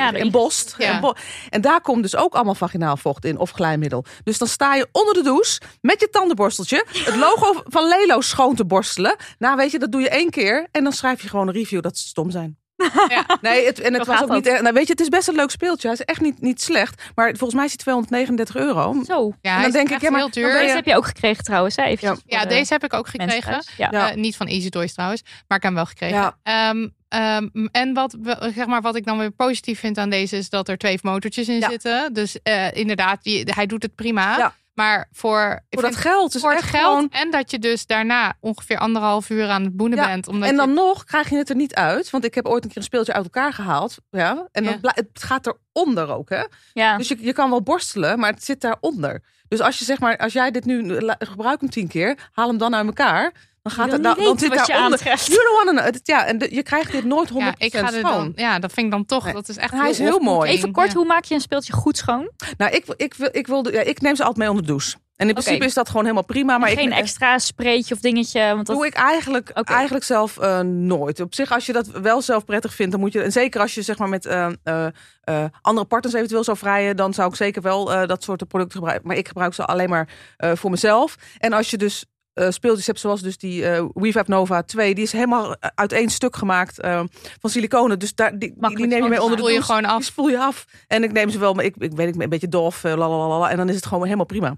[0.78, 0.94] Ja.
[0.94, 1.14] Embo-
[1.50, 3.38] En daar komt dus ook allemaal vaginaal vocht in.
[3.38, 4.06] Of glijmiddel.
[4.24, 6.86] Dus dan sta je onder de douche met je tandenborsteltje.
[6.94, 9.16] Het logo van Lelo schoon te borstelen.
[9.40, 10.68] Nou weet je, dat doe je één keer.
[10.72, 12.58] En dan schrijf je gewoon een review dat ze stom zijn.
[13.08, 13.38] Ja.
[13.42, 14.44] Nee, het, en het Zo was ook niet.
[14.44, 14.62] dat.
[14.62, 15.88] Nou, weet je, het is best een leuk speeltje.
[15.88, 17.02] Hij is echt niet, niet slecht.
[17.16, 19.04] Maar volgens mij is hij 239 euro.
[19.06, 19.34] Zo.
[19.42, 21.76] Ja, En dan is denk ik, ja, maar Deze je- heb je ook gekregen trouwens,
[21.76, 21.84] hè?
[21.84, 23.64] Ja, de deze heb ik ook gekregen.
[23.78, 23.92] Ja.
[24.10, 26.18] Eh, niet van Easy Toys trouwens, maar ik heb hem wel gekregen.
[26.18, 26.38] Ja.
[26.44, 28.16] Ehm, ehm, en wat,
[28.56, 31.48] zeg maar, wat ik dan weer positief vind aan deze is dat er twee motortjes
[31.48, 31.70] in Ja.
[31.70, 32.14] zitten.
[32.14, 34.54] Dus eh, inderdaad, hij doet het prima.
[34.78, 36.32] Maar voor, Voor dat geld.
[36.32, 39.64] Dus voor het echt geld gewoon- en dat je dus daarna ongeveer anderhalf uur aan
[39.64, 40.28] het boenen Ja, bent.
[40.28, 42.10] Omdat En dan je, nog krijg je het er niet uit.
[42.10, 43.98] Want ik heb ooit een keer een speeltje uit elkaar gehaald.
[44.12, 44.92] Ja, en dan Ja.
[44.96, 46.30] het gaat eronder ook.
[46.30, 46.44] Hè?
[46.74, 46.98] Ja.
[46.98, 49.24] Dus je, je kan wel borstelen, maar het zit daaronder.
[49.48, 52.58] Dus als je zeg maar, als jij dit nu gebruikt hem tien keer, haal hem
[52.58, 53.32] dan uit elkaar.
[53.68, 55.00] Dan gaat wil het dan, dan weten zit wat je daaronder.
[55.00, 55.26] aantreft.
[55.28, 55.94] You don't wanna know.
[55.94, 58.04] Het- Ja, en de- je krijgt dit nooit 100% ja, ik ga er schoon.
[58.04, 59.24] dan, ja, dat vind ik dan toch.
[59.24, 59.34] Nee.
[59.34, 60.50] Dat is echt En hij is heel mooi.
[60.52, 60.94] Even kort, Ja.
[60.94, 62.32] hoe maak je een speeltje goed schoon?
[62.58, 64.98] Nou, ik, ik, wil, ik, wilde, ja, ik neem ze altijd mee onder de douche.
[65.16, 66.58] En in principe is dat gewoon helemaal prima.
[66.58, 68.40] Maar Geen ik, extra spreetje of dingetje.
[68.56, 68.76] Want dat...
[68.76, 69.74] doe ik eigenlijk, Oké.
[69.74, 71.20] eigenlijk zelf eh, nooit.
[71.20, 73.22] Op zich, als je dat wel zelf prettig vindt, dan moet je.
[73.22, 77.14] En zeker als je zeg maar met eh, eh, andere partners eventueel zou vrijen, dan
[77.14, 79.08] zou ik zeker wel eh, dat soort producten gebruiken.
[79.08, 81.16] Maar ik gebruik ze alleen maar eh, voor mezelf.
[81.38, 82.06] En als je dus
[82.38, 86.36] eh, speeltjes hebt zoals dus die WeVap Nova 2, die is helemaal uit één stuk
[86.36, 87.04] gemaakt eh,
[87.40, 88.00] van siliconen.
[88.00, 89.98] Dus daar, die, die, neem je mee onder de Spoel je gewoon af.
[89.98, 90.66] Die spoel je af.
[90.88, 93.58] En ik neem ze wel, maar ik, ik weet niet, een beetje dof, lalalala, en
[93.58, 94.58] dan is het gewoon helemaal prima.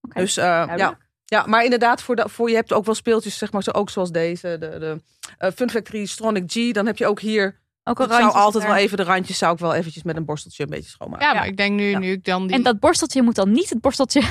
[0.00, 1.00] Oké, Dus ja.
[1.24, 3.90] Ja, maar inderdaad, voor, de, voor je hebt ook wel speeltjes, zeg maar, zo, ook
[3.90, 5.00] zoals deze, de,
[5.38, 6.72] de Fun Factory Stronic G.
[6.72, 9.52] Dan heb je ook hier, Ook een ik zou altijd wel even de randjes, zou
[9.52, 11.26] ik wel eventjes met een borsteltje een beetje schoonmaken.
[11.26, 11.98] Ja, maar ik denk nu, Ja.
[11.98, 12.56] nu ik dan die...
[12.56, 14.22] En dat borsteltje moet dan niet het borsteltje...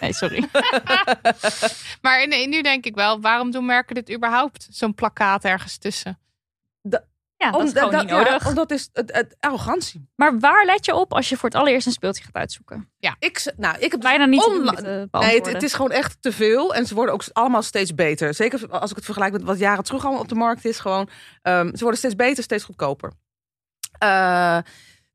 [0.00, 0.48] Nee, sorry.
[2.02, 4.68] Maar nee, nu denk ik wel, waarom doen merken dit überhaupt?
[4.70, 6.18] Zo'n plakkaat ergens tussen.
[7.40, 8.46] Ja, dat is niet ja, nodig.
[8.46, 10.08] omdat is het, het arrogantie.
[10.16, 12.90] Maar waar let je op als je voor het allereerst een speeltje gaat uitzoeken?
[13.18, 16.32] Ik, z- nou, ik heb Bijna niet onla- te Nee, het, is gewoon echt te
[16.32, 16.74] veel.
[16.74, 18.34] En ze worden ook allemaal steeds beter.
[18.34, 20.78] Zeker als ik het vergelijk met wat jaren terug allemaal op de markt is.
[20.78, 21.08] Gewoon,
[21.42, 23.12] ehm, ze worden steeds beter, steeds goedkoper.
[23.98, 24.56] Eh,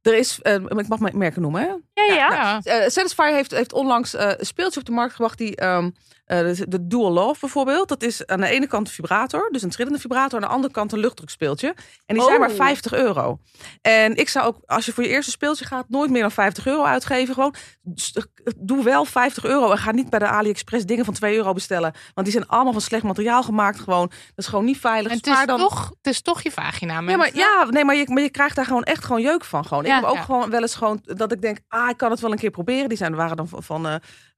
[0.01, 1.67] er is, eh, ik mag mijn merken noemen, hè?
[1.67, 2.59] Ja, ja, ja.
[2.63, 2.80] Ja.
[2.80, 5.91] Eh, Satisfyer heeft, heeft onlangs eh, een speeltje op de markt gebracht die ehm, eh,
[6.26, 7.88] de, de Dual Love bijvoorbeeld.
[7.89, 10.39] Dat is aan de ene kant een vibrator, dus een trillende vibrator.
[10.41, 11.76] Aan de andere kant een luchtdrukspeeltje.
[12.05, 13.39] En die zijn maar 50 euro.
[13.82, 16.65] En ik zou ook, als je voor je eerste speeltje gaat, nooit meer dan 50
[16.67, 17.34] euro uitgeven.
[17.34, 17.55] Gewoon,
[17.95, 18.13] s-
[18.57, 21.93] doe wel 50 euro en ga niet bij de AliExpress dingen van 2 euro bestellen.
[22.13, 23.80] Want die zijn allemaal van slecht materiaal gemaakt.
[23.80, 25.11] Gewoon, dat is gewoon niet veilig.
[25.11, 25.57] En het is, dan...
[25.59, 28.55] toch, het is toch je vagina, Ja, maar, ja, nee, maar je, maar je krijgt
[28.55, 29.65] daar gewoon echt gewoon jeuk van.
[29.65, 29.84] Gewoon.
[29.84, 29.89] Ja.
[29.95, 30.21] ik heb ook Ja.
[30.23, 32.89] gewoon wel eens gewoon dat ik denk, ah, ik kan het wel een keer proberen.
[32.89, 33.95] Die zijn, waren dan van, van eh,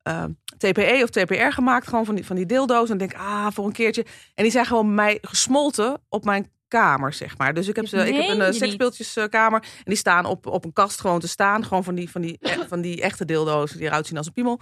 [0.07, 0.23] eh,
[0.57, 2.89] TPE of TPR gemaakt, gewoon van die, van die dildo's.
[2.89, 4.05] En denk, ah, voor een keertje.
[4.35, 7.53] En die zijn gewoon bij mij gesmolten op mijn kamer, zeg maar.
[7.53, 8.55] Dus ik heb, ze, ik heb een niet.
[8.55, 9.61] seksspeeltjeskamer.
[9.61, 11.65] En die staan op, op een kast gewoon te staan.
[11.65, 14.33] Gewoon van die, van, die, eh, van die echte dildo's die eruit zien als een
[14.33, 14.59] piemel.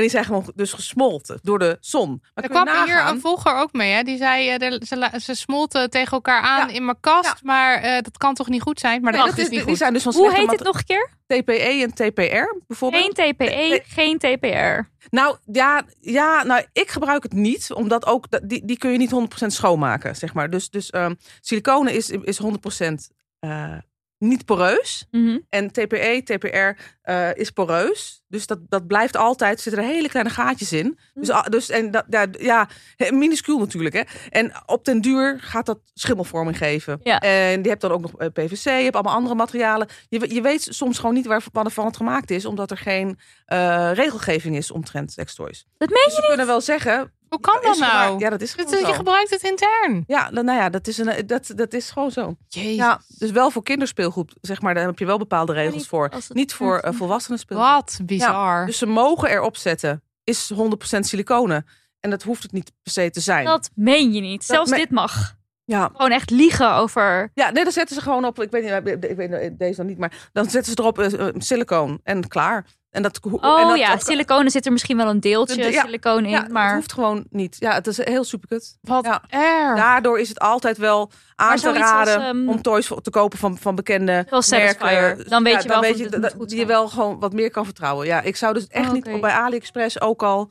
[0.00, 2.22] En die zijn gewoon dus gesmolten door de zon.
[2.34, 3.92] Maar Er kwam hier een volger ook mee.
[3.92, 4.02] Hè?
[4.02, 6.74] Die zei, eh, de- ze, ze smolten tegen elkaar aan Ja.
[6.74, 7.24] in mijn kast.
[7.24, 7.36] Ja.
[7.42, 9.02] Maar eh, dat kan toch niet goed zijn?
[9.02, 9.76] Maar Nee, dat is is, niet die goed.
[9.76, 11.08] zijn dus van Hoe heet het nog een keer?
[11.26, 13.02] TPE en TPR bijvoorbeeld.
[13.20, 13.82] Geen TPE, Nee.
[13.86, 14.88] geen TPR.
[15.10, 18.98] Nou ja, ja, nou ik gebruik het niet, omdat ook dat- die, die kun je
[18.98, 20.50] niet 100% schoonmaken, zeg maar.
[20.50, 23.72] Dus, dus ehm siliconen is, is 100% eh,
[24.18, 25.06] niet poreus.
[25.10, 25.38] Mhm.
[25.48, 28.22] En TPE, TPR eh, is poreus.
[28.28, 30.98] Dus dat, dat blijft altijd, er zitten er hele kleine gaatjes in.
[31.14, 32.68] Dus, ah, dus en dat, ja, ja,
[33.12, 33.94] minuscuul natuurlijk.
[33.94, 34.02] Hè.
[34.28, 37.00] En op den duur gaat dat schimmelvorming geven.
[37.02, 37.18] Ja.
[37.20, 39.88] En je hebt dan ook nog eh, PVC, je hebt allemaal andere materialen.
[40.08, 43.18] Je, we- je weet soms gewoon niet waar, waarvan het gemaakt is, omdat er geen
[43.46, 45.66] eh, regelgeving is omtrent sextoys.
[45.78, 47.12] Dat meen Dus ze kunnen wel zeggen.
[47.28, 48.18] Hoe kan dat nou?
[48.18, 48.92] Ja, dat is is- je zo.
[48.92, 50.04] gebruikt het intern.
[50.06, 52.36] Ja, nou ja, dat is, een, dat, dat is gewoon zo.
[52.48, 52.74] Jezus.
[52.76, 56.08] Ja, dus wel voor kinderspeelgoed, zeg maar, daar heb je wel bepaalde regels niet voor.
[56.10, 57.40] het- Niet voor volwassenen.
[57.48, 58.66] Wat bizar.
[58.66, 60.56] Dus ze mogen erop zetten, is 100%
[61.00, 61.66] siliconen.
[62.00, 63.44] En dat hoeft het niet per se te zijn.
[63.44, 64.44] Dat meen je niet.
[64.44, 65.38] Zelfs me- dit mag.
[65.64, 65.90] Ja.
[65.92, 67.30] Gewoon echt liegen over...
[67.34, 69.98] ja, nee, dan zetten ze gewoon op, ik weet, niet, ik weet deze dan niet,
[69.98, 72.66] maar dan zetten ze erop eh, eh, silicoon en klaar.
[72.90, 75.62] En dat, en Oh dat, ja, dat- siliconen zit er misschien wel een deeltje De-
[75.70, 75.82] ja,
[76.24, 76.30] in.
[76.30, 77.56] ja, het maar hoeft gewoon niet.
[77.58, 78.78] Ja, het is heel superkut.
[78.80, 79.22] Wat Ja.
[79.28, 79.76] erg.
[79.76, 83.38] Daardoor is het altijd wel aan Maar te als, raden ehm, om toys te kopen
[83.38, 85.28] van, van bekende merken.
[85.28, 88.06] Dan weet je wel weet je, dat, je wel gewoon wat meer kan vertrouwen.
[88.06, 89.18] Ja, ik zou dus echt Oh, niet oké.
[89.20, 90.50] bij AliExpress ook al.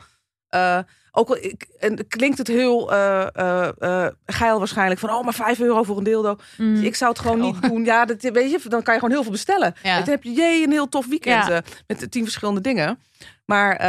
[0.49, 0.79] eh,
[1.11, 5.33] ook al ik, en klinkt het heel eh, eh, eh, geil waarschijnlijk van oh maar
[5.33, 6.35] 5 euro voor een dildo.
[6.57, 6.83] Mm.
[6.83, 7.83] Ik zou het gewoon niet doen.
[7.85, 9.73] Ja, dat, weet je, dan kan je gewoon heel veel bestellen.
[9.83, 9.95] Ja.
[9.99, 11.61] Dan heb je jee, een heel tof weekend Ja.
[11.87, 12.99] met tien verschillende dingen.
[13.45, 13.81] Maar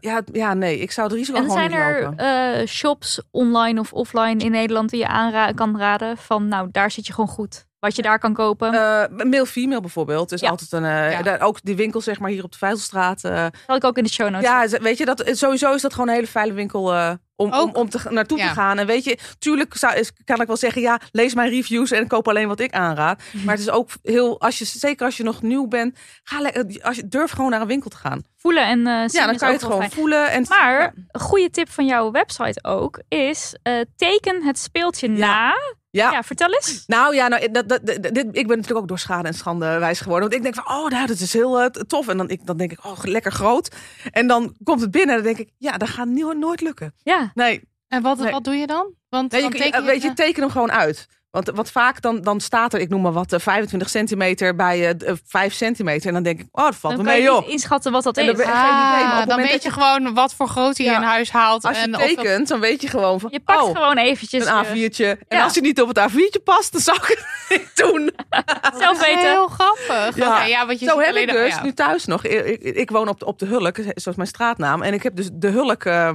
[0.00, 2.18] ja, ja, nee, ik zou het risico En gewoon zijn niet er lopen.
[2.60, 6.90] eh, shops online of offline in Nederland die je aanra kan raden van nou daar
[6.90, 7.66] zit je gewoon goed.
[7.80, 8.72] Wat je daar kan kopen.
[8.74, 10.48] Eh male female bijvoorbeeld is Ja.
[10.48, 11.38] altijd een eh, Ja.
[11.38, 13.24] ook die winkel zeg maar hier op de Vijzelstraat.
[13.24, 14.48] eh, Zal ik ook in de show notes.
[14.72, 17.58] ja, weet je dat sowieso is dat gewoon een hele fijne winkel eh, om, om,
[17.58, 17.76] Ook.
[17.76, 18.48] om te, naartoe Ja.
[18.48, 18.78] te gaan.
[18.78, 22.06] En weet je, tuurlijk zou, is, kan ik wel zeggen ja, lees mijn reviews en
[22.06, 23.22] koop alleen wat ik aanraad.
[23.32, 23.44] Mhm.
[23.44, 26.64] Maar het is ook heel als je zeker als je nog nieuw bent, ga le-
[26.82, 28.22] als je durf gewoon naar een winkel te gaan.
[28.36, 29.90] Voelen en eh zien ja, dan kan je het gewoon fijn.
[29.90, 35.08] voelen en Maar een goede tip van jouw website ook is eh, teken het speeltje
[35.08, 35.52] na.
[35.90, 36.10] ja.
[36.12, 36.84] Ja, vertel eens.
[36.86, 40.00] Nou ja, nou, dat, dat, dit, ik ben natuurlijk ook door schade en schande wijs
[40.00, 40.28] geworden.
[40.30, 42.08] Want ik denk van, oh, nou, dat is heel eh, tof.
[42.08, 43.74] En dan, ik, dan denk ik, oh, lekker groot.
[44.10, 46.94] En dan komt het binnen en dan denk ik, ja, dat gaat nooit lukken.
[47.02, 48.32] Ja, Nee, En wat, Nee.
[48.32, 48.92] wat doe je dan?
[49.08, 51.06] Want nee je, dan je- teken weet je, teken hem gewoon uit.
[51.30, 54.94] Want wat vaak dan, dan staat er, ik noem maar wat, eh, 25 centimeter bij
[54.96, 56.06] eh, 5 centimeter.
[56.08, 57.40] En dan denk ik, oh, dat valt dan me mee je op.
[57.42, 58.36] niet inschatten wat dat En is.
[58.36, 60.96] dan Ah, weet dat je gewoon wat voor grootte je Ja.
[60.96, 61.64] in huis haalt.
[61.64, 63.96] Als je en of dat- tekent, dan weet je gewoon van, Je pakt oh, gewoon
[63.96, 65.18] eventjes een je- A4'tje.
[65.28, 67.24] En als hij niet op het A4'tje past, dan zou ik het
[67.58, 68.10] niet doen.
[68.78, 69.30] zelf Dat is weten.
[69.30, 70.16] Heel grappig.
[70.16, 70.36] Ja.
[70.36, 72.24] Oké, ja, want je Zo heb ik dus nu thuis nog.
[72.24, 74.82] Ik, ik, ik woon op de, op de Hulk, zoals mijn straatnaam.
[74.82, 76.14] En ik heb dus de Hulk eh, eh,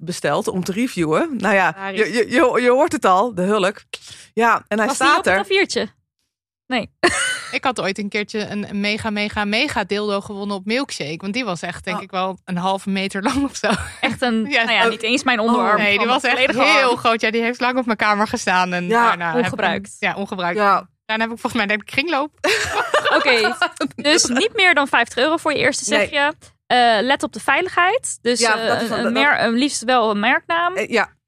[0.00, 1.36] besteld om te reviewen.
[1.36, 3.82] Nou ja, je, je, je, je hoort het al, de Hulk.
[4.34, 5.44] Ja, en hij Was die staat op er.
[5.44, 5.98] A4'tje?
[6.66, 6.90] Nee.
[7.52, 11.16] Ik had ooit een keertje een mega, mega, mega dildo gewonnen op Milkshake.
[11.16, 12.02] Want die was echt, denk Oh.
[12.02, 13.70] ik wel, een halve meter lang of zo.
[14.00, 14.90] Echt een, Ja, nou ja, oh.
[14.90, 15.78] niet eens mijn onderarm.
[15.80, 16.96] nee, die was echt heel arm.
[16.96, 17.20] groot.
[17.20, 18.72] Ja, die heeft lang op mijn kamer gestaan.
[18.72, 19.96] En Ja, daarna heb ik ongebruikt.
[19.98, 20.58] hem- ja, ongebruikt.
[20.58, 22.30] Ja, Daarna heb ik volgens mij denk ik kringloop.
[23.16, 23.56] Oké,
[23.96, 26.32] dus niet meer dan 50 euro voor je eerste zeg je.
[26.70, 28.18] Eh, let op de veiligheid.
[28.22, 30.74] Dus Ja, eh, dat is- een mer- liefst wel een merknaam.
[30.76, 31.18] eh, ja.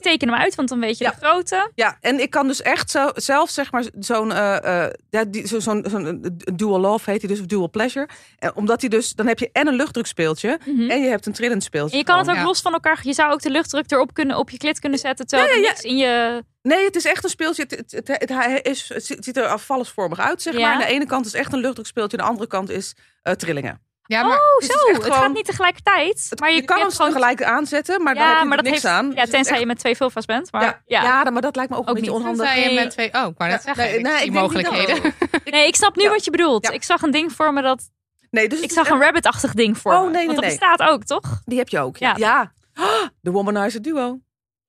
[0.00, 1.10] Teken hem uit, want dan weet je ja.
[1.10, 1.70] de grootte.
[1.74, 5.84] Ja, en ik kan dus echt zo, zelf zeg maar zo'n eh, eh, zo- zo'n
[5.88, 8.08] zo'n dual love heet hij dus, of dual pleasure.
[8.38, 10.90] En omdat hij dus, dan heb je en een luchtdrukspeeltje Mhm.
[10.90, 11.92] en je hebt een trillend speeltje.
[11.92, 12.42] En je kan het ook Ja.
[12.44, 13.00] los van elkaar.
[13.02, 15.26] Je zou ook de luchtdruk erop kunnen op je klit kunnen zetten.
[15.26, 16.44] Terwijl Ja, ja, niks in je.
[16.62, 17.62] Nee, het is echt een speeltje.
[17.62, 20.60] Het, het, het, het- hij is, het ziet er afvallersvormig uit, zeg Ja.
[20.60, 20.72] maar.
[20.72, 23.86] Aan de ene kant is echt een luchtdrukspeeltje, aan de andere kant is eh, trillingen.
[24.08, 24.92] Ja, maar Oh, het is zo.
[24.92, 26.26] Het gewoon- gaat niet tegelijkertijd.
[26.30, 27.06] Het- maar je, je kan hem gewoon.
[27.06, 29.06] tegelijk aanzetten, maar ja, daar heb je maar dat niks heeft, aan.
[29.14, 30.52] Ja, Dus tenzij echt- je met twee vulva's bent.
[30.52, 31.02] Maar ja, ja.
[31.24, 31.30] ja.
[31.30, 32.20] maar dat lijkt me ook, Ook een beetje niet.
[32.20, 32.44] onhandig.
[32.46, 32.84] Tenzij je Nee.
[32.84, 33.06] met twee...
[33.06, 34.02] Oh, ik wou net Ja, zeggen.
[34.02, 35.14] nee, niet mogelijkheden.
[35.44, 36.10] Nee, ik snap nu Ja.
[36.10, 36.66] wat je bedoelt.
[36.66, 36.72] Ja.
[36.72, 37.90] Ik zag een ding voor me dat.
[38.30, 40.04] Nee, dus Ik zag een rabbit-achtig ding voor Oh, me.
[40.04, 41.40] nee, nee, Want dat bestaat ook, toch?
[41.44, 41.96] Die heb je ook.
[41.96, 42.14] Ja.
[42.16, 42.52] Ja.
[42.74, 43.10] ja.
[43.20, 44.18] De Womanizer Duo.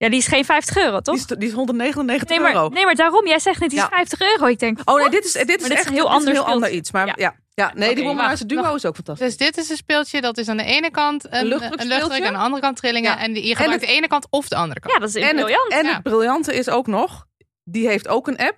[0.02, 1.16] Ja, die is geen 50 euro, toch?
[1.16, 2.70] Die is, die is 199 Nee maar, euro.
[2.70, 3.28] nee, maar daarom.
[3.28, 3.90] Jij zegt net die is Ja.
[3.90, 4.46] 50 euro.
[4.46, 6.18] Ik denk, Oh nee, dit is, dit is dit is echt een heel dit is
[6.18, 6.92] ander heel ander iets.
[6.92, 7.14] Maar Ja.
[7.18, 7.72] ja, ja.
[7.76, 8.76] nee, die wacht, Duo wacht.
[8.76, 9.28] is ook fantastisch.
[9.28, 11.48] Dus dit is een speeltje, dat is aan de ene kant een, een
[11.88, 13.12] luchtdruk, aan de andere kant trillingen.
[13.12, 13.20] Ja.
[13.20, 14.94] En die, je gebruikt het- de ene kant of de andere kant.
[14.94, 15.72] Ja, dat is en het, briljant.
[15.72, 15.94] en Ja.
[15.94, 17.26] het briljante is ook nog,
[17.64, 18.58] die heeft ook een app.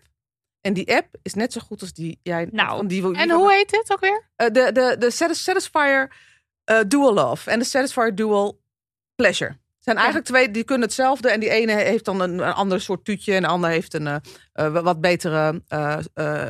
[0.61, 2.47] En die app is net zo goed als die jij.
[2.51, 2.77] Nou.
[2.77, 4.29] van die, die En van- hoe heet dit ook weer?
[4.35, 6.11] Eh, de, de, de Satis- Satisfier
[6.63, 8.59] eh, Dual Love en de Satisfier Dual
[9.15, 9.59] Pleasure.
[9.81, 11.29] Het zijn eigenlijk twee, die kunnen hetzelfde.
[11.29, 13.33] En die ene heeft dan een, een ander soort tuutje.
[13.33, 14.21] En de ander heeft een
[14.51, 15.97] eh, wat betere eh,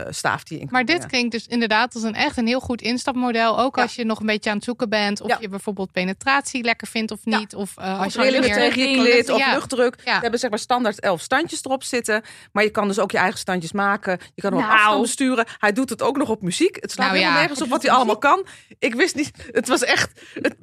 [0.09, 3.59] staaf die in Maar dit klinkt dus inderdaad als een echt een heel goed instapmodel.
[3.59, 3.81] Ook Ja.
[3.81, 5.21] als je nog een beetje aan het zoeken bent.
[5.21, 5.37] Of Ja.
[5.39, 7.37] je bijvoorbeeld penetratie lekker vindt of Ja.
[7.39, 7.55] niet.
[7.55, 9.95] Of Als je meer- klit of luchtdruk.
[10.03, 12.21] We hebben zeg maar standaard elf standjes erop zitten.
[12.51, 14.19] Maar je kan dus ook je eigen standjes maken.
[14.35, 14.77] Je kan hem op Nou.
[14.79, 15.45] afstand besturen.
[15.57, 16.77] Hij doet het ook nog op muziek.
[16.79, 18.45] Het slaat Nou helemaal nergens op wat hij allemaal kan.
[18.79, 19.31] Ik wist niet.
[19.51, 20.21] Het was echt...
[20.33, 20.55] Het,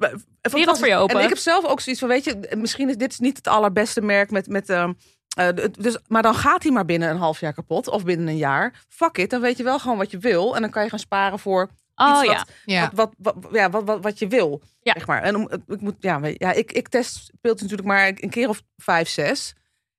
[0.51, 1.17] Wereld voor je open.
[1.17, 4.01] En ik heb zelf ook zoiets van, weet je, misschien is dit niet het allerbeste
[4.01, 4.47] merk met...
[4.47, 4.93] met ehm,
[5.37, 5.47] eh,
[5.79, 7.87] dus, maar dan gaat hij maar binnen een half jaar kapot.
[7.87, 8.83] Of binnen een jaar.
[8.87, 10.55] Fuck it, dan weet je wel gewoon wat je wil.
[10.55, 12.37] En dan kan je gaan sparen voor Oh iets ja.
[12.37, 12.91] wat, Ja.
[12.93, 14.61] wat, wat, wat, ja, wat, wat, wat je wil.
[14.81, 14.93] Ja.
[14.93, 15.21] Zeg maar.
[15.21, 18.61] En om, ik, moet, ja, ja, ik, ik test speelt natuurlijk maar een keer of
[18.77, 19.53] vijf, zes.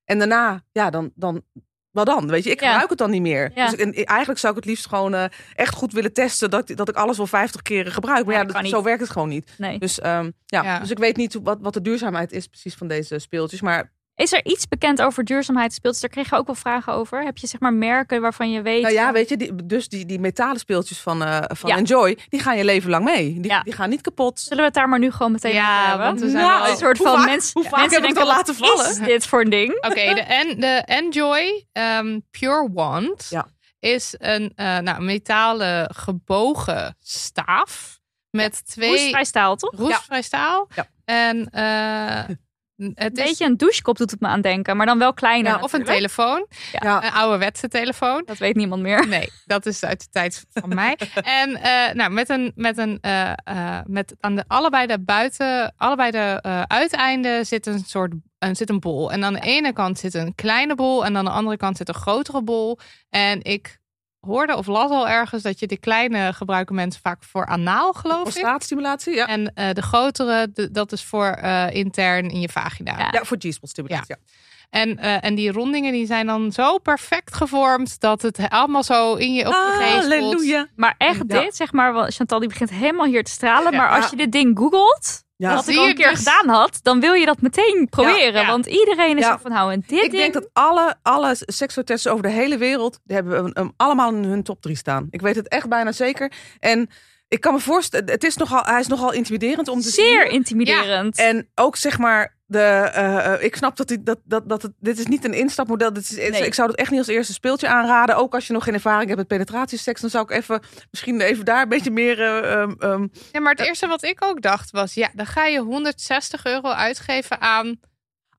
[0.05, 1.43] En daarna, ja, dan, dan
[1.91, 2.27] wat dan?
[2.27, 2.67] Weet je, ik Ja.
[2.69, 3.51] gebruik het dan niet meer.
[3.55, 3.65] Ja.
[3.69, 5.23] Dus ik, en eigenlijk zou ik het liefst gewoon eh,
[5.55, 8.25] echt goed willen testen dat, dat ik alles wel 50 keren gebruik.
[8.25, 9.53] Maar Ja, ja, dat zo werkt het gewoon niet.
[9.57, 9.79] Nee.
[9.79, 10.63] Dus, ehm, ja.
[10.63, 10.79] Ja.
[10.79, 13.61] dus ik weet niet wat, wat de duurzaamheid is precies van deze speeltjes.
[13.61, 16.01] Maar Is er iets bekend over duurzaamheidsspeeltjes?
[16.01, 17.23] Daar kreeg je ook wel vragen over.
[17.23, 18.81] Heb je zeg maar merken waarvan je weet...
[18.81, 21.75] nou ja, weet je, die, dus die, die metalen speeltjes van, eh, van Ja.
[21.77, 23.33] Enjoy, die gaan je leven lang mee.
[23.39, 23.61] Die, Ja.
[23.63, 24.39] die gaan niet kapot.
[24.39, 26.05] Zullen we het daar maar nu gewoon meteen Ja, over hebben?
[26.07, 28.09] want we zijn Nou, wel- een soort hoe van vaak- mensen, hoe vaak mensen heb
[28.09, 28.91] ik het denken, al laten wat vallen?
[28.91, 29.75] is dit voor een ding?
[29.75, 33.47] Oké, de, en, de Enjoy ehm, Pure Wand Ja.
[33.79, 37.99] is een eh, nou, metalen gebogen staaf.
[38.29, 39.71] Met twee Roestvrij staal, toch?
[39.75, 40.67] roestvrij staal.
[40.75, 40.87] Ja.
[41.05, 42.35] En eh,
[42.81, 45.51] het Een is beetje een douchekop doet het me aan denken, maar dan wel kleiner.
[45.51, 46.47] ja, of een telefoon.
[46.71, 47.03] Ja.
[47.03, 48.21] Een ouderwetse telefoon.
[48.25, 49.07] Dat weet niemand meer.
[49.07, 50.97] Nee, dat is uit de tijd van mij.
[51.41, 55.73] En eh, nou, met een, met een, eh, eh, met aan de allebei de buiten,
[55.77, 59.11] allebei de uiteinden zit een soort, een zit een bol.
[59.11, 61.87] En aan de ene kant zit een kleine bol en aan de andere kant zit
[61.87, 62.79] een grotere bol.
[63.09, 63.80] En ik
[64.21, 68.17] hoorde of las al ergens dat je de kleine gebruiken mensen vaak voor anaal, geloof
[68.17, 68.23] ik.
[68.23, 69.27] Prostaatstimulatie, ja.
[69.27, 72.97] En eh, de grotere, de- dat is voor eh, intern in je vagina.
[72.97, 73.07] Ja.
[73.11, 74.15] Ja, voor G-spot stimulatie.
[74.17, 74.33] Ja.
[74.69, 79.15] En, eh, en die rondingen die zijn dan zo perfect gevormd dat het allemaal zo
[79.15, 80.13] in je op je geest voelt.
[80.23, 80.67] Halleluja.
[80.75, 81.39] Maar echt Ja.
[81.41, 83.71] dit, zeg maar, wel, Chantal die begint helemaal hier te stralen.
[83.71, 83.77] Ja.
[83.77, 84.09] maar als Ja.
[84.11, 85.61] je dit ding googelt, Ja.
[85.61, 86.17] zie ik al je een keer dus.
[86.17, 88.41] gedaan had, dan wil je dat meteen proberen.
[88.41, 88.47] Ja.
[88.47, 89.31] Want iedereen is Ja.
[89.31, 90.21] zo van, nou, en dit Ik ding...
[90.21, 94.43] denk dat alle, alle seksotesten over de hele wereld, die hebben hem allemaal in hun
[94.43, 95.07] top 3 staan.
[95.09, 96.31] Ik weet het echt bijna zeker.
[96.59, 96.89] En
[97.31, 100.31] ik kan me voorstellen, het is nogal, hij is nogal intimiderend om te zeer zien.
[100.31, 101.17] intimiderend.
[101.17, 104.71] En ook zeg maar, de, eh, eh, ik snap dat, dit, dat, dat, dat het,
[104.79, 105.93] dit is niet een instapmodel.
[105.93, 106.45] Dit is, Nee.
[106.45, 108.15] Ik zou het echt niet als eerste speeltje aanraden.
[108.15, 110.61] Ook als je nog geen ervaring hebt met penetratieseks, dan zou ik even,
[110.91, 112.21] misschien even daar een beetje meer...
[112.21, 115.45] eh, ehm, ehm, Ja, maar het eerste wat ik ook dacht was, ja, dan ga
[115.45, 117.79] je 160 euro uitgeven aan.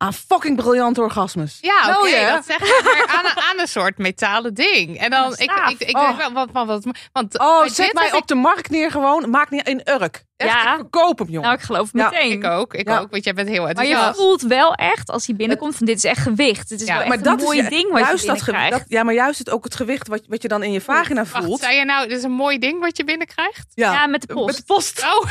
[0.03, 1.59] Aan fucking briljante orgasmes.
[1.61, 4.99] Ja, oké, dat zeg je maar aan, een- aan een soort metalen ding.
[4.99, 5.71] En dan, ik, staaf.
[5.71, 6.07] ik, ik Oh.
[6.07, 9.31] denk wel, wat, wat, wat, want Oh, zet mij op de markt neer gewoon.
[9.31, 10.25] Maak niet in Urk.
[10.43, 10.73] Echt, Ja.
[10.73, 11.43] ik verkoop hem, jongen.
[11.43, 12.31] nou, ik geloof het Ja, meteen.
[12.31, 12.99] Ik ook, ik Ja.
[12.99, 14.19] ook, want jij bent heel Maar je enthousiast.
[14.19, 16.69] voelt wel echt, als hij binnenkomt, van dit is echt gewicht.
[16.69, 18.71] Dit is Ja, wel echt maar een mooi ding wat juist je binnenkrijgt.
[18.71, 21.25] dat Ja, maar juist het, ook het gewicht wat, wat je dan in je vagina
[21.33, 21.61] Wacht, voelt.
[21.61, 23.67] zei je nou, dit is een mooi ding wat je binnenkrijgt?
[23.75, 24.47] Ja, met de post.
[24.47, 25.03] Met de post.
[25.03, 25.31] Oh,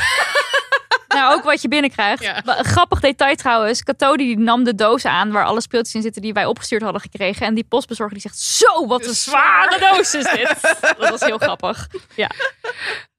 [1.08, 2.22] Nou, ook wat je binnenkrijgt.
[2.22, 2.42] Ja.
[2.44, 3.82] Grappig detail trouwens.
[3.82, 7.00] Cato die nam de doos aan waar alle speeltjes in zitten die wij opgestuurd hadden
[7.00, 7.46] gekregen.
[7.46, 10.56] En die postbezorger die zegt, zo, wat een zware doos is dit.
[10.98, 11.88] Dat was heel grappig.
[12.14, 12.30] Ja.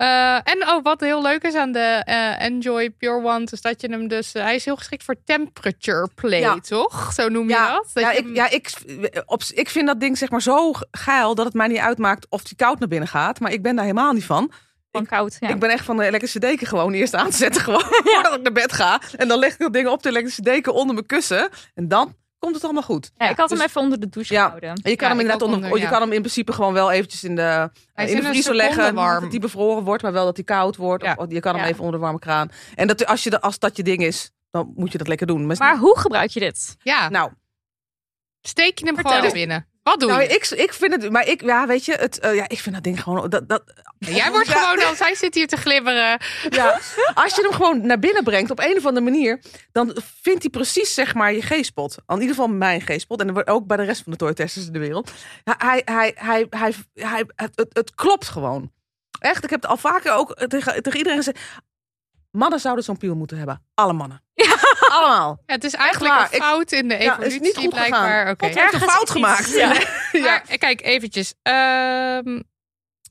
[0.03, 3.81] Eh, en oh, wat heel leuk is aan de eh, Enjoy Pure One, is dat
[3.81, 6.59] je hem dus, eh, hij is heel geschikt voor temperature play, Ja.
[6.59, 7.13] toch?
[7.13, 7.89] Zo noem je Ja, dat?
[7.93, 8.71] dat ja, je ik, hem- ja ik,
[9.25, 12.43] op, ik vind dat ding zeg maar zo geil dat het mij niet uitmaakt of
[12.43, 13.39] die koud naar binnen gaat.
[13.39, 14.51] Maar ik ben daar helemaal niet van.
[14.91, 15.37] Van koud.
[15.39, 15.47] Ja.
[15.49, 17.61] Ik ben echt van de elektrische deken gewoon eerst aan te zetten.
[17.63, 19.01] Gewoon voordat ik naar bed ga.
[19.17, 21.49] En dan leg ik dat ding op de elektrische deken onder mijn kussen.
[21.73, 23.11] En dan komt het allemaal goed.
[23.17, 24.41] Ja, ik had hem dus- even onder de douche Ja.
[24.43, 24.69] gehouden.
[24.69, 26.91] En je kan, Ja, hem inderdaad onder, onder, je kan hem in principe gewoon wel
[26.91, 27.41] eventjes in de,
[27.93, 28.93] Hij is in de vriezer leggen.
[28.95, 29.11] warm.
[29.13, 31.03] Niet dat hij bevroren wordt, maar wel dat hij koud wordt.
[31.03, 31.13] Ja.
[31.17, 31.69] Of, je kan hem Ja.
[31.69, 32.49] even onder de warme kraan.
[32.75, 35.27] En dat, als, je, de- als dat je ding is, dan moet je dat lekker
[35.27, 35.45] doen.
[35.45, 36.75] Maar, Maar hoe gebruik je dit?
[36.79, 37.31] ja, nou,
[38.41, 39.11] steek je hem Vertel.
[39.13, 39.67] gewoon naar binnen.
[39.83, 40.27] Wat doe nou je?
[40.27, 42.83] ik, ik vind het, maar ik, ja, weet je, het, eh, ja, ik vind dat
[42.83, 43.63] ding gewoon, dat, dat,
[43.97, 44.53] Jij wordt Ja.
[44.53, 46.19] gewoon, als hij zit hier te glibberen.
[46.49, 46.79] Ja,
[47.13, 50.49] als je hem gewoon naar binnen brengt op een of andere manier, dan vindt hij
[50.51, 51.97] precies zeg maar je G-spot.
[52.07, 54.79] In ieder geval mijn G-spot en ook bij de rest van de toy-testers in de
[54.79, 55.11] wereld.
[55.43, 58.71] Hij, hij, hij, hij, hij, het, het, het klopt gewoon.
[59.19, 61.39] Echt, ik heb het al vaker ook tegen, tegen iedereen gezegd.
[62.37, 63.63] Mannen zouden zo'n piel moeten hebben.
[63.73, 64.23] Alle mannen.
[64.89, 65.39] Allemaal.
[65.45, 68.09] Ja, het is eigenlijk een fout in de Ja, evolutie is niet goed blijkbaar.
[68.09, 68.29] gegaan.
[68.33, 68.45] Oké.
[68.45, 69.53] God heeft een Ergens fout gemaakt.
[70.11, 70.21] ja.
[70.21, 71.33] Maar kijk, eventjes.
[71.41, 72.41] Ehm,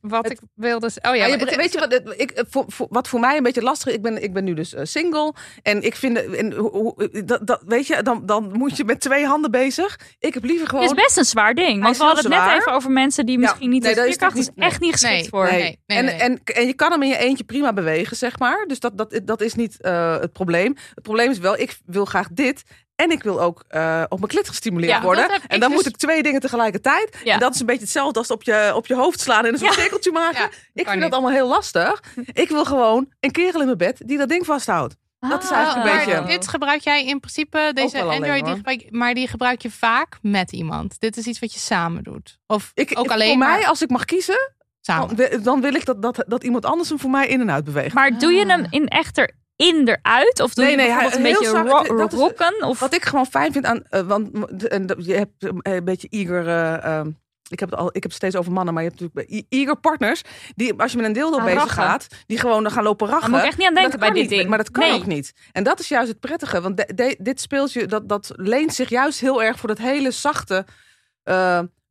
[0.03, 0.87] wat Het- ik wilde...
[0.87, 3.43] Oh ja, je het- weet je wat, het- ik, voor, voor, wat voor mij een
[3.43, 3.95] beetje lastig is?
[3.95, 5.35] Ik ben, ik ben nu dus eh, single.
[5.63, 9.01] En ik vind, en, hoe- hoe- dat, dat, weet je, dan, dan moet je met
[9.01, 9.99] twee handen bezig.
[10.19, 10.83] Ik heb liever gewoon.
[10.89, 11.83] Het is best een zwaar ding.
[11.83, 13.83] Want we hadden het net even over mensen die misschien niet...
[13.83, 15.29] nee, de dat is echt niet geschikt Nee.
[15.29, 15.45] voor.
[15.45, 15.61] Nee.
[15.61, 15.79] Nee.
[15.87, 16.15] nee, en, nee.
[16.15, 18.65] En, en je kan hem in je eentje prima bewegen, zeg maar.
[18.67, 20.77] Dus dat, dat, dat is niet eh, het probleem.
[20.95, 22.63] Het probleem is wel, ik wil graag dit.
[23.03, 25.31] En ik wil ook eh, op mijn klit gestimuleerd Ja, worden.
[25.49, 27.17] En dan dus- moet ik twee dingen tegelijkertijd.
[27.25, 27.33] Ja.
[27.35, 29.59] En dat is een beetje hetzelfde als op je, op je hoofd slaan en een
[29.59, 29.81] soort Ja.
[29.81, 30.41] cirkeltje maken.
[30.41, 32.03] Ja, ik vind dat allemaal heel lastig.
[32.33, 34.97] Ik wil gewoon een kerel in mijn bed die dat ding vasthoudt.
[35.19, 39.15] Dat is eigenlijk een beetje- dit gebruik jij in principe, deze Android, die gebruik, maar
[39.15, 41.01] die gebruik je vaak met iemand.
[41.01, 42.39] Dit is iets wat je samen doet.
[42.47, 45.07] Of Ik, ook alleen voor maar mij, als ik mag kiezen, samen.
[45.09, 47.51] dan, wil- dan wil ik dat, dat, dat iemand anders hem voor mij in en
[47.51, 47.95] uit beweegt.
[47.95, 49.31] Maar doe je hem in echter
[49.63, 50.41] in eruit?
[50.41, 52.63] Of doe Nee, je nee, bijvoorbeeld hij- een beetje zacht- ro- dat is- rocken?
[52.69, 52.79] Of...
[52.81, 53.83] Wat ik gewoon fijn vind aan.
[53.89, 54.29] eh, want
[54.61, 55.33] de- en de- je hebt
[55.63, 56.49] eh, een beetje eager.
[56.49, 57.11] eh, ehm,
[57.49, 59.39] ik heb, het al, ik heb het steeds over mannen, maar je hebt natuurlijk bij-
[59.49, 60.23] e- eager partners.
[60.55, 61.71] Die, als je met een dildo bezig rachen.
[61.83, 63.31] gaat, die gewoon dan gaan lopen rachen.
[63.31, 64.49] Daar moet echt niet aan denken bij dit niet, ding.
[64.49, 64.95] Maar dat kan Nee.
[64.99, 65.33] ook niet.
[65.53, 66.61] En dat is juist het prettige.
[66.61, 70.11] Want de- de- dit speeltje, dat, dat leent zich juist heel erg voor dat hele
[70.11, 70.65] zachte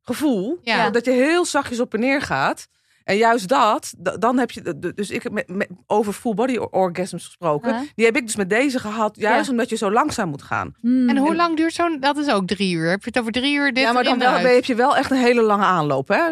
[0.02, 0.58] gevoel.
[0.62, 0.90] Ja.
[0.90, 2.68] Dat je heel zachtjes op en neer gaat.
[3.04, 6.56] En juist dat, da- dan heb je, dus ik heb met, met- over full body
[6.56, 7.74] orgasms gesproken.
[7.74, 7.88] Huh?
[7.94, 9.50] Die heb ik dus met deze gehad, juist Ja.
[9.50, 10.74] omdat je zo langzaam moet gaan.
[10.80, 11.08] Hmm.
[11.08, 12.00] En hoe lang duurt zo'n...
[12.00, 12.90] Dat is ook drie uur.
[12.90, 15.10] Heb je het over drie uur dit ja, maar dan wel, heb je wel echt
[15.10, 16.22] een hele lange aanloop, hè?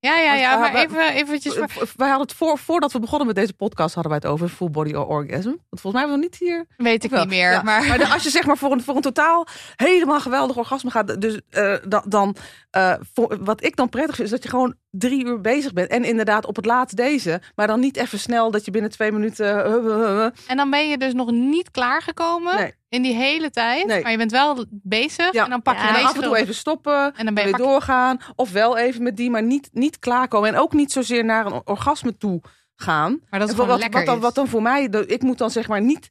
[0.00, 0.60] Ja, ja, ja.
[0.60, 1.54] Want, Maar even eventjes...
[1.96, 4.70] Wij hadden het voor, voordat we begonnen met deze podcast hadden wij het over full
[4.70, 5.46] body orgasm.
[5.48, 6.66] Want volgens mij hebben we nog niet hier.
[6.76, 7.50] Weet ik Wel, niet meer.
[7.50, 7.62] ja.
[7.62, 9.46] Maar, de- als je zeg maar voor een, voor een totaal
[9.76, 12.36] helemaal geweldig orgasme gaat, dus eh, dan, dan
[12.70, 15.88] eh, voor, wat ik dan prettig vind, is dat je gewoon drie uur bezig bent.
[15.90, 17.40] En inderdaad op het laatst deze.
[17.54, 19.64] Maar dan niet even snel dat je binnen twee minuten...
[19.64, 20.24] eh.
[20.46, 22.74] En dan ben je dus nog niet klaargekomen Nee.
[22.88, 23.86] in die hele tijd.
[23.86, 24.02] Nee.
[24.02, 25.32] Maar je bent wel bezig.
[25.32, 25.44] Ja.
[25.44, 26.36] En dan pak Ja, je deze af en toe erop.
[26.36, 27.14] even stoppen.
[27.16, 28.18] En dan ben je weer pak- doorgaan.
[28.34, 30.48] Of wel even met die, maar niet, niet klaarkomen.
[30.54, 32.40] En ook niet zozeer naar een orgasme toe
[32.74, 33.20] gaan.
[33.30, 35.68] Maar dat is wat, lekker wat, dan, wat dan voor mij, ik moet dan zeg
[35.68, 36.10] maar niet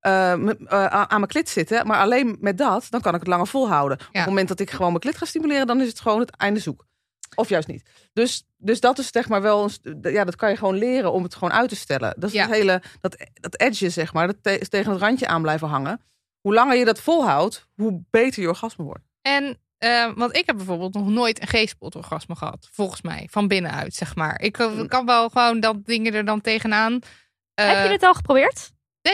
[0.00, 1.86] eh, eh, aan aan mijn klit zitten.
[1.86, 3.98] Maar alleen met dat, dan kan ik het langer volhouden.
[4.00, 6.36] Op het moment dat ik gewoon mijn klit ga stimuleren, dan is het gewoon het
[6.36, 6.86] einde zoek.
[7.34, 7.82] Of juist niet.
[8.12, 11.22] Dus, dus dat is zeg maar wel, een, ja, dat kan je gewoon leren om
[11.22, 12.14] het gewoon uit te stellen.
[12.18, 12.46] Dat is Ja.
[12.46, 16.00] het hele, dat, dat edge zeg maar, dat te- tegen het randje aan blijven hangen.
[16.40, 19.04] Hoe langer je dat volhoudt, hoe beter je orgasme wordt.
[19.22, 22.68] En, eh, want ik heb bijvoorbeeld nog nooit een G-spot-orgasme gehad.
[22.72, 23.28] Volgens mij.
[23.30, 24.40] Van binnenuit, zeg maar.
[24.40, 24.86] Ik eh, Hm.
[24.86, 26.98] kan wel gewoon dat dingen er dan tegenaan.
[27.54, 28.70] Eh, Heb je dit al geprobeerd?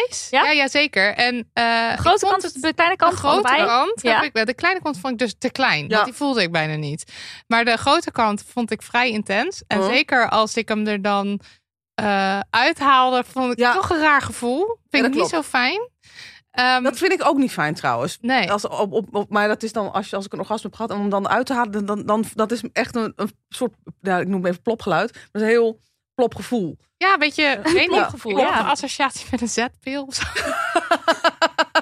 [0.06, 0.26] Deze?
[0.30, 0.50] Ja?
[0.50, 1.14] Ja, zeker.
[1.14, 3.66] En, De ik grote kant, het- de kleine kant, de grote allebei?
[3.66, 4.22] kant Ja.
[4.22, 4.46] ik.
[4.46, 5.88] De kleine kant vond ik dus te klein.
[5.88, 5.94] Ja.
[5.94, 7.12] Want die voelde ik bijna niet.
[7.46, 9.62] Maar de grote kant vond ik vrij intens.
[9.66, 9.86] En Oh.
[9.86, 11.40] zeker als ik hem er dan
[11.94, 13.72] eh, uithaalde, vond ik Ja.
[13.74, 14.76] toch een raar gevoel.
[14.90, 15.88] Vind ik niet zo fijn.
[16.50, 18.18] Ehm, Dat vind ik ook niet fijn trouwens.
[18.20, 18.50] nee.
[18.52, 20.74] Als, op, op, op, maar dat is dan, als, je, als ik een orgasme heb
[20.76, 23.30] gehad, om hem dan uit te halen, dan, dan, dan dat is echt een, een
[23.48, 25.28] soort, nou, ik noem het even plopgeluid.
[25.32, 25.78] Dat is heel
[26.14, 26.76] plop gevoel.
[26.96, 27.86] Ja, weet je, ik weet niet.
[27.86, 28.60] plopgevoel, ja.
[28.60, 30.08] een associatie met een zetpil.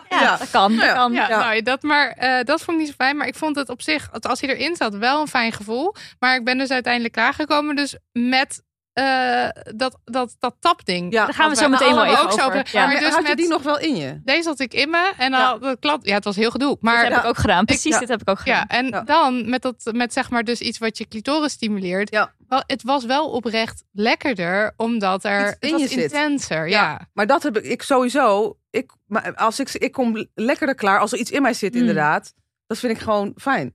[0.09, 0.37] Ja, Ja.
[0.37, 0.77] dat kan.
[0.77, 0.95] Dat Ja.
[0.95, 1.13] kan.
[1.13, 1.39] Ja, Ja.
[1.39, 3.17] Nou, dat, maar eh, dat vond ik niet zo fijn.
[3.17, 5.95] Maar ik vond het op zich, als hij erin zat, wel een fijn gevoel.
[6.19, 8.63] Maar ik ben dus uiteindelijk klaargekomen dus met
[9.01, 11.13] eh, dat, dat, dat tapding.
[11.13, 11.25] Ja.
[11.25, 12.45] Daar gaan we zo meteen wel even ook over.
[12.45, 12.87] over- Ja.
[12.87, 14.21] Maar dus had je met- die nog wel in je?
[14.25, 15.59] Deze had ik in me en dan Ja.
[15.59, 16.05] dat klap.
[16.07, 16.69] Ja, het was heel gedoe.
[16.69, 17.65] Dat Maar heb ik ook gedaan.
[17.65, 17.99] Precies, ja.
[17.99, 18.55] dit heb ik ook gedaan.
[18.57, 19.01] ja, en Ja.
[19.03, 22.11] dan met dat met zeg maar dus iets wat je clitoris stimuleert.
[22.11, 22.33] Ja.
[22.49, 25.99] Wel, het was wel oprecht lekkerder, omdat er Iets in was je zit.
[26.03, 26.69] intenser.
[26.69, 27.09] Ja.
[27.13, 28.57] Maar dat heb ik, ik sowieso.
[28.71, 31.81] Ik, maar als ik, ik kom lekkerder klaar als er iets in mij zit, Hmm.
[31.81, 32.33] inderdaad.
[32.67, 33.67] Dat vind ik gewoon fijn.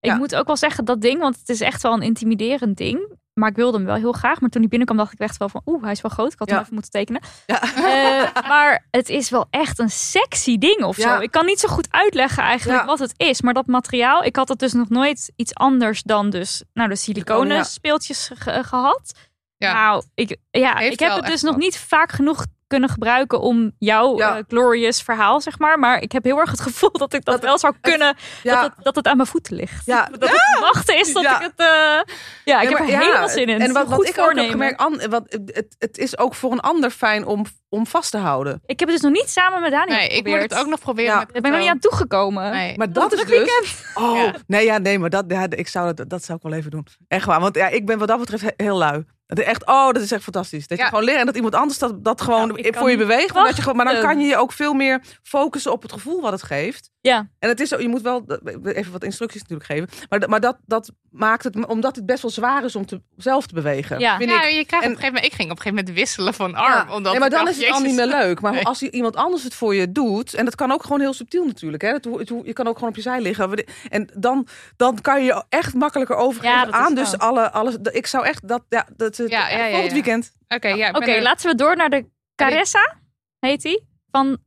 [0.00, 0.16] Ik Ja.
[0.16, 3.20] moet ook wel zeggen, dat ding, want het is echt wel een intimiderend ding.
[3.34, 4.40] Maar ik wilde hem wel heel graag.
[4.40, 5.62] Maar toen hij binnenkwam, dacht ik echt wel van...
[5.66, 6.32] Oeh, hij is wel groot.
[6.32, 7.22] Ik had hem even moeten tekenen.
[7.46, 7.62] Ja.
[7.62, 11.16] Eh, maar het is wel echt een sexy ding of Ja.
[11.16, 11.22] zo.
[11.22, 13.42] Ik kan niet zo goed uitleggen eigenlijk wat het is.
[13.42, 16.62] Maar dat materiaal, ik had het dus nog nooit iets anders dan dus...
[16.72, 19.12] Nou, de Siliconen, speeltjes ge- gehad.
[19.56, 19.72] Ja.
[19.72, 21.62] Nou, ik, ja, Heeft ik heb het dus nog wat.
[21.62, 24.36] niet vaak genoeg kunnen gebruiken om jouw Ja.
[24.36, 25.78] eh, glorious verhaal, zeg maar.
[25.78, 28.54] Maar ik heb heel erg het gevoel dat ik dat, Dat wel zou kunnen, Ja,
[28.54, 29.86] dat, het, dat het aan mijn voeten ligt.
[29.86, 30.08] ja.
[30.18, 31.36] Dat het wachten is Ja.
[31.36, 31.52] ik het...
[31.56, 31.66] eh,
[32.44, 33.48] ja, ik Ja, heb er ja, helemaal zin in.
[33.52, 36.18] Het En is wat, wat goed ik ook heb gemerkt, an, wat, het, het is
[36.18, 38.62] ook voor een ander fijn om, om vast te houden.
[38.66, 40.80] Ik heb het dus nog niet samen met Daniel Nee, ik moet het ook nog
[40.80, 41.14] proberen.
[41.16, 42.50] Daar ben ik nog niet aan toegekomen.
[42.50, 42.76] Nee.
[42.76, 43.84] Maar dat is druk dus.
[43.94, 44.34] Oh, Ja.
[44.46, 46.86] nee, ja, nee, maar dat, ja, ik zou dat, dat zou ik wel even doen.
[47.08, 47.40] Echt waar.
[47.40, 49.04] Want ja, ik ben wat dat betreft he- heel lui.
[49.34, 50.66] Dat is echt, oh, dat is echt fantastisch.
[50.66, 50.88] Dat je Ja.
[50.90, 53.34] gewoon leren en dat iemand anders dat, dat gewoon Nou, voor je beweegt.
[53.34, 56.32] Je, gewoon- maar dan kan je je ook veel meer focussen op het gevoel wat
[56.32, 56.90] het geeft.
[57.00, 57.28] Ja.
[57.38, 58.24] En het is zo, je moet wel
[58.62, 59.88] even wat instructies natuurlijk geven.
[60.08, 63.00] Maar, dat- maar dat, dat maakt het, omdat het best wel zwaar is om te,
[63.16, 63.98] zelf te bewegen.
[63.98, 64.16] Ja.
[64.16, 64.54] Vind Ja, ik.
[64.54, 66.54] je krijgt En- op een gegeven moment, ik ging op een gegeven moment wisselen van
[66.54, 66.88] arm.
[66.88, 66.94] Ja.
[66.94, 68.40] Omdat nee, maar dan is het al niet meer leuk.
[68.40, 68.64] Maar Nee.
[68.66, 71.82] als iemand anders het voor je doet, en dat kan ook gewoon heel subtiel natuurlijk.
[71.82, 71.98] Hè?
[71.98, 73.64] Dat, je kan ook gewoon op je zij liggen.
[73.88, 76.94] En dan, dan kan je echt makkelijker overgeven Ja, dat is aan.
[76.94, 77.76] Dus alle, alles.
[77.90, 78.62] Ik zou echt dat.
[78.68, 79.92] Ja, dat Ja, ja, ja, volgend ja.
[79.92, 80.32] weekend.
[80.48, 80.88] Oké, ja.
[80.88, 82.96] ik Oké, ben er- laten we door naar de Caressa,
[83.38, 84.38] heet die, van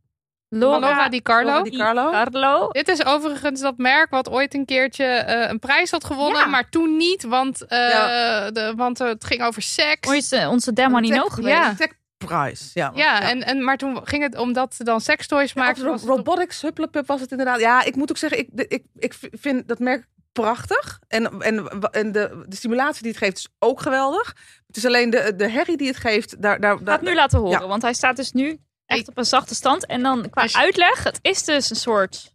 [0.49, 1.45] Laura, Laura Di Carlo.
[1.49, 2.11] Laura Di Carlo.
[2.11, 2.67] Carlo.
[2.71, 6.45] Dit is overigens dat merk wat ooit een keertje eh, een prijs had gewonnen, Ja.
[6.47, 8.51] maar toen niet, want, eh, Ja.
[8.51, 10.07] de, want eh, het ging over seks.
[10.13, 11.55] Onze, onze Demonino Tech- geweest.
[11.57, 11.73] Ja.
[11.75, 12.69] Tech Prize.
[12.73, 15.83] Ja, Ja, En, en, maar toen ging het omdat ze dan sekstoys Ja, maakten.
[15.85, 17.59] ro- robotics, Hupplepup was het inderdaad.
[17.59, 20.07] Ja, ik moet ook zeggen, ik, ik, ik vind dat merk
[20.41, 20.99] prachtig.
[21.07, 24.35] En, en, en de, de stimulatie die het geeft is ook geweldig.
[24.67, 26.41] Het is alleen de, de herrie die het geeft.
[26.41, 27.67] Daar, daar, Ik ga daar, het nu laten horen, Ja.
[27.67, 29.85] want hij staat dus nu echt op een zachte stand.
[29.85, 32.33] En dan qua je- uitleg, het is dus een soort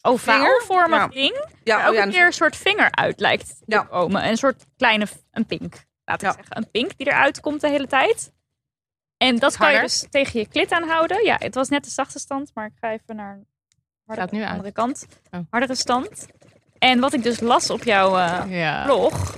[0.00, 1.08] ovaalvormig Ja.
[1.08, 1.44] ding.
[1.64, 3.82] ja, Waar oh ook ja, een keer een soort vinger uit lijkt te Ja.
[3.82, 4.22] komen.
[4.22, 6.32] En een soort kleine, een pink, laat ik Ja.
[6.34, 6.56] zeggen.
[6.56, 8.32] Een pink die eruit komt de hele tijd.
[9.16, 11.24] En dat kan je dus tegen je klit aanhouden.
[11.24, 13.46] Ja, het was net de zachte stand, maar ik ga even naar een
[14.06, 14.50] hardere, Gaat nu uit.
[14.50, 15.06] andere kant.
[15.30, 15.40] Oh.
[15.50, 16.26] Hardere stand.
[16.80, 18.82] En wat ik dus las op jouw eh, Ja.
[18.84, 19.34] blog,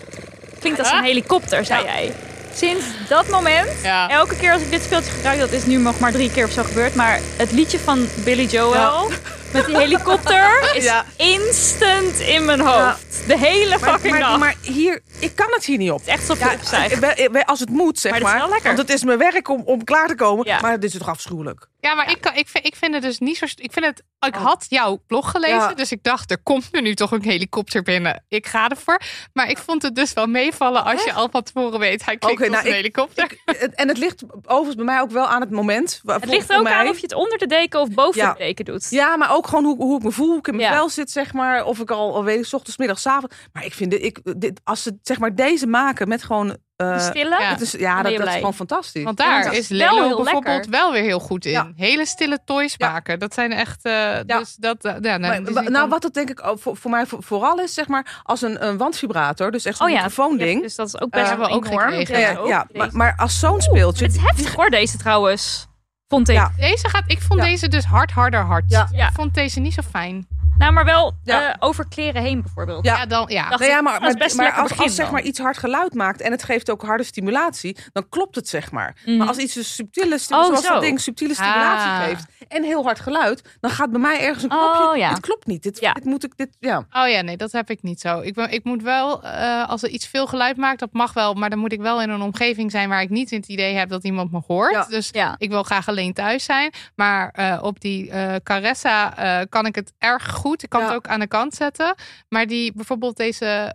[0.61, 1.03] klinkt als een Ah.
[1.05, 2.12] helikopter, zei jij.
[2.55, 4.09] Sinds dat moment Ja.
[4.09, 6.51] Elke keer als ik dit speeltje gebruik, dat is nu nog maar drie keer of
[6.53, 6.95] zo gebeurd.
[6.95, 9.11] Maar het liedje van Billy Joel
[9.53, 11.05] met die helikopter is Ja.
[11.16, 13.27] instant in mijn hoofd.
[13.27, 14.29] De hele maar, fucking dag.
[14.31, 15.99] maar, maar hier, ik kan het hier niet op.
[15.99, 17.45] het is echt zo Ja, opstijgen.
[17.45, 18.31] als het moet, zeg Maar maar.
[18.33, 18.74] dat is wel lekker.
[18.77, 20.47] Want het is mijn werk om, om klaar te komen.
[20.47, 20.61] Ja.
[20.61, 21.66] Maar dit is toch afschuwelijk.
[21.81, 23.45] Ja, maar Ik, kan, ik, vind, ik vind het dus niet zo.
[23.45, 24.03] Ik vind het.
[24.20, 24.45] Ik Oh.
[24.45, 25.74] had jouw blog gelezen, Ja.
[25.74, 28.24] dus ik dacht, er komt er nu toch een helikopter binnen.
[28.29, 29.01] Ik ga ervoor.
[29.33, 32.41] Maar ik vond het dus wel meevallen als je al van tevoren weet, hij klinkt
[32.43, 33.24] Oké, als nou, een ik- helikopter.
[33.24, 36.01] Ik- het- en het ligt overigens bij mij ook wel aan het moment.
[36.07, 38.33] het ligt ook aan of je het onder de deken of boven Ja.
[38.33, 38.87] de deken doet.
[38.91, 40.74] Ja, maar ook ook gewoon hoe, hoe ik me voel, hoe ik in mijn Ja.
[40.77, 41.64] vel zit, zeg maar.
[41.64, 43.36] Of ik al, al weet ik, 's ochtends, middags, 's avonds.
[43.52, 46.56] Maar ik vind dit, ik, dit, als ze zeg maar deze maken met gewoon.
[46.77, 47.40] eh, Stille.
[47.40, 47.48] ja.
[47.51, 49.05] het is, ja, dat, dat is gewoon fantastisch.
[49.05, 50.70] Want daar dat is heel bijvoorbeeld lekker.
[50.70, 51.51] wel weer heel goed in.
[51.51, 51.73] Ja.
[51.77, 52.90] Hele stille toys Ja.
[52.90, 53.19] maken.
[53.19, 53.85] Dat zijn echt...
[53.85, 56.77] eh, Dus dat, eh, ja, nou, Maar, dus nou, wat het denk ik ook voor,
[56.77, 59.93] voor mij voor- vooral is, zeg maar, als een, een wandvibrator, dus echt zo'n Oh
[59.93, 60.62] ja, microfoonding.
[60.62, 62.47] Dus dat is ook best wel we ook enorm.
[62.47, 64.05] ja, maar als zo'n speeltje.
[64.05, 65.66] Het is heftig hoor, deze trouwens.
[66.12, 66.34] Vond ik.
[66.36, 66.52] Ja.
[66.56, 67.02] Deze gaat...
[67.06, 67.47] Ik vond Ja.
[67.47, 68.64] deze dus hard, harder, hard.
[68.68, 68.89] Ja.
[68.93, 69.09] Ja.
[69.09, 70.26] Ik vond deze niet zo fijn.
[70.62, 71.48] Nou, maar wel Ja.
[71.48, 72.84] eh, over kleren heen bijvoorbeeld.
[72.84, 72.97] Ja.
[72.97, 73.24] Ja, dan...
[73.28, 73.48] Ja.
[73.48, 76.43] Nou ja, maar, maar, maar als, als zeg maar iets hard geluid maakt en het
[76.43, 78.97] geeft ook harde stimulatie, dan klopt het zeg maar.
[79.05, 79.16] Mhm.
[79.16, 80.72] Maar als iets een subtiele, sti- Oh, zoals zo.
[80.72, 82.02] dat ding subtiele stimulatie Ah.
[82.05, 84.98] geeft en heel hard geluid, dan gaat bij mij ergens een Oh, knopje.
[84.98, 85.09] ja.
[85.09, 85.62] Dit klopt niet.
[85.62, 85.93] Dit, Ja.
[85.93, 86.78] dit moet ik dit ja.
[86.93, 88.20] Oh ja, nee, dat heb ik niet zo.
[88.20, 91.34] Ik, ben- ik moet wel, eh, als er iets veel geluid maakt, dat mag wel.
[91.34, 93.89] Maar dan moet ik wel in een omgeving zijn waar ik niet het idee heb
[93.89, 94.72] dat iemand me hoort.
[94.72, 94.84] Ja.
[94.89, 95.34] Dus Ja.
[95.39, 96.72] ik wil graag alleen thuis zijn.
[96.97, 100.51] Maar eh, op die eh Caressa eh, kan ik het erg goed.
[100.61, 100.87] Ik kan Ja.
[100.87, 101.95] het ook aan de kant zetten.
[102.29, 103.74] Maar die bijvoorbeeld deze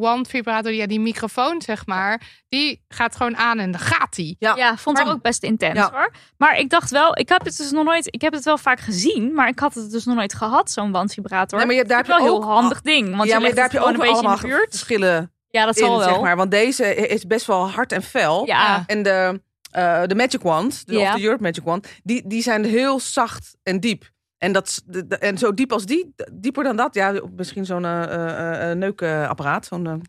[0.00, 4.36] One vibrator, ja, die microfoon zeg maar, die gaat gewoon aan en dan gaat die.
[4.38, 4.56] Ja.
[4.56, 5.90] Ja, vond ik ook best intens Ja.
[5.92, 6.10] hoor.
[6.38, 8.80] Maar ik dacht wel, ik heb het dus nog nooit, ik heb het wel vaak
[8.80, 11.58] gezien, maar ik had het dus nog nooit gehad, zo'n wandvibrator.
[11.58, 13.34] Nee, maar je hebt- daar heb je wel een ook- heel handig ding, want ja,
[13.36, 14.68] je maar daar heb je ook een wel beetje in allemaal de buurt.
[14.70, 16.08] verschillen Ja, dat in, zal wel.
[16.08, 16.36] zeg maar.
[16.36, 18.46] Want deze is best wel hard en fel.
[18.46, 21.08] Ja, En de, eh, de Magic Wand, de, Ja.
[21.10, 24.10] of de Europe Magic Wand, die, die zijn heel zacht en diep.
[24.38, 24.82] En, dat,
[25.18, 29.66] en zo diep als die, dieper dan dat, ja, misschien zo'n eh, neukapparaat.
[29.66, 30.02] Zo'n,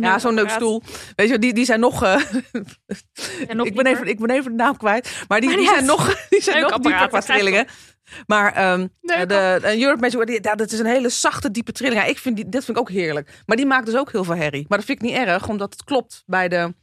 [0.00, 0.82] ja, zo'n neukstoel.
[1.16, 2.02] Weet je, die, die zijn nog.
[3.66, 5.24] ik, ben even, ik ben even de naam kwijt.
[5.28, 7.66] Maar die, Maar die zijn nog, die zijn nog dieper qua trillingen.
[8.26, 9.26] Maar ehm, de,
[9.60, 12.00] de Europe Magic Wand, die- ja, dat is een hele zachte, diepe trilling.
[12.00, 13.42] Ja, ik vind die, dat vind ik ook heerlijk.
[13.46, 14.64] Maar die maakt dus ook heel veel herrie.
[14.68, 16.74] Maar dat vind ik niet erg, omdat het klopt bij de.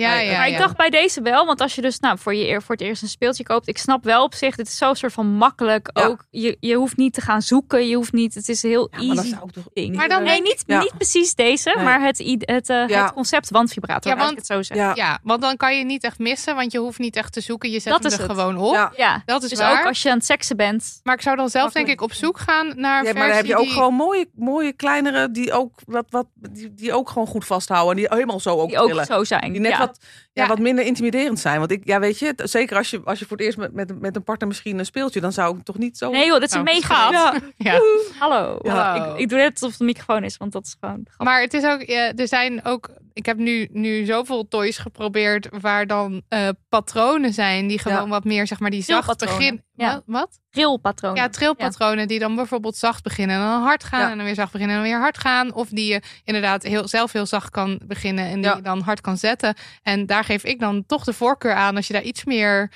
[0.00, 0.52] Ja, Maar- ja, maar ja.
[0.54, 2.84] ik dacht bij deze wel, want als je dus nou, voor, je, eer- voor het
[2.84, 5.90] eerst een speeltje koopt, ik snap wel op zich, dit is zo soort van makkelijk.
[5.92, 6.04] Ja.
[6.04, 8.96] Ook, je, je hoeft niet te gaan zoeken, je hoeft niet, het is heel Ja,
[8.98, 9.64] maar dat easy is ook toch.
[9.96, 10.78] Maar dan nee, niet, Ja.
[10.80, 11.84] niet precies deze, Nee.
[11.84, 13.02] maar het, i- het, eh, Ja.
[13.02, 14.86] het concept wandvibrator, Ja, want- ik het zo zeggen.
[14.86, 17.40] Ja, Ja, want dan kan je niet echt missen, want je hoeft niet echt te
[17.40, 17.70] zoeken.
[17.70, 18.30] Je zet Dat hem is er het.
[18.38, 18.72] gewoon op.
[18.74, 18.92] Ja.
[18.96, 19.80] Ja, Dat is dus waar.
[19.80, 21.00] ook als je aan het seksen bent.
[21.02, 23.44] Maar ik zou dan zelf denk ik op zoek gaan naar Ja, maar dan heb
[23.46, 27.26] je ook die- gewoon mooie, mooie kleinere die ook, wat, wat, die, die ook gewoon
[27.26, 27.90] goed vasthouden.
[27.90, 29.52] En die helemaal zo ook Die ook zo zijn.
[29.52, 29.78] Die net ja.
[29.78, 29.89] wat,
[30.32, 30.48] ja, Ja.
[30.48, 31.58] wat minder intimiderend zijn.
[31.58, 34.00] Want ik, ja, weet je, zeker als je, als je voor het eerst met, met,
[34.00, 36.10] met een partner misschien een speeltje, dan zou ik toch niet zo.
[36.10, 37.12] Nee joh, dit is Nou, een meegaat.
[37.12, 37.34] Ja.
[37.56, 37.80] Ja.
[38.18, 38.58] Hallo.
[38.62, 38.94] Ja.
[39.14, 41.26] Ik, ik doe net alsof de microfoon is, want dat is gewoon grappig.
[41.26, 42.90] Maar het is ook, ja, er zijn ook,
[43.20, 48.08] ik heb nu, nu zoveel toys geprobeerd waar dan eh, patronen zijn die gewoon Ja.
[48.08, 49.36] wat meer, zeg maar, die zacht Trilpatronen.
[49.38, 49.64] beginnen.
[49.74, 50.02] Ja.
[50.06, 50.38] Wat?
[50.50, 51.14] Grillpatroon.
[51.14, 54.52] Ja, trilpatronen die dan bijvoorbeeld zacht beginnen en dan hard gaan en dan weer zacht
[54.52, 55.54] beginnen en dan weer hard gaan.
[55.54, 59.00] Of die je inderdaad heel, zelf heel zacht kan beginnen en die je dan hard
[59.00, 59.54] kan zetten.
[59.82, 62.70] En daar geef ik dan toch de voorkeur aan als je daar iets meer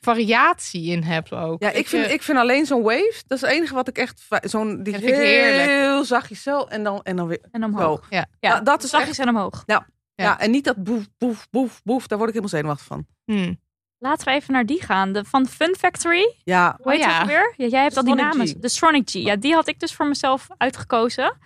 [0.00, 1.62] variatie in hebt ook.
[1.62, 3.98] Ja, ik vind, je- ik vind alleen zo'n wave, dat is het enige wat ik
[3.98, 5.68] echt, zo'n, die heerlijk.
[5.70, 8.06] heel zachtjes zo en dan, en dan weer En omhoog.
[8.10, 8.18] Ja.
[8.18, 9.62] Ja, Ja, dat is zachtjes en omhoog.
[9.66, 9.86] Ja.
[10.14, 10.38] Ja.
[10.40, 13.06] en niet dat boef, boef, boef, boef, daar word ik helemaal zenuwachtig van.
[13.24, 13.60] Hmm.
[13.98, 15.12] Laten we even naar die gaan.
[15.12, 16.34] De, van Fun Factory.
[16.44, 17.18] Ja, Hoe heet Oh, ja.
[17.18, 17.54] dat weer?
[17.56, 18.46] Ja, jij hebt al die namen.
[18.46, 18.52] G.
[18.52, 19.12] De Stronic G.
[19.12, 21.36] Ja, die had ik dus voor mezelf uitgekozen.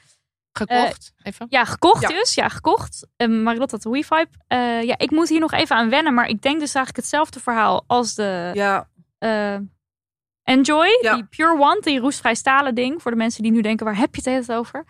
[0.57, 1.13] Gekocht.
[1.23, 1.47] Even.
[1.49, 2.09] Ja, gekocht Ja.
[2.09, 2.35] dus.
[2.35, 3.07] Ja, gekocht.
[3.17, 4.31] Um, Marilotte had de WeVibe.
[4.47, 6.15] Eh ja, ik moet hier nog even aan wennen.
[6.15, 9.57] Maar ik denk dus eigenlijk hetzelfde verhaal als de ja, eh,
[10.43, 10.99] Enjoy.
[11.01, 11.15] Ja.
[11.15, 13.03] Die Pure One, die roestvrij stalen ding.
[13.03, 14.85] Voor de mensen die nu denken, waar heb je het over?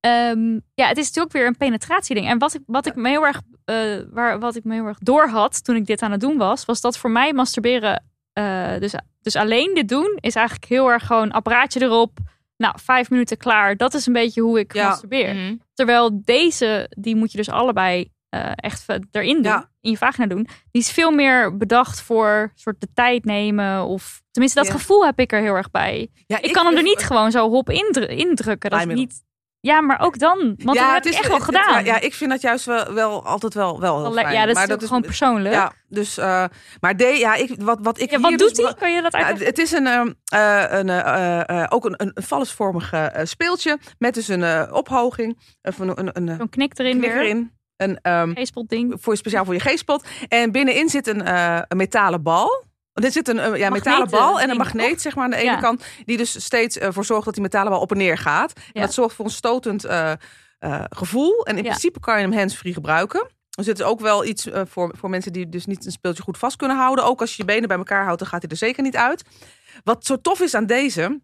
[0.00, 2.26] Ehm, ja, het is natuurlijk weer een penetratieding.
[2.28, 3.76] En wat ik, wat ik me heel erg, eh,
[4.10, 6.64] waar, wat ik me heel erg door had toen ik dit aan het doen was,
[6.64, 11.06] was dat voor mij masturberen, eh, dus, dus alleen dit doen, is eigenlijk heel erg
[11.06, 12.18] gewoon apparaatje erop.
[12.60, 13.76] Nou, vijf minuten klaar.
[13.76, 14.88] Dat is een beetje hoe ik Ja.
[14.88, 15.34] masturbeer.
[15.34, 15.56] Mhm.
[15.74, 19.70] Terwijl deze, die moet je dus allebei eh, echt erin doen, Ja.
[19.80, 20.48] in je vagina doen.
[20.70, 23.84] Die is veel meer bedacht voor soort de tijd nemen.
[23.84, 24.74] Of tenminste, dat Ja.
[24.78, 26.10] gevoel heb ik er heel erg bij.
[26.26, 28.70] ja Ik, kan hem er niet gewoon zo hop indru- indrukken.
[28.70, 29.22] Dat is niet.
[29.62, 30.38] Ja, maar ook dan.
[30.38, 31.84] Want dat heb ik echt wel het- het- gedaan.
[31.84, 34.32] Ja, ik vind dat juist wel, wel altijd wel, wel heel fijn.
[34.34, 35.54] ja, dat is maar ook gewoon persoonlijk.
[35.54, 36.44] Ja, Ja, dus, eh,
[36.80, 38.74] maar de, ja, ik, wat, wat ik wat hier doet dus- hij?
[38.74, 39.46] Kan je dat Ja, uitleggen?
[39.46, 42.92] het is een, ehm, eh, een, eh, ook een, een, een vallesvormig
[43.22, 47.20] speeltje met dus een ophoging, of een, een, een, een Zo'n knik erin knik weer.
[47.20, 47.52] erin.
[47.76, 48.94] Een, ehm, Geespot ding.
[49.00, 50.04] voor, speciaal voor je geestpot.
[50.28, 51.28] En binnenin zit een,
[51.68, 52.64] een metalen bal.
[52.92, 55.00] Er zit een, eh, ja, metalen bal en een magneet toch?
[55.00, 55.60] zeg maar, aan de ene Ja.
[55.60, 55.84] kant.
[56.04, 58.52] Die dus steeds ervoor zorgt dat die metalen bal op en neer gaat.
[58.52, 58.80] En Ja.
[58.80, 60.12] dat zorgt voor een stotend eh,
[60.58, 61.44] eh, gevoel.
[61.46, 63.30] En in principe kan je hem handsfree gebruiken.
[63.50, 66.22] Dus het is ook wel iets eh, voor, voor mensen die dus niet een speeltje
[66.22, 67.04] goed vast kunnen houden.
[67.04, 69.24] Ook als je je benen bij elkaar houdt, dan gaat hij er zeker niet uit.
[69.84, 71.20] Wat zo tof is aan deze,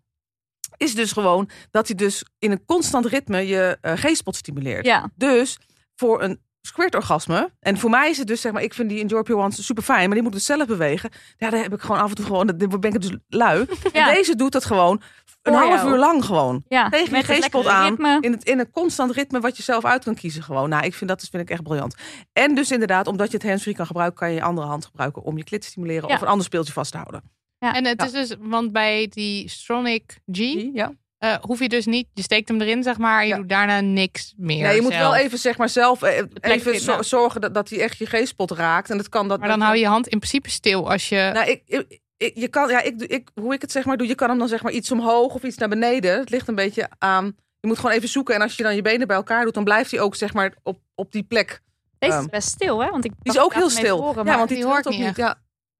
[0.76, 4.86] is dus gewoon dat hij dus in een constant ritme je eh geestpot stimuleert.
[4.86, 5.58] Ja, Dus
[5.94, 7.50] voor een squirt orgasme.
[7.60, 9.82] En voor mij is het dus, zeg maar, ik vind die Enjoy Pure Ones super
[9.82, 11.10] fijn, maar die moet dus zelf bewegen.
[11.36, 13.66] Ja, daar heb ik gewoon af en toe gewoon, dan ben ik dus lui.
[13.92, 14.08] Ja.
[14.08, 15.02] En deze doet dat gewoon
[15.42, 15.90] een half jou.
[15.90, 16.64] uur lang gewoon.
[16.68, 17.88] Ja, Tegen je het lekkere aan.
[17.88, 18.18] ritme.
[18.20, 20.68] In, het, in een constant ritme wat je zelf uit kan kiezen gewoon.
[20.68, 21.94] Nou, ik vind dat dus, vind ik echt briljant.
[22.32, 25.22] En dus inderdaad, omdat je het handsfree kan gebruiken, kan je je andere hand gebruiken
[25.22, 26.14] om je klit te stimuleren Ja.
[26.14, 27.22] of een ander speeltje vast te houden.
[27.58, 28.06] En het Ja.
[28.06, 30.38] is dus, want bij die Stronic G
[30.72, 30.92] Ja.
[31.18, 33.36] Eh, hoef je dus niet, je steekt hem erin zeg maar, en je Ja.
[33.38, 34.56] doet daarna niks meer.
[34.58, 35.02] Ja, je moet zelf.
[35.12, 38.50] wel even, zeg maar, zelf eh, even zo- zorgen dat, dat hij echt je G-spot
[38.50, 38.90] raakt.
[38.90, 39.38] En dat kan dat.
[39.38, 41.30] Maar dan dat- hou je je hand in principe stil als je.
[41.32, 43.96] Nou, ik, ik, ik- je kan, ja, ik, doe- ik, hoe ik het zeg maar
[43.96, 46.18] doe, je kan hem dan zeg maar iets omhoog of iets naar beneden.
[46.18, 47.24] Het ligt een beetje aan.
[47.60, 48.34] Je moet gewoon even zoeken.
[48.34, 50.54] En als je dan je benen bij elkaar doet, dan blijft hij ook zeg maar
[50.62, 51.60] op, op die plek.
[51.98, 52.90] Deze is Ehm, best stil, hè?
[52.90, 54.00] Want ik Die is ook heel stil.
[54.00, 55.08] Horen, ja, maar, want die, die hoort ook niet niet.
[55.08, 55.16] echt.
[55.16, 55.36] Ja.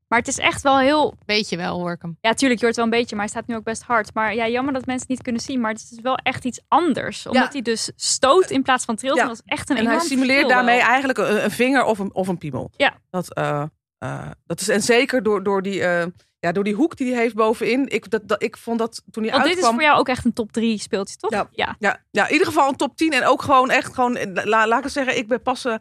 [0.08, 1.14] Maar het is echt wel heel...
[1.26, 2.18] Weet je wel, hoor ik hem.
[2.20, 4.14] Ja, tuurlijk, je hoort wel een beetje, maar hij staat nu ook best hard.
[4.14, 5.60] Maar ja, jammer dat mensen het niet kunnen zien.
[5.60, 7.26] Maar het is wel echt iets anders.
[7.26, 9.16] Omdat hij dus stoot in plaats van trilt.
[9.16, 9.22] Ja.
[9.22, 10.86] En dat is echt een En hij verschil daarmee wel.
[10.86, 12.70] eigenlijk een, een vinger of een, of een piemel.
[12.76, 12.94] Ja.
[13.10, 13.62] Dat, eh,
[13.98, 16.06] eh, dat is, en zeker door, door, die, eh,
[16.40, 17.88] ja, door die hoek die hij heeft bovenin.
[17.88, 19.74] Ik, dat, dat, ik vond dat toen hij Want dit is uitkwam.
[19.74, 21.30] voor jou ook echt een top 3 speeltje, toch?
[21.30, 21.48] Ja.
[21.50, 21.76] ja.
[21.78, 23.12] Ja, ja, in ieder geval een top 10.
[23.12, 25.74] En ook gewoon echt gewoon, la, laat ik het zeggen, ik ben pas, eh,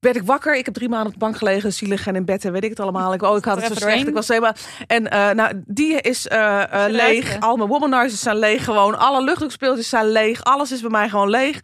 [0.00, 0.56] werd ik wakker.
[0.56, 2.70] Ik heb drie maanden op de bank gelegen, zielig en in bed en weet ik
[2.70, 3.12] het allemaal.
[3.12, 4.08] Ik, oh, ik had het zo slecht.
[4.08, 4.52] Ik was helemaal...
[4.86, 7.40] En eh, nou, die is eh, eh, leeg.
[7.40, 8.98] Al mijn womanizers zijn leeg gewoon.
[8.98, 10.44] Alle luchtdrukspeeltjes zijn leeg.
[10.44, 11.60] Alles is bij mij gewoon leeg.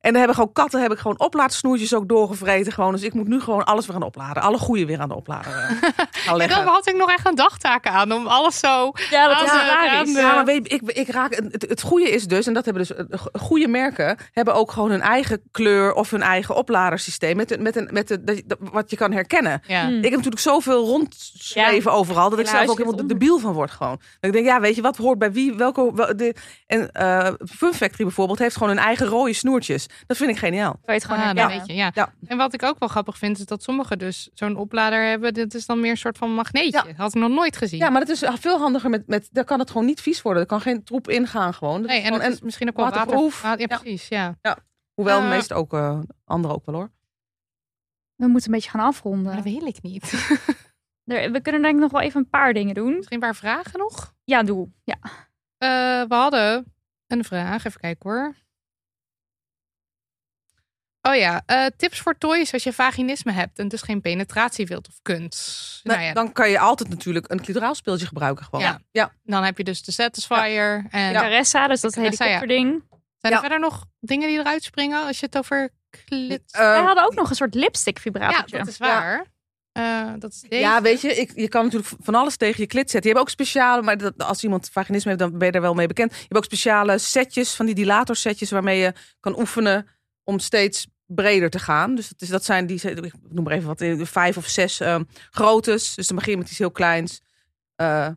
[0.00, 2.72] En dan hebben gewoon katten heb ik gewoon oplaadsnoertjes ook doorgevreten.
[2.72, 2.92] Gewoon.
[2.92, 4.42] Dus ik moet nu gewoon alles weer aan de opladen.
[4.42, 5.52] Alle goede weer aan de oplader
[6.24, 6.64] Ja, leggen.
[6.64, 8.92] dan had ik nog echt een dagtaak aan om alles zo.
[9.10, 10.14] Ja, dat is hilarisch.
[10.14, 12.86] ja, maar weet, je, ik, ik raak, het, het goede is dus, en dat hebben
[12.86, 17.36] dus eh, goede merken, hebben ook gewoon hun eigen kleur of hun eigen opladersysteem.
[17.36, 19.62] Met, een- met, een, met de, wat je kan herkennen.
[19.66, 19.82] Ja.
[19.88, 19.96] Mm.
[19.96, 23.08] Ik heb natuurlijk zoveel rondschreven overal, dat ik zelf ook helemaal onder.
[23.08, 23.96] debiel van word gewoon.
[23.96, 25.90] Dat ik denk, ja, weet je, wat hoort bij wie, welke...
[25.94, 26.34] Wel, de,
[26.66, 29.86] en eh Fun Factory bijvoorbeeld heeft gewoon hun eigen rode snoertjes.
[30.06, 30.72] Dat vind ik geniaal.
[30.72, 31.90] Kan je het gewoon Ah, weet je, ja.
[31.94, 32.12] Ja.
[32.26, 35.34] En wat ik ook wel grappig vind, is dat sommigen dus zo'n oplader hebben.
[35.34, 36.82] Dit is dan meer een soort van magneetje.
[36.86, 36.94] Ja.
[36.96, 37.78] Had ik nog nooit gezien.
[37.78, 39.28] Ja, maar het is veel handiger met, met...
[39.32, 40.42] Daar kan het gewoon niet vies worden.
[40.42, 41.80] Er kan geen troep ingaan gewoon.
[41.80, 43.00] Dat nee, is en gewoon- het is misschien ook wel water.
[43.00, 43.42] waterproof.
[43.42, 43.66] Ja, Ja.
[43.66, 44.08] precies.
[44.08, 44.36] Ja.
[44.94, 46.90] hoewel de eh, meeste ook, eh anderen ook wel hoor.
[48.16, 49.34] We moeten een beetje gaan Maar afronden.
[49.34, 50.12] dat wil ik niet.
[51.04, 52.94] Er- We kunnen denk ik nog wel even een paar dingen doen.
[52.94, 54.14] Misschien een paar vragen nog?
[54.24, 54.68] Ja, doe.
[54.84, 54.96] Ja.
[55.58, 56.74] Eh, we hadden
[57.06, 57.64] een vraag.
[57.64, 58.34] Even kijken hoor.
[61.08, 64.88] Oh ja, eh, tips voor toys als je vaginisme hebt en dus geen penetratie wilt
[64.88, 65.34] of kunt.
[65.82, 68.60] Nou, nou ja, Dan kan je altijd natuurlijk een clitoraal speeltje gebruiken gewoon.
[68.60, 68.80] Ja.
[68.90, 69.12] ja.
[69.22, 70.86] dan heb je dus de Satisfier.
[70.90, 72.00] En Caressa, dus dat ja.
[72.00, 72.84] helikopterding.
[72.88, 73.40] zijn er Ja.
[73.40, 76.42] verder nog dingen die eruit springen als je het over klit...
[76.50, 78.58] Eh, Wij hadden ook nog een soort lipstick ja, vibratortje.
[78.58, 79.26] dat is waar.
[79.72, 80.62] Eh, dat is deze.
[80.62, 83.10] Ja, weet je, ik, je kan natuurlijk van alles tegen je klit zetten.
[83.10, 85.74] Je hebt ook speciale, maar dat, als iemand vaginisme heeft, dan ben je er wel
[85.74, 86.12] mee bekend.
[86.12, 89.86] Je hebt ook speciale setjes, van die dilatorsetjes, waarmee je kan oefenen
[90.24, 91.94] om steeds breder te gaan.
[91.94, 94.80] Dus dat, is, dat zijn die, ik noem maar even wat, eh, vijf of zes
[94.80, 95.94] ehm groottes.
[95.94, 97.20] Dus dan begin je met iets heel kleins.
[97.76, 98.08] Eh,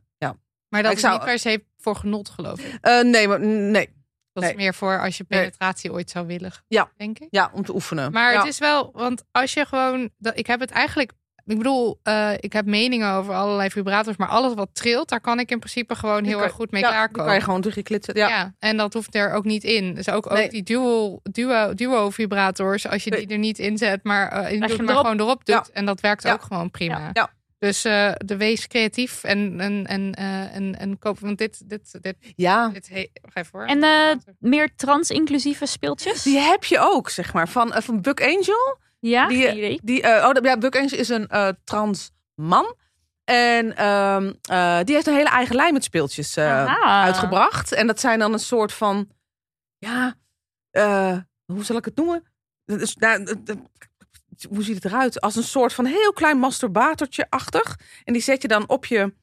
[0.70, 2.78] maar dat ik is zou- niet per se voor genot, geloof ik.
[2.82, 3.90] eh, nee, maar nee.
[4.34, 4.52] Dat Nee.
[4.52, 5.40] is meer voor als je Nee.
[5.40, 6.52] penetratie ooit zou willen.
[6.68, 6.92] Ja.
[6.98, 7.28] Denk ik.
[7.32, 8.12] Ja, om te oefenen.
[8.12, 8.38] Maar ja.
[8.40, 11.12] het is wel, want als je gewoon, dat, ik heb het eigenlijk,
[11.46, 15.40] ik bedoel, eh, ik heb meningen over allerlei vibrators, maar alles wat trilt, daar kan
[15.40, 17.26] ik in principe gewoon heel kan- erg goed mee ja, klaarkomen.
[17.26, 18.24] kan je gewoon tegen je klit zetten.
[18.24, 18.30] ja.
[18.30, 18.54] Ja.
[18.60, 19.94] en dat hoeft er ook niet in.
[19.94, 20.50] Dus ook, ook Nee.
[20.50, 24.60] die duo, duo, duo vibrators, als je die er niet in zet, maar, eh in
[24.60, 25.02] doet, maar erop.
[25.02, 25.56] gewoon erop doet.
[25.56, 25.74] Ja.
[25.74, 26.34] En dat werkt Ja.
[26.34, 26.98] ook gewoon prima.
[27.00, 27.10] Ja.
[27.14, 27.30] Ja.
[27.60, 31.98] Dus eh, de wees creatief en, en, en, eh, en, en koop, want dit, dit,
[32.02, 32.68] dit, ja.
[32.68, 32.90] dit,
[33.34, 33.66] he, voor.
[33.66, 36.24] En eh, meer trans-inclusieve speeltjes?
[36.24, 38.78] Die heb je ook, zeg maar, van, van Buck Angel.
[39.02, 39.80] Ja, die-.
[39.84, 42.76] Die, eh, oh, ja, Buck Angel is een eh, trans man.
[43.24, 47.72] En ehm, eh, die heeft een hele eigen lijn met speeltjes uitgebracht.
[47.72, 49.10] En dat zijn dan een soort van,
[49.78, 50.16] ja,
[51.46, 52.24] hoe zal ik het noemen?
[52.66, 53.38] Nou,
[54.50, 55.22] hoe ziet het eruit?
[55.22, 57.80] Als een soort van heel klein masturbatortje-achtig.
[58.04, 59.14] En die zet je dan op je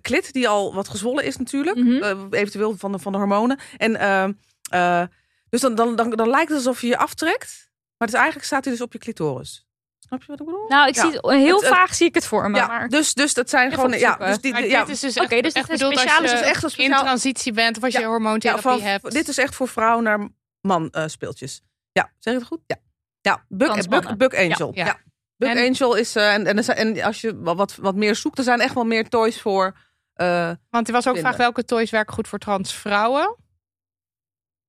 [0.00, 1.76] klit, die al wat gezwollen is natuurlijk.
[1.76, 2.26] Mhm.
[2.30, 3.58] Eventueel van de, van de hormonen.
[3.76, 4.32] En ehm,
[4.70, 5.02] eh,
[5.48, 7.65] dus dan, dan, dan, dan lijkt het alsof je je aftrekt.
[7.98, 9.66] Maar het is eigenlijk staat hij dus op je clitoris.
[9.98, 10.68] Snap je wat ik bedoel?
[10.68, 11.00] Nou, ik Ja.
[11.02, 12.56] zie het, heel Het- het- vaag zie ik het voor me.
[12.56, 12.88] ja, maar...
[12.88, 13.98] dus, dus dat zijn gewoon.
[13.98, 15.98] Ja, dus die, Maar ja, dit is dus Oké, echt, dus het echt is bedoeld
[15.98, 18.76] speciaal, als je dus echt een in speciaal- transitie bent of als je hormoontherapie ja,
[18.78, 19.10] van, hebt.
[19.12, 20.28] dit is echt voor vrouw naar
[20.60, 21.62] man eh, speeltjes.
[21.92, 22.60] Ja, zeg ik het goed?
[22.66, 22.76] Ja.
[23.20, 24.18] Ja, Buck, Transmannen.
[24.18, 24.70] Buck, Buck Angel.
[24.74, 24.98] Ja, Ja, ja.
[25.36, 26.16] Buck En- Angel is.
[26.16, 26.46] eh, en,
[26.76, 29.76] en, als je wat- wat, meer zoekt, er zijn echt wel meer toys voor.
[30.12, 31.20] eh, Want er was ook vinden.
[31.22, 33.36] vraag welke toys werken goed voor transvrouwen.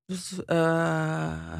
[0.05, 1.53] dus, eh,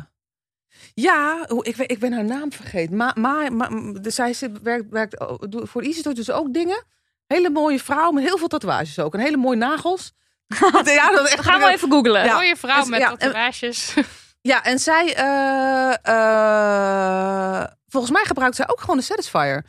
[1.02, 2.96] ja, ik, ik ben haar naam vergeten.
[2.96, 3.70] Ma, ma, ma,
[4.02, 6.84] de, zij zit- werkt, werkt oh, voor Toys dus ook dingen.
[7.28, 9.14] Hele mooie vrouw met heel veel tatoeages ook.
[9.14, 10.14] En hele mooie nagels.
[10.84, 12.24] ja, dat echt We gaan wel even googlen.
[12.24, 12.34] Ja.
[12.34, 13.94] Mooie vrouw En- met ja, en- tatoeages.
[14.42, 19.66] Ja, en zij, eh, eh, volgens mij gebruikt zij ook gewoon de Satisfier.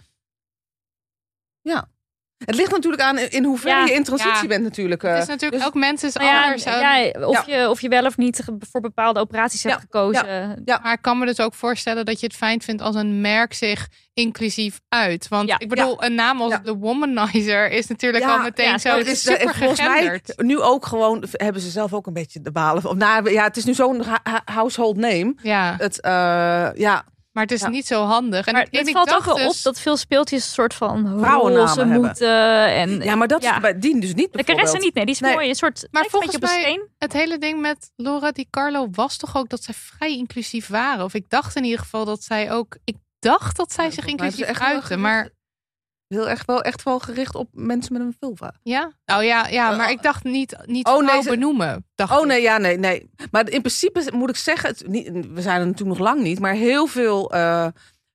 [1.60, 1.88] Ja.
[2.44, 4.46] Het ligt natuurlijk aan in hoeverre Ja, je in transitie ja.
[4.48, 5.02] bent natuurlijk.
[5.02, 5.12] eh.
[5.12, 6.64] Het is natuurlijk dus- ook mensen is Nou ja, anders.
[7.26, 10.62] of, Je, of je wel of niet voor bepaalde operaties hebt Ja, gekozen.
[10.82, 13.54] Maar ik kan me dus ook voorstellen dat je het fijn vindt als een merk
[13.54, 15.28] zich inclusief uit.
[15.28, 15.58] Want Ja.
[15.58, 16.58] ik bedoel, een naam als Ja.
[16.58, 19.80] de Womanizer is natuurlijk Ja, al meteen ja, zo het is is, eh, super volgens
[19.80, 22.84] mij nu ook gewoon hebben ze zelf ook een beetje de balen.
[22.84, 24.04] Of, nou, ja, het is nu zo'n
[24.44, 25.34] household name.
[25.42, 27.04] Ja, Het, eh, ja,
[27.38, 27.68] maar het is Ja.
[27.68, 28.46] niet zo handig.
[28.46, 30.74] En Maar en het valt ook dacht wel dus- op dat veel speeltjes een soort
[30.74, 32.66] van Vrouwennamen roze moeten.
[32.66, 33.54] En, ja, maar dat Ja.
[33.54, 34.82] is bij die dus niet de bijvoorbeeld.
[34.82, 35.32] niet, nee, die is Nee.
[35.34, 35.48] mooi.
[35.48, 36.88] Een soort, Maar volgens een mij- steen.
[36.98, 41.04] Het hele ding met Laura Di Carlo was toch ook dat zij vrij inclusief waren.
[41.04, 42.76] Of ik dacht in ieder geval dat zij ook...
[42.84, 45.00] Ik dacht dat zij Ja, zich inclusief uiten.
[45.00, 45.28] Maar
[46.08, 48.52] Heel erg wel, echt wel gericht op mensen met een vulva.
[48.62, 48.92] ja?
[49.06, 51.86] Oh ja, ja maar Eh, ik dacht niet, niet oh, oh, nee, ze- benoemen.
[51.94, 52.26] Dacht Oh ik.
[52.26, 53.10] nee, ja, nee, nee.
[53.30, 56.40] Maar in principe moet ik zeggen, het, niet, we zijn er natuurlijk nog lang niet,
[56.40, 57.66] maar heel veel eh,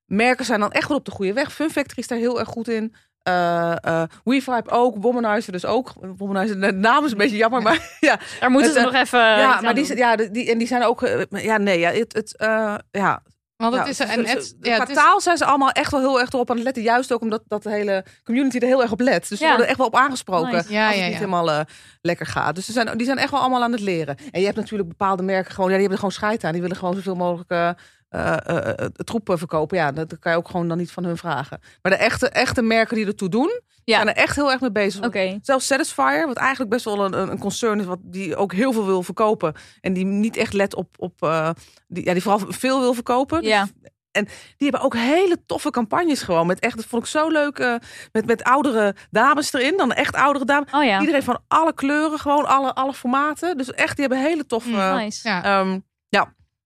[0.06, 1.54] merken zijn dan echt wel op de goede weg.
[1.54, 2.94] Fun Factory is daar heel erg goed in.
[3.24, 5.94] Eh eh WeVibe ook, Womanizer dus ook.
[6.18, 8.20] Womanizer, de naam is een beetje jammer, maar ja.
[8.40, 9.20] Daar moeten ze eh, nog even.
[9.20, 12.38] ja, maar die, ja, die, en die zijn ook, eh, ja, nee, ja, het, het,
[12.38, 13.24] eh, ja.
[13.70, 16.20] Want het ja, is en het, ja, het taal zijn ze allemaal echt wel heel
[16.20, 16.84] erg erop aan het letten.
[16.84, 19.30] Juist ook omdat dat de hele community er heel erg op let.
[19.30, 19.50] Dus ze Ja.
[19.50, 20.52] worden echt wel op aangesproken.
[20.54, 20.72] Nice.
[20.74, 21.60] Ja, als het niet helemaal eh,
[22.02, 22.56] lekker gaat.
[22.56, 24.18] Dus ze zijn, die zijn echt wel allemaal aan het leren.
[24.32, 26.52] En je hebt natuurlijk bepaalde merken gewoon, ja, die hebben er gewoon scheid aan.
[26.52, 27.70] Die willen gewoon zoveel mogelijk eh
[28.14, 29.78] eh, eh, eh, troepen verkopen.
[29.78, 31.60] Ja, dat, kan je ook gewoon dan niet van hun vragen.
[31.82, 33.96] Maar de echte, echte merken die ertoe doen, Ja.
[33.96, 35.06] zijn er echt heel erg mee bezig.
[35.06, 35.40] Oké.
[35.42, 38.86] Zelfs Satisfyer, wat eigenlijk best wel een, een concern is, wat die ook heel veel
[38.86, 39.54] wil verkopen.
[39.82, 41.50] En die niet echt let op, op eh,
[41.88, 43.42] die, ja, die vooral veel wil verkopen.
[43.44, 43.68] Ja.
[44.12, 44.28] Die
[44.58, 46.48] hebben ook hele toffe campagnes gewoon.
[46.48, 47.60] Met echt, dat vond ik zo leuk.
[47.60, 47.76] eh,
[48.12, 49.78] met, met oudere dames erin.
[49.78, 50.72] Dan echt oudere dames.
[50.74, 51.00] Oh ja.
[51.00, 53.58] Iedereen van alle kleuren, gewoon alle, alle formaten.
[53.58, 54.70] Dus echt, die hebben hele toffe.
[54.70, 55.28] Mm, Nice.
[55.30, 55.44] ja.
[55.44, 55.80] ehm,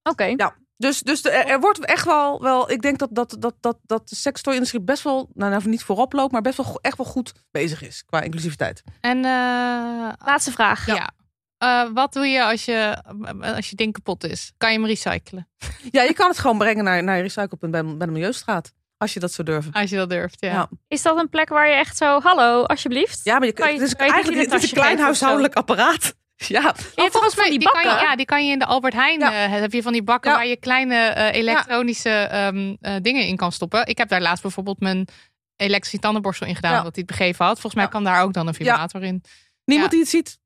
[0.02, 0.24] Oké.
[0.24, 0.54] ja.
[0.78, 2.70] Dus, dus er, er wordt echt wel, wel.
[2.70, 5.30] Ik denk dat, dat, dat, dat, dat de sextoy-industrie best wel.
[5.34, 8.82] Nou, nou, niet voorop loopt, maar best wel echt wel goed bezig is qua inclusiviteit.
[9.00, 10.86] En eh, Laatste vraag.
[10.86, 11.10] ja.
[11.58, 13.02] Eh, wat doe je als je,
[13.40, 14.52] als je ding kapot is?
[14.56, 15.48] Kan je hem recyclen?
[15.90, 18.72] Ja, je kan het gewoon brengen naar, naar je recyclepunt bij, bij de Milieustraat.
[18.96, 19.72] Als je dat zou durven.
[19.72, 20.52] Als je dat durft, ja.
[20.52, 20.68] Ja.
[20.88, 23.20] Is dat een plek waar je echt zo, hallo, alsjeblieft?
[23.24, 24.82] Ja, maar je, Kan je- het is kan je het niet eigenlijk het is een
[24.82, 26.14] klein huishoudelijk apparaat.
[26.48, 28.06] Ja, toch volgens mij die die kan je, bakken?
[28.08, 29.44] ja, die kan je in de Albert Heijn Ja.
[29.44, 30.36] eh, heb je van die bakken Ja.
[30.36, 33.86] waar je kleine eh, elektronische ehm, eh, dingen in kan stoppen.
[33.86, 35.08] Ik heb daar laatst bijvoorbeeld mijn
[35.56, 36.82] elektrische tandenborstel in gedaan, Ja.
[36.82, 37.60] wat hij het begeven had.
[37.60, 39.22] Volgens mij kan daar ook dan een vibrator in.
[39.64, 39.96] niemand Ja.
[39.96, 40.38] die het ziet.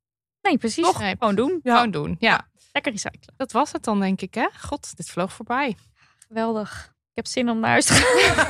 [0.43, 0.85] Nee, precies.
[0.85, 0.98] Toch?
[1.01, 1.60] Nee, Gewoon doen.
[1.62, 1.74] Ja.
[1.74, 2.16] Gewoon doen.
[2.19, 2.48] Ja.
[2.73, 3.35] Lekker recyclen.
[3.36, 4.35] dat was het dan denk ik.
[4.35, 4.47] Hè?
[4.60, 5.77] God, dit vloog voorbij.
[6.28, 6.90] Geweldig.
[7.10, 8.47] Ik heb zin om naar huis te gaan.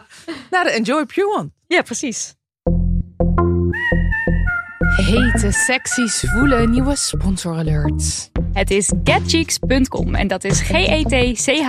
[0.50, 1.50] Nou, de Enjoy Pure One.
[1.66, 2.34] ja, precies.
[4.96, 8.30] Hete, sexy, zwoele nieuwe sponsor alerts.
[8.52, 11.64] Het is getcheeks.com en dat is G-E-T-C-H-E-E-X.com.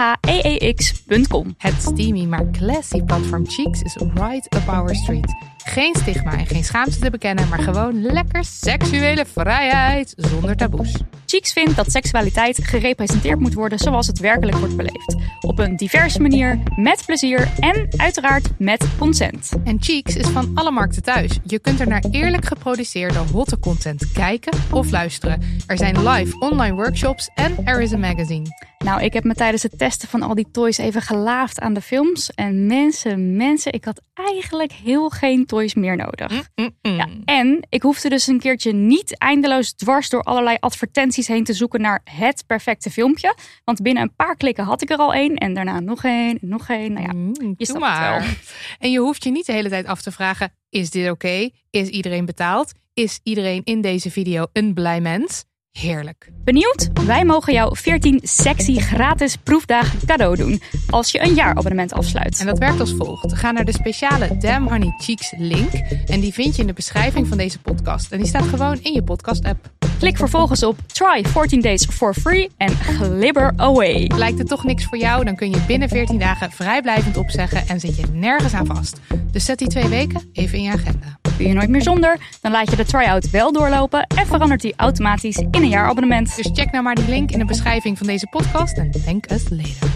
[1.58, 5.36] Het steamy maar classy platform Cheeks is right up our street.
[5.68, 10.96] Geen stigma en geen schaamte te bekennen, maar gewoon lekker seksuele vrijheid zonder taboes.
[11.26, 15.16] Cheeks vindt dat seksualiteit gerepresenteerd moet worden zoals het werkelijk wordt beleefd.
[15.42, 19.52] Op een diverse manier, met plezier en uiteraard met consent.
[19.64, 21.40] En Cheeks is van alle markten thuis.
[21.44, 25.42] Je kunt er naar eerlijk geproduceerde hotte content kijken of luisteren.
[25.66, 28.77] Er zijn live online workshops en er is een magazine.
[28.78, 31.82] Nou, ik heb me tijdens het testen van al die toys even gelaafd aan de
[31.82, 32.30] films.
[32.32, 36.50] En mensen, mensen, ik had eigenlijk heel geen toys meer nodig.
[36.82, 41.54] Ja, en ik hoefde dus een keertje niet eindeloos dwars door allerlei advertenties heen te
[41.54, 43.36] zoeken naar het perfecte filmpje.
[43.64, 46.70] Want binnen een paar klikken had ik er al één en daarna nog één nog
[46.70, 46.94] één.
[46.94, 48.24] Nou ja, Mm, je snapt maar.
[48.28, 51.50] het En je hoeft je niet de hele tijd af te vragen: is dit oké?
[51.70, 52.74] Is iedereen betaald?
[52.94, 55.46] Is iedereen in deze video een blij mens?
[55.80, 56.32] Heerlijk.
[56.44, 56.90] Benieuwd?
[57.06, 62.40] Wij mogen jou 14 sexy gratis proefdagen cadeau doen als je een jaarabonnement afsluit.
[62.40, 63.34] En dat werkt als volgt.
[63.34, 65.72] Ga naar de speciale Damn Honey Cheeks link.
[66.06, 68.12] En die vind je in de beschrijving van deze podcast.
[68.12, 69.70] En die staat gewoon in je podcast app.
[70.00, 74.12] Klik vervolgens op Try 14 Days for free en glibber away.
[74.16, 75.26] Lijkt het toch niks voor jou?
[75.26, 79.00] Dan kun je binnen 14 dagen vrijblijvend opzeggen en zit je nergens aan vast.
[79.32, 81.20] Dus zet die twee weken even in je agenda.
[81.38, 82.18] Kun je nooit meer zonder?
[82.42, 86.36] Dan laat je de try-out wel doorlopen en verandert die automatisch in een jaarabonnement.
[86.36, 89.50] Dus check nou maar die link in de beschrijving van deze podcast en thank us
[89.50, 89.90] later.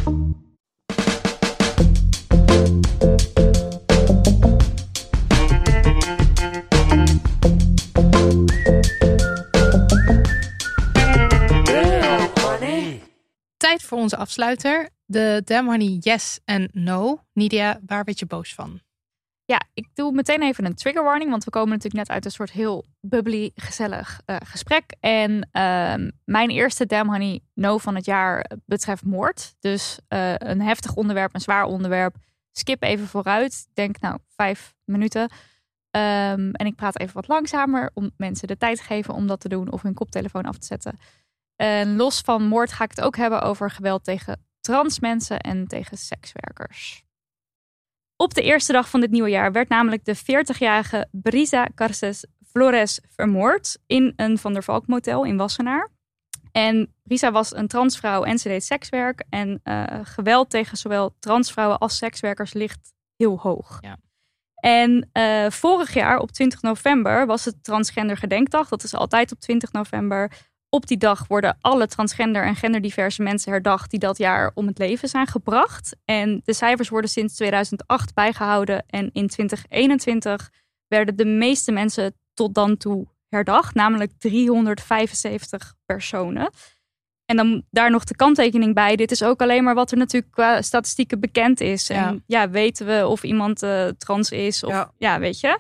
[13.58, 14.90] Tijd voor onze afsluiter.
[15.06, 17.24] De Damn Honey Yes en No.
[17.34, 18.82] Nidia, waar werd je boos van?
[19.46, 22.32] Ja, ik doe meteen even een trigger warning, want we komen natuurlijk net uit een
[22.32, 24.96] soort heel bubbly, gezellig eh, gesprek.
[25.00, 29.56] En ehm, mijn eerste Damn Honey No van het jaar betreft moord.
[29.60, 32.16] Dus eh, een heftig onderwerp, een zwaar onderwerp.
[32.52, 33.68] Skip even vooruit.
[33.74, 35.30] Denk nou vijf minuten.
[35.92, 39.40] Ehm, en ik praat even wat langzamer om mensen de tijd te geven om dat
[39.40, 41.00] te doen of hun koptelefoon af te zetten.
[41.56, 45.68] En los van moord ga ik het ook hebben over geweld tegen trans mensen en
[45.68, 47.04] tegen sekswerkers.
[48.22, 53.00] Op de eerste dag van dit nieuwe jaar werd namelijk de 40-jarige Brisa Garces Flores
[53.16, 55.90] vermoord in een Van der Valk motel in Wassenaar.
[56.52, 59.24] En Brisa was een transvrouw en ze deed sekswerk.
[59.30, 63.78] En uh, geweld tegen zowel transvrouwen als sekswerkers ligt heel hoog.
[63.82, 63.98] Ja.
[64.56, 68.70] En uh, vorig jaar op 20 november was het Transgender Gedenkdag.
[68.70, 70.32] Dat is altijd op 20 november.
[70.74, 74.78] Op die dag worden alle transgender en genderdiverse mensen herdacht die dat jaar om het
[74.78, 75.96] leven zijn gebracht.
[76.06, 78.84] En de cijfers worden sinds 2008 bijgehouden.
[78.88, 80.52] En in 2021
[80.88, 86.50] werden de meeste mensen tot dan toe herdacht, namelijk 375 personen.
[87.26, 88.96] En dan daar nog de kanttekening bij.
[88.96, 91.90] Dit is ook alleen maar wat er natuurlijk qua statistieken bekend is.
[91.90, 95.60] En ja, ja weten we of iemand uh, trans is of ja, ja weet je.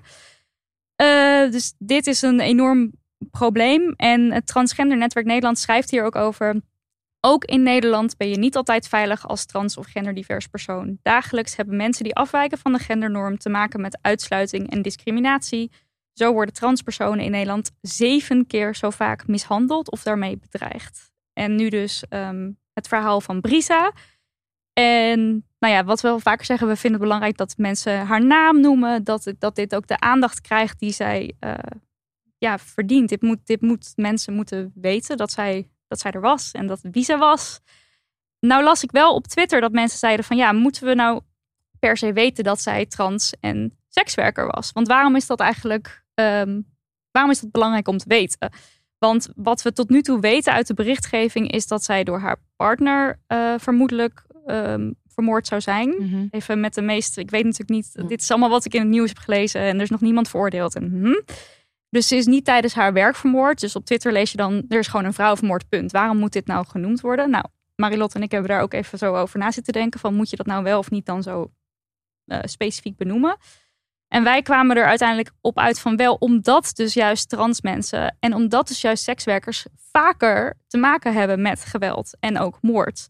[1.01, 2.91] Uh, dus dit is een enorm
[3.31, 3.93] probleem.
[3.95, 6.61] En het Transgender Netwerk Nederland schrijft hier ook over.
[7.19, 10.97] Ook in Nederland ben je niet altijd veilig als trans of genderdivers persoon.
[11.01, 15.71] Dagelijks hebben mensen die afwijken van de gendernorm te maken met uitsluiting en discriminatie.
[16.13, 21.11] Zo worden transpersonen in Nederland zeven keer zo vaak mishandeld of daarmee bedreigd.
[21.33, 23.91] En nu dus um, het verhaal van Brisa.
[24.73, 28.25] En nou ja, wat we wel vaker zeggen, we vinden het belangrijk dat mensen haar
[28.25, 29.03] naam noemen.
[29.03, 31.53] Dat, dat dit ook de aandacht krijgt die zij uh,
[32.41, 33.09] ja, verdient.
[33.09, 36.79] Dit moet, dit moet mensen moeten weten dat zij, dat zij er was en dat
[36.91, 37.59] wie ze was.
[38.39, 41.21] Nou las ik wel op Twitter dat mensen zeiden van ja, moeten we nou
[41.79, 44.71] per se weten dat zij trans en sekswerker was?
[44.71, 46.67] Want waarom is dat eigenlijk, um,
[47.11, 48.51] waarom is dat belangrijk om te weten?
[48.97, 52.37] Want wat we tot nu toe weten uit de berichtgeving is dat zij door haar
[52.55, 55.89] partner uh, vermoedelijk um, vermoord zou zijn.
[55.89, 56.01] Mhm.
[56.01, 56.27] Mm -hmm.
[56.31, 58.89] Even met de meeste, ik weet natuurlijk niet, dit is allemaal wat ik in het
[58.89, 60.75] nieuws heb gelezen en er is nog niemand veroordeeld.
[60.75, 61.21] En, mm.
[61.91, 63.59] Dus ze is niet tijdens haar werk vermoord.
[63.59, 65.91] Dus op Twitter lees je dan, er is gewoon een vrouw vermoord, punt.
[65.91, 67.29] Waarom moet dit nou genoemd worden?
[67.29, 67.45] Nou,
[67.75, 69.99] Marilotte en ik hebben daar ook even zo over na zitten denken.
[69.99, 71.51] Van moet je dat nou wel of niet dan zo
[72.25, 73.37] uh, specifiek benoemen?
[74.07, 78.33] En wij kwamen er uiteindelijk op uit van wel, omdat dus juist trans mensen en
[78.33, 83.07] omdat dus juist sekswerkers vaker te maken hebben met geweld en ook moord.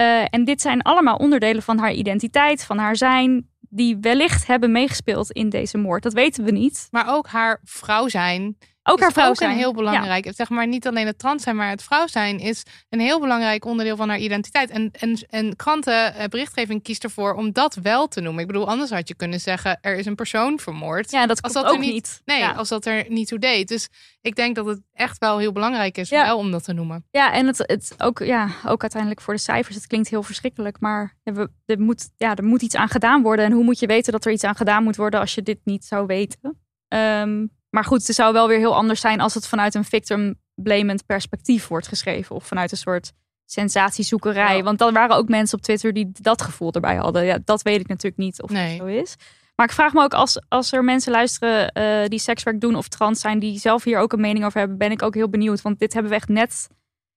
[0.00, 4.72] Uh, en dit zijn allemaal onderdelen van haar identiteit, van haar zijn, die wellicht hebben
[4.72, 6.02] meegespeeld in deze moord.
[6.02, 6.88] Dat weten we niet.
[6.90, 8.58] Maar ook haar vrouw zijn.
[8.88, 9.56] Ook haar vrouw zijn.
[9.56, 10.24] heel belangrijk.
[10.24, 10.32] Ja.
[10.32, 13.64] Zeg maar niet alleen het trans zijn, maar het vrouw zijn is een heel belangrijk
[13.64, 14.70] onderdeel van haar identiteit.
[14.70, 18.40] En, en, en kranten, eh, berichtgeving kiest ervoor om dat wel te noemen.
[18.40, 21.10] Ik bedoel, anders had je kunnen zeggen: er is een persoon vermoord.
[21.10, 21.92] Ja, dat als dat ook er niet.
[21.92, 22.22] niet.
[22.24, 22.52] Nee, ja.
[22.52, 23.68] als dat er niet toe deed.
[23.68, 23.88] Dus
[24.20, 26.24] ik denk dat het echt wel heel belangrijk is Ja.
[26.24, 27.04] wel om dat te noemen.
[27.10, 29.76] Ja, en het, het ook, ja, ook uiteindelijk voor de cijfers.
[29.76, 33.44] Het klinkt heel verschrikkelijk, maar we, er, moet, ja, er moet iets aan gedaan worden.
[33.44, 35.58] En hoe moet je weten dat er iets aan gedaan moet worden als je dit
[35.64, 36.60] niet zou weten?
[36.88, 37.46] Ehm,
[37.78, 41.06] maar goed, het zou wel weer heel anders zijn als het vanuit een victim blamend
[41.06, 42.36] perspectief wordt geschreven.
[42.36, 43.12] Of vanuit een soort
[43.44, 44.56] sensatiezoekerij.
[44.56, 44.62] Ja.
[44.62, 47.24] Want dan waren ook mensen op Twitter die dat gevoel erbij hadden.
[47.24, 48.78] Ja, dat weet ik natuurlijk niet of Nee.
[48.78, 49.16] dat zo is.
[49.54, 52.88] Maar ik vraag me ook als, als er mensen luisteren eh, die sekswerk doen of
[52.88, 55.62] trans zijn, die zelf hier ook een mening over hebben, ben ik ook heel benieuwd.
[55.62, 56.68] Want dit hebben we echt net,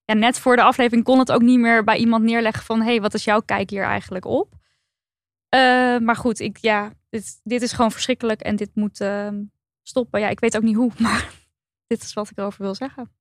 [0.04, 2.84] ja, net voor de aflevering kon het ook niet meer bij iemand neerleggen van hé,
[2.84, 4.52] hey, wat is jouw kijk hier eigenlijk op?
[5.48, 9.34] Eh, maar goed, ik, ja, dit, dit is gewoon verschrikkelijk en dit moet ehm,
[9.82, 10.20] stoppen.
[10.20, 11.30] Ja, ik weet ook niet hoe, maar
[11.86, 13.12] dit is wat ik erover wil zeggen.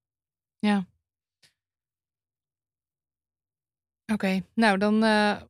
[4.14, 5.42] Oké, nou dan eh,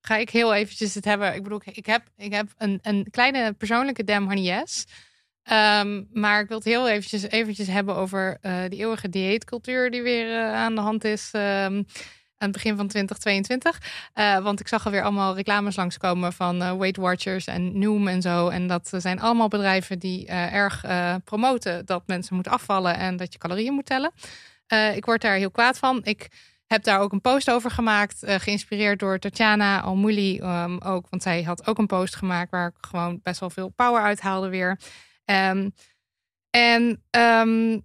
[0.00, 1.34] ga ik heel eventjes het hebben.
[1.34, 4.86] Ik bedoel, ik heb, ik heb een, een kleine persoonlijke honey yes.
[5.42, 10.02] Ehm, maar ik wil het heel eventjes, eventjes hebben over eh die eeuwige dieetcultuur die
[10.02, 11.30] weer eh, aan de hand is.
[11.32, 11.82] ehm,
[12.42, 13.80] aan het begin van 2022.
[14.12, 18.22] Eh, want ik zag alweer allemaal reclames langskomen van eh, Weight Watchers en Noom en
[18.22, 18.48] zo.
[18.48, 20.84] En dat zijn allemaal bedrijven die eh, erg
[21.24, 24.12] promoten dat mensen moeten afvallen en dat je calorieën moet tellen.
[24.94, 26.00] Ik word daar heel kwaad van.
[26.04, 26.28] Ik
[26.66, 31.06] heb daar ook een post over gemaakt, geïnspireerd door Tatjana Almouli ehm, ook.
[31.10, 34.48] Want zij had ook een post gemaakt waar ik gewoon best wel veel power uithaalde
[34.48, 34.78] weer.
[35.24, 35.68] Ehm,
[36.50, 37.78] en ehm,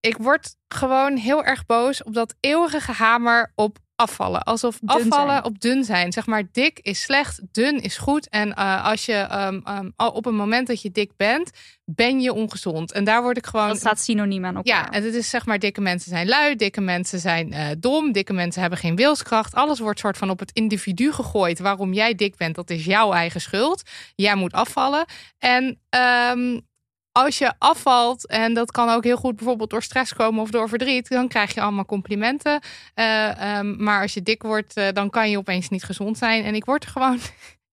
[0.00, 4.42] Ik word gewoon heel erg boos op dat eeuwige gehamer op afvallen.
[4.42, 5.44] Alsof Dun afvallen zijn.
[5.44, 6.12] op dun zijn.
[6.12, 8.28] Zeg maar, dik is slecht, dun is goed.
[8.28, 11.50] En eh, als je ehm, ehm, op het moment dat je dik bent,
[11.84, 12.92] ben je ongezond.
[12.92, 13.68] En daar word ik gewoon.
[13.68, 14.84] Dat staat synoniem aan elkaar.
[14.84, 18.12] Ja, en het is zeg maar, dikke mensen zijn lui, dikke mensen zijn eh, dom,
[18.12, 19.54] dikke mensen hebben geen wilskracht.
[19.54, 21.58] Alles wordt soort van op het individu gegooid.
[21.58, 23.82] Waarom jij dik bent, dat is jouw eigen schuld.
[24.14, 25.04] Jij moet afvallen.
[25.38, 26.58] En ehm,
[27.12, 30.68] als je afvalt, en dat kan ook heel goed bijvoorbeeld door stress komen of door
[30.68, 32.60] verdriet, dan krijg je allemaal complimenten.
[32.94, 36.44] Eh, ehm, maar als je dik wordt, eh, dan kan je opeens niet gezond zijn.
[36.44, 37.18] En ik word er gewoon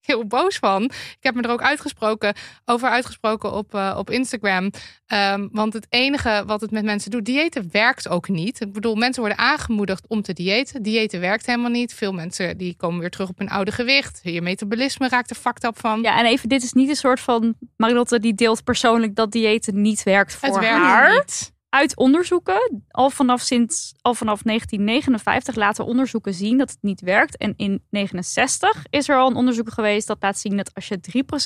[0.06, 0.84] heel boos van.
[0.84, 2.34] Ik heb me er ook uitgesproken
[2.66, 4.72] over uitgesproken op, eh, op Instagram.
[5.06, 8.62] Ehm, want het enige wat het met mensen doet, diëten werkt ook niet.
[8.62, 10.84] Ik bedoel, mensen worden aangemoedigd om te diëten.
[10.84, 11.94] Diëten werkt helemaal niet.
[11.94, 14.20] Veel mensen die komen weer terug op hun oude gewicht.
[14.24, 16.02] Je metabolisme raakt er fucked up van.
[16.02, 17.56] Ja, en even, dit is niet een soort van...
[17.78, 21.14] Marilotte die deelt persoonlijk dat diëten niet werkt voor het werkt haar.
[21.14, 21.54] niet.
[21.76, 27.38] Uit onderzoeken, al vanaf, sinds, al vanaf 1959 laten onderzoeken zien dat het niet werkt.
[27.38, 31.00] En in 69 is er al een onderzoek geweest dat laat zien dat als je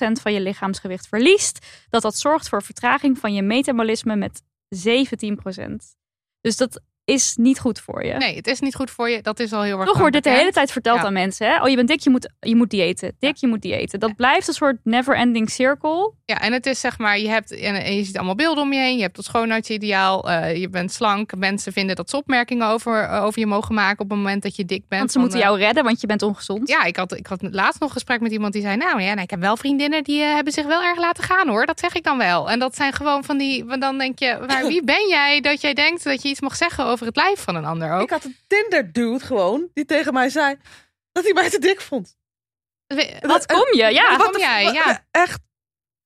[0.09, 4.41] 3% van je lichaamsgewicht verliest, dat dat zorgt voor vertraging van je metabolisme met 17%.
[6.41, 8.13] Dus dat is niet goed voor je.
[8.13, 9.21] Nee, het is niet goed voor je.
[9.21, 11.05] Dat is al heel erg Toch wordt dit de hele tijd verteld Ja.
[11.05, 11.47] aan mensen.
[11.47, 11.61] Hè?
[11.61, 13.15] Oh, je bent dik, je moet, je moet diëten.
[13.19, 13.99] Dik, je moet diëten.
[13.99, 16.13] Dat blijft een soort never-ending circle.
[16.25, 18.79] Ja, en het is zeg maar, je hebt en, je ziet allemaal beelden om je
[18.79, 18.95] heen.
[18.95, 20.29] Je hebt het schoonheidsideaal.
[20.29, 21.35] eh, je bent slank.
[21.35, 24.55] Mensen vinden dat ze opmerkingen over, eh, over je mogen maken op het moment dat
[24.55, 24.99] je dik bent.
[25.01, 26.67] Want ze moeten eh, jou redden, want je bent ongezond.
[26.69, 28.77] Ja, ik had, ik had laatst nog een gesprek met iemand die zei...
[28.77, 31.47] nou ja, nou, ik heb wel vriendinnen die eh, hebben zich wel erg laten gaan
[31.47, 31.65] hoor.
[31.65, 32.49] Dat zeg ik dan wel.
[32.49, 33.65] En dat zijn gewoon van die...
[33.65, 36.55] want Dan denk je, maar wie ben jij dat jij denkt dat je iets mag
[36.55, 38.01] zeggen over het lijf van een ander ook?
[38.01, 40.55] Ik had een Tinder dude gewoon die tegen mij zei
[41.11, 42.17] dat hij mij te dik vond.
[43.21, 43.83] Wat kom je?
[43.99, 44.17] Ja.
[44.17, 44.63] Wat kom jij?
[44.73, 45.41] Ja, Echt?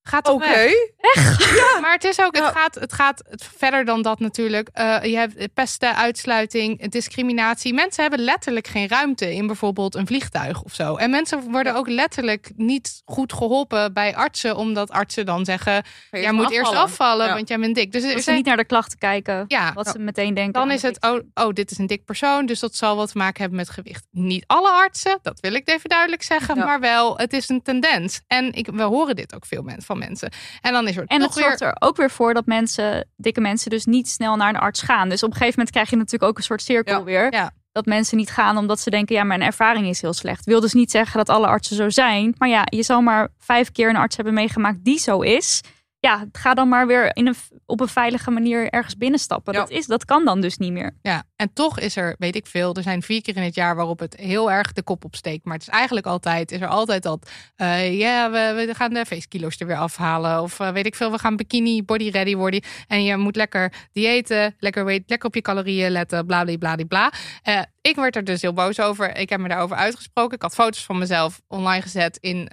[0.08, 0.46] Gaat Oké.
[0.46, 1.80] weg.
[1.80, 2.50] Maar het is ook, het Ja.
[2.50, 3.22] gaat, het gaat
[3.56, 4.68] verder dan dat natuurlijk.
[4.72, 7.74] Eh, je hebt pesten, uitsluiting, discriminatie.
[7.74, 10.96] Mensen hebben letterlijk geen ruimte in bijvoorbeeld een vliegtuig of zo.
[10.96, 16.32] En mensen worden ook letterlijk niet goed geholpen bij artsen, omdat artsen dan zeggen: jij
[16.32, 17.34] moet eerst afvallen, Ja.
[17.34, 17.92] want jij bent dik.
[17.92, 19.44] Dus zijn- niet naar de klachten kijken.
[19.48, 20.52] ja, Wat ze meteen denken.
[20.52, 23.18] dan is het, oh, oh, dit is een dik persoon, dus dat zal wat te
[23.18, 24.06] maken hebben met gewicht.
[24.10, 26.64] Niet alle artsen, dat wil ik even duidelijk zeggen, Ja.
[26.64, 28.20] maar wel, het is een tendens.
[28.26, 30.32] En ik, we horen dit ook veel men, van mensen.
[30.60, 31.44] En dan is er En toch het weer...
[31.44, 34.82] zorgt er ook weer voor dat mensen, dikke mensen, dus niet snel naar een arts
[34.82, 35.08] gaan.
[35.08, 37.04] Dus op een gegeven moment krijg je natuurlijk ook een soort cirkel Ja.
[37.04, 37.32] weer.
[37.32, 37.50] Ja.
[37.72, 40.44] Dat mensen niet gaan omdat ze denken, ja, mijn ervaring is heel slecht.
[40.44, 42.34] Wil dus niet zeggen dat alle artsen zo zijn.
[42.38, 45.60] Maar ja, je zal maar vijf keer een arts hebben meegemaakt die zo is.
[46.04, 47.34] Ja, ga dan maar weer in een,
[47.66, 49.52] op een veilige manier ergens binnenstappen.
[49.52, 49.58] Ja.
[49.58, 50.96] Dat, is, dat kan dan dus niet meer.
[51.02, 53.76] Ja, en toch is er, weet ik veel, er zijn vier keer in het jaar
[53.76, 55.44] waarop het heel erg de kop opsteekt.
[55.44, 59.06] Maar het is eigenlijk altijd, is er altijd dat, eh, ja, we, we gaan de
[59.06, 60.42] feestkilo's er weer afhalen.
[60.42, 62.62] Of eh, weet ik veel, we gaan bikini body ready worden.
[62.88, 66.76] En je moet lekker diëten, lekker, weet, lekker op je calorieën letten, bla bla bla
[66.88, 67.12] bla.
[67.42, 69.16] Eh, ik werd er dus heel boos over.
[69.16, 70.36] Ik heb me daarover uitgesproken.
[70.36, 72.48] Ik had foto's van mezelf online gezet in...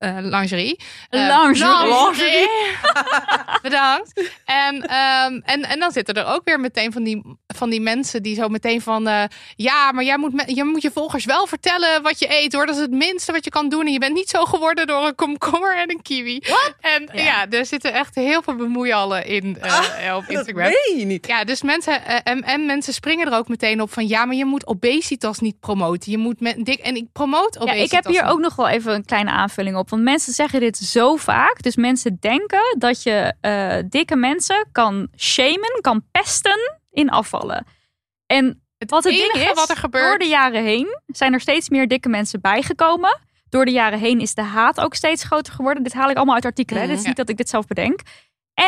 [0.00, 0.78] eh, eh, lingerie.
[1.08, 1.86] Eh, Lingerie.
[1.88, 2.48] lingerie.
[3.62, 4.30] Bedankt.
[4.44, 8.22] En, ehm, en, en dan zitten er ook weer meteen van die, van die mensen
[8.22, 9.06] die zo meteen van...
[9.08, 9.22] eh,
[9.56, 12.66] ja, maar jij moet, me- je moet je volgers wel vertellen wat je eet hoor.
[12.66, 13.86] Dat is het minste wat je kan doen.
[13.86, 16.40] En je bent niet zo geworden door een komkommer en een kiwi.
[16.80, 17.22] En ja.
[17.22, 17.46] Ja.
[17.50, 20.64] er zitten echt heel veel bemoeiallen in eh, op Dat Instagram.
[20.64, 21.26] meen je niet.
[21.26, 24.44] Ja, dus mensen en, en mensen springen er ook meteen op van ja, maar je
[24.44, 26.10] moet obesitas niet promoten.
[26.10, 27.84] Je moet met dik en ik promoot Ja, obesitas.
[27.86, 28.30] ik heb hier niet.
[28.32, 29.88] ook nog wel even een kleine aanvulling op.
[29.90, 31.62] Want mensen zeggen dit zo vaak.
[31.62, 37.66] Dus mensen denken dat je eh, dikke mensen kan shamen, kan pesten in afvallen.
[38.26, 41.40] En wat het ding enige is, wat er gebeurt- door de jaren heen zijn er
[41.40, 43.18] steeds meer dikke mensen bijgekomen.
[43.48, 45.82] Door de jaren heen is de haat ook steeds groter geworden.
[45.82, 46.88] Dit haal ik allemaal uit artikelen.
[46.88, 48.00] Dit is niet dat ik dit zelf bedenk.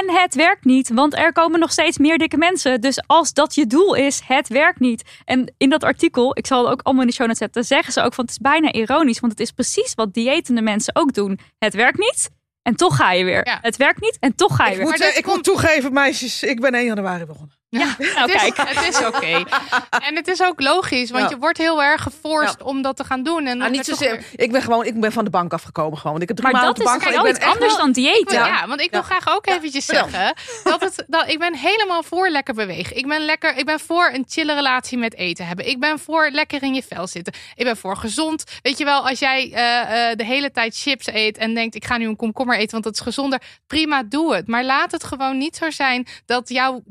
[0.01, 2.81] En het werkt niet, want er komen nog steeds meer dikke mensen.
[2.81, 5.03] Dus als dat je doel is, het werkt niet.
[5.25, 7.93] En in dat artikel, ik zal het ook allemaal in de show notes zetten, zeggen
[7.93, 9.21] ze ook van het is bijna ironisch.
[9.21, 11.39] Want het is precies wat diëtende mensen ook doen.
[11.59, 12.31] Het werkt niet
[12.63, 13.47] en toch ga je weer.
[13.47, 13.59] Ja.
[13.63, 14.87] Het werkt niet en toch ga je Ik weer.
[14.87, 17.61] moet, ik moet toegeven, meisjes, ik ben 1 januari begonnen.
[17.73, 18.57] Nou, het is, kijk.
[18.57, 19.43] het is oké.
[20.09, 21.29] En het is ook logisch, want Ja.
[21.31, 23.47] je wordt heel erg geforst om dat te gaan doen.
[23.47, 24.11] En dan Ah, niet zozeer.
[24.11, 26.21] weer- Ik ben gewoon, ik ben van de bank afgekomen gewoon.
[26.21, 27.27] Ik heb drie Maar dat op is de bank wel gewoon.
[27.29, 28.45] iets Ik ben echt anders wel- dan diëten.
[28.47, 28.67] Ja.
[28.67, 29.07] want ik wil Ja.
[29.07, 30.35] graag ook eventjes zeggen
[30.65, 32.97] dat het dat ik ben helemaal voor lekker bewegen.
[32.97, 35.69] Ik ben lekker, ik ben voor een chille relatie met eten hebben.
[35.69, 37.33] Ik ben voor lekker in je vel zitten.
[37.55, 38.45] Ik ben voor gezond.
[38.63, 41.85] Weet je wel, als jij eh, eh, de hele tijd chips eet en denkt ik
[41.85, 43.41] ga nu een komkommer eten, want dat is gezonder.
[43.67, 44.47] Prima, doe het.
[44.49, 46.83] Maar laat het gewoon niet zo zijn dat jouw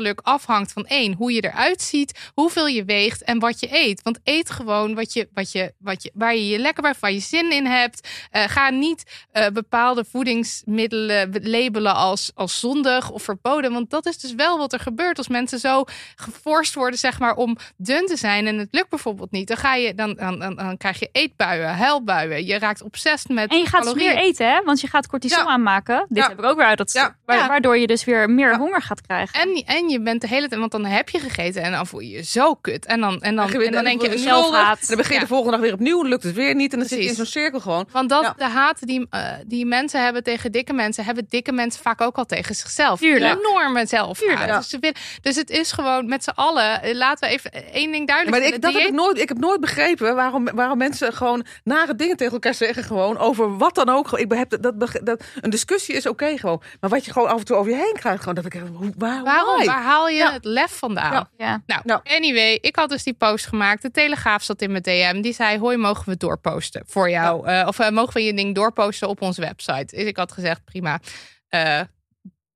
[0.00, 4.02] geluk afhangt van één, hoe je eruit ziet, hoeveel je weegt en wat je eet.
[4.02, 7.12] Want eet gewoon wat je, wat je, wat je, waar je je lekker bij, waar
[7.12, 8.08] je zin in hebt.
[8.30, 13.72] Eh, ga niet eh, bepaalde voedingsmiddelen labelen als, als zondig of verboden.
[13.72, 15.84] Want dat is dus wel wat er gebeurt als mensen zo
[16.16, 18.46] geforst worden, zeg maar, om dun te zijn.
[18.46, 19.48] En het lukt bijvoorbeeld niet.
[19.48, 22.46] Dan, ga je, dan, dan, dan, dan krijg je eetbuien, huilbuien.
[22.46, 24.14] Je raakt obsessief met En je gaat dus calorieën.
[24.14, 24.62] meer eten, hè?
[24.64, 25.44] Want je gaat cortisol Ja.
[25.46, 26.06] aanmaken.
[26.08, 26.28] Dit Ja.
[26.28, 27.16] heb ik ook weer uit dat Ja.
[27.24, 29.40] Waardoor je dus weer meer honger gaat krijgen.
[29.40, 32.00] En, en je bent de hele tijd, want dan heb je gegeten en dan voel
[32.00, 32.86] je je zo kut.
[32.86, 34.54] En dan, en dan, Dan, en dan denk je, zelf.
[34.54, 36.72] En dan begin je de volgende dag weer opnieuw, lukt het weer niet.
[36.72, 37.88] En dan zit je in zo'n cirkel gewoon.
[37.92, 38.34] Want dat, Ja.
[38.36, 42.16] de haat die, eh, die mensen hebben tegen dikke mensen, hebben dikke mensen vaak ook
[42.16, 42.98] al tegen zichzelf.
[43.00, 43.38] Tuurlijk.
[43.38, 43.86] Enorme.
[43.86, 44.46] Tuurlijk.
[44.46, 44.58] Ja.
[44.58, 44.76] Dus,
[45.22, 46.82] dus het is gewoon met z'n allen.
[46.82, 49.38] eh, Laten we even één ding duidelijk Maar ik, dat heb ik, nooit, ik heb
[49.38, 52.84] nooit begrepen waarom, waarom mensen gewoon nare dingen tegen elkaar zeggen.
[52.84, 54.18] Gewoon over wat dan ook.
[54.18, 56.62] Ik heb dat, dat, dat, een discussie is oké gewoon.
[56.80, 58.18] Maar wat je gewoon af en toe over je heen krijgt.
[58.18, 58.54] Gewoon, dat ik,
[58.98, 59.56] waar, Waarom?
[59.56, 59.64] why?
[59.80, 60.32] Waar haal je Ja.
[60.32, 61.12] het lef vandaan?
[61.12, 61.28] Ja.
[61.36, 61.62] Ja.
[61.66, 62.00] Nou, Nou.
[62.04, 63.82] anyway, ik had dus die post gemaakt.
[63.82, 65.20] De Telegraaf zat in mijn DM.
[65.20, 67.46] Die zei, hoi, mogen we doorposten voor jou?
[67.46, 69.96] Eh, of eh, mogen we je ding doorposten op onze website?
[69.96, 71.00] Dus ik had gezegd, prima.
[71.48, 71.80] Eh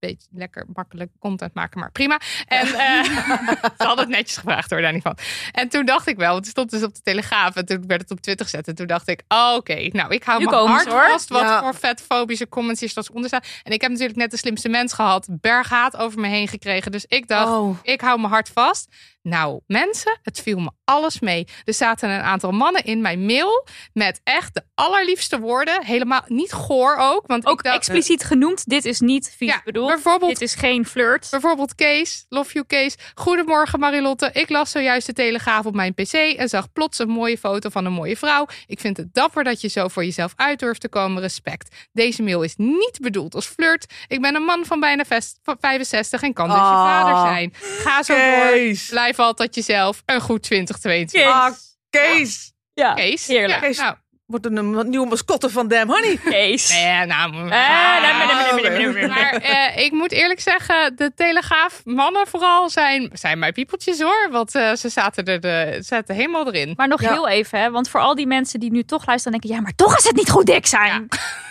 [0.07, 2.21] beetje lekker makkelijk content maken, maar prima.
[2.47, 3.05] En eh,
[3.79, 5.17] ze hadden het netjes gevraagd hoor, daar niet van.
[5.53, 8.01] En toen dacht ik wel, want het stond dus op de Telegraaf en toen werd
[8.01, 8.69] het op Twitter gezet.
[8.69, 11.07] En toen dacht ik, oh, oké, nou ik hou Nu mijn hart hoor.
[11.11, 11.61] vast wat Ja.
[11.61, 13.43] voor vetfobische comments hier straks onder staan.
[13.63, 16.93] En ik heb natuurlijk net de slimste mens gehad, berghaat over me heen gekregen.
[16.93, 17.77] Dus ik dacht, Oh.
[17.83, 18.89] ik hou mijn hart vast.
[19.29, 21.47] Nou, mensen, het viel me alles mee.
[21.65, 25.85] Er zaten een aantal mannen in mijn mail met echt de allerliefste woorden.
[25.85, 27.27] Helemaal niet goor ook.
[27.27, 28.69] Want Ook dacht, expliciet genoemd.
[28.69, 29.89] Dit is niet vies Ja, bedoeld.
[29.89, 31.27] bijvoorbeeld- Dit is geen flirt.
[31.31, 32.95] Bijvoorbeeld Kees, love you Kees.
[33.15, 34.31] Goedemorgen Marilotte.
[34.33, 37.85] Ik las zojuist de Telegraaf op mijn pc en zag plots een mooie foto van
[37.85, 38.47] een mooie vrouw.
[38.67, 41.23] Ik vind het dapper dat je zo voor jezelf uit durft te komen.
[41.23, 41.89] Respect.
[41.93, 43.93] Deze mail is niet bedoeld als flirt.
[44.09, 46.85] Ik ben een man van bijna vest- van 65 en kan dus je Ah.
[47.03, 47.55] vader zijn.
[47.61, 48.49] Ga zo door.
[48.51, 48.91] Kees.
[49.15, 50.03] Blijf altijd jezelf.
[50.07, 51.33] Een goed 2022.
[51.33, 51.53] Ah,
[51.91, 52.53] Kees.
[52.75, 53.27] Ja, Kees.
[53.27, 53.53] heerlijk.
[53.53, 53.79] Ja, Kees.
[53.79, 53.95] nou,
[54.27, 56.17] Wordt een, een nieuwe mascotte van Damn Honey.
[56.31, 56.71] Kees.
[56.73, 59.09] nee, nou, Eh.
[59.09, 64.29] Maar eh, ik moet eerlijk zeggen, de Telegraaf mannen vooral zijn, zijn mijn piepeltjes hoor.
[64.31, 66.73] Want eh, ze zaten er de, zaten helemaal erin.
[66.77, 67.13] Maar nog Ja.
[67.13, 69.65] heel even, hè, want voor al die mensen die nu toch luisteren en denken, ja,
[69.65, 71.09] maar toch is het niet goed dik zijn.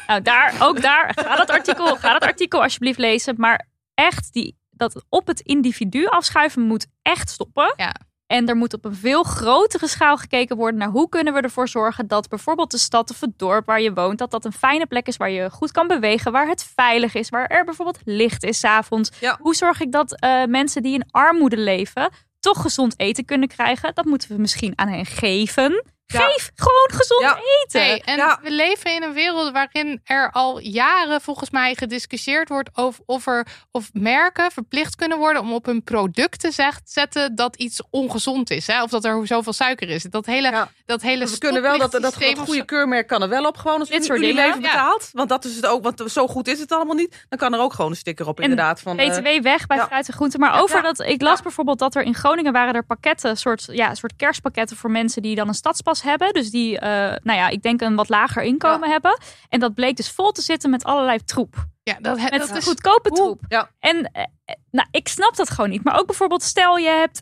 [0.08, 3.34] Nou, daar, ook daar, ga dat artikel, ga dat artikel alsjeblieft lezen.
[3.38, 7.74] Maar echt, die, dat op het individu afschuiven moet echt stoppen.
[7.78, 7.96] Ja.
[8.28, 11.68] En er moet op een veel grotere schaal gekeken worden naar hoe kunnen we ervoor
[11.68, 14.86] zorgen dat bijvoorbeeld de stad of het dorp waar je woont, dat dat een fijne
[14.86, 18.44] plek is waar je goed kan bewegen, waar het veilig is, waar er bijvoorbeeld licht
[18.44, 19.12] is 's avonds.
[19.20, 19.38] Ja.
[19.42, 22.10] Hoe zorg ik dat eh, mensen die in armoede leven
[22.40, 23.94] toch gezond eten kunnen krijgen?
[23.94, 25.84] Dat moeten we misschien aan hen geven.
[26.14, 26.20] Ja.
[26.30, 27.40] Geef gewoon gezond Ja.
[27.64, 28.04] eten.
[28.04, 28.40] En Ja.
[28.42, 33.28] we leven in een wereld waarin er al jaren volgens mij gediscussieerd wordt over of,
[33.28, 38.50] er, of merken verplicht kunnen worden om op hun producten zegt, zetten dat iets ongezond
[38.50, 38.68] is.
[38.68, 38.84] Hè?
[38.84, 40.04] Of dat er zoveel suiker is.
[40.04, 40.70] Dat hele, Ja.
[40.86, 43.58] dat hele We kunnen wel dat, dat, dat goede keurmerk kan er wel op.
[43.58, 44.58] Gewoon als Dit soort leven Ja.
[44.60, 45.10] betaalt.
[45.14, 45.84] Want dat is het ook.
[45.84, 47.26] Want zo goed is het allemaal niet.
[47.30, 48.82] Dan kan er ook gewoon een sticker op En inderdaad.
[48.82, 49.86] Van, eh, BTW weg bij ja.
[49.86, 50.40] fruit en groenten.
[50.40, 50.82] Maar over ja.
[50.82, 51.44] dat, ik las Ja.
[51.44, 55.36] bijvoorbeeld dat er in Groningen waren er pakketten, soort, ja, soort kerstpakketten voor mensen die
[55.36, 56.34] dan een stadspas hebben.
[56.34, 56.90] Dus die, eh,
[57.24, 59.18] nou ja, ik denk een wat lager inkomen hebben.
[59.50, 61.56] En dat bleek dus vol te zitten met allerlei troep.
[61.84, 63.18] Ja, dat, Met dat is goedkope Hoe?
[63.18, 63.42] troep.
[63.48, 63.70] Ja.
[63.80, 65.84] En eh, eh, nou, ik snap dat gewoon niet.
[65.84, 67.22] Maar ook bijvoorbeeld, stel je, hebt,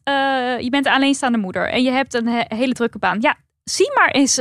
[0.64, 3.18] je bent een alleenstaande moeder en je hebt een he- hele drukke baan.
[3.22, 4.34] Ja, zie maar eens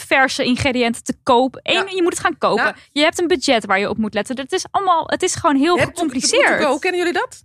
[0.00, 1.60] verse ingrediënten te koop.
[1.62, 1.84] Eén, Ja.
[1.94, 2.64] je moet het gaan kopen.
[2.64, 2.74] Ja.
[2.92, 4.36] Je hebt een budget waar je op moet letten.
[4.40, 6.64] Het is allemaal, het is gewoon heel Je gecompliceerd.
[6.64, 6.78] Go.
[6.78, 7.42] Kennen jullie dat?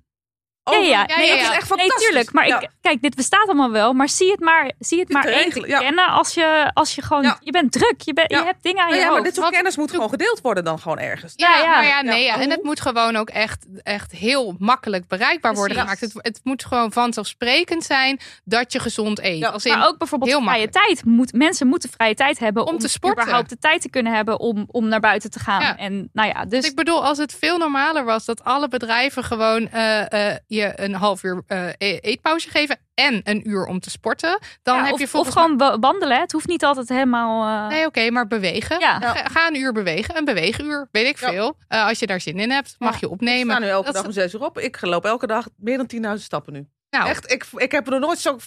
[0.72, 2.06] Ja, ja, Ja, Nee, ja, dat is echt Nee, fantastisch.
[2.06, 2.31] tuurlijk.
[2.31, 2.60] Maar Ja.
[2.60, 3.94] ik, kijk, dit bestaat allemaal wel.
[3.94, 5.49] Maar zie het maar, zie het maar te één
[5.80, 7.23] kennen als je, als je gewoon...
[7.23, 7.38] Ja.
[7.40, 8.02] Je bent druk.
[8.02, 8.40] Je, bent, Ja.
[8.40, 9.23] je hebt dingen aan Nou je ja, maar hoofd.
[9.26, 11.34] dit soort Wat- kennis moet gewoon gedeeld worden dan gewoon ergens.
[11.35, 11.69] Ja, Ja, ja.
[11.69, 12.35] maar ja, nee, Ja.
[12.35, 12.41] ja.
[12.41, 15.99] En het moet gewoon ook echt, echt heel makkelijk bereikbaar worden Precies.
[15.99, 16.14] gemaakt.
[16.14, 19.38] Het, het moet gewoon vanzelfsprekend zijn dat je gezond eet.
[19.40, 20.85] Ja, Als in, Maar ook bijvoorbeeld heel vrije makkelijk.
[20.88, 21.06] tijd.
[21.06, 23.22] Moet, mensen moeten vrije tijd hebben Om om, te sporten.
[23.22, 25.61] überhaupt de tijd te kunnen hebben om, om naar buiten te gaan.
[25.61, 25.77] Ja.
[25.77, 29.69] En nou ja, dus ik bedoel, als het veel normaler was dat alle bedrijven gewoon
[29.69, 33.89] eh, eh, je een half uur eh, e- eetpauze geven en een uur om te
[33.89, 36.19] sporten, dan ja, heb of, je of gewoon wa- wandelen.
[36.19, 37.63] Het hoeft niet altijd helemaal...
[37.63, 37.67] eh.
[37.77, 38.80] Nee, oké, maar bewegen.
[38.80, 38.99] Ja.
[38.99, 41.30] Ga, ga een uur bewegen, een beweeguur, weet ik Ja.
[41.30, 41.57] veel.
[41.67, 43.55] Eh, als je daar zin in hebt, mag je Ik opnemen.
[43.55, 44.59] sta nu elke Dat- dag om zes uur op.
[44.59, 46.67] Ik loop elke dag meer dan 10.000 stappen nu.
[46.89, 48.38] nou, Echt, ik, ik heb me nog nooit zo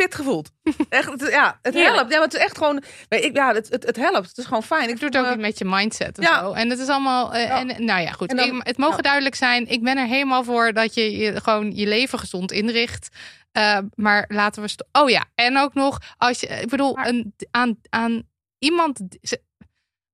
[0.00, 0.50] fit gevoeld.
[0.88, 2.10] Echt, het, ja, het helpt.
[2.10, 2.82] Ja, maar het is echt gewoon...
[3.08, 4.28] Ik, ja, het, het, het helpt.
[4.28, 4.82] Het is gewoon fijn.
[4.82, 6.40] Ik Het doet voel ook met je mindset en Ja.
[6.40, 6.52] zo.
[6.52, 7.34] En het is allemaal.
[7.34, 7.58] eh, Ja.
[7.58, 8.28] en, nou ja, goed.
[8.36, 9.02] Dan- Ik- het mogen ja.
[9.02, 9.66] duidelijk zijn.
[9.68, 13.08] Ik ben er helemaal voor dat je, je gewoon je leven gezond inricht.
[13.52, 14.84] Eh, maar laten we.
[14.92, 16.46] Oh ja, en ook nog als je.
[16.46, 18.22] Ik bedoel, Maar- een, aan, aan
[18.58, 19.00] iemand.
[19.22, 19.42] ze-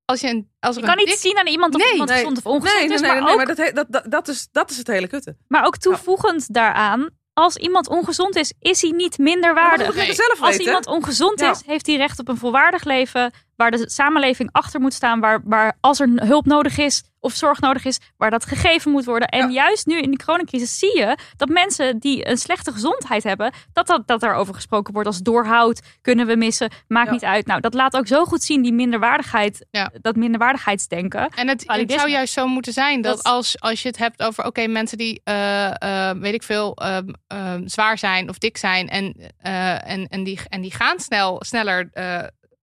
[0.04, 1.90] als je een, als er Je kan een niet dik- zien aan iemand of Nee.
[1.92, 2.18] iemand Nee.
[2.18, 3.00] gezond of ongezond Nee, nee, is.
[3.00, 5.06] nee, maar, nee, ook, maar dat, he- dat, dat, dat, is, dat is het hele
[5.06, 5.36] kutte.
[5.48, 7.08] maar ook toevoegend daaraan,
[7.38, 9.94] als iemand ongezond is, is hij niet minder waardig.
[9.94, 10.64] dat zelf Als weten.
[10.64, 13.32] iemand ongezond is, heeft hij recht op een volwaardig leven.
[13.57, 15.20] Waar de samenleving achter moet staan.
[15.20, 19.05] Waar, waar als er hulp nodig is of zorg nodig is, waar dat gegeven moet
[19.05, 19.28] worden.
[19.28, 19.53] En Ja.
[19.65, 23.87] juist nu in de coronacrisis zie je dat mensen die een slechte gezondheid hebben, dat,
[23.87, 27.12] dat, dat daarover gesproken wordt als doorhoud, kunnen we missen, maakt Ja.
[27.12, 27.47] niet uit.
[27.47, 29.91] Nou, dat laat ook zo goed zien die minderwaardigheid, Ja.
[30.01, 31.28] dat minderwaardigheidsdenken.
[31.28, 34.45] En het, zou juist zo moeten zijn dat, Dat- als, als je het hebt over
[34.45, 38.89] oké, mensen die eh, eh, weet ik veel ehm, ehm, zwaar zijn of dik zijn
[38.89, 41.89] en, eh, en, en, die, en die gaan snel, sneller.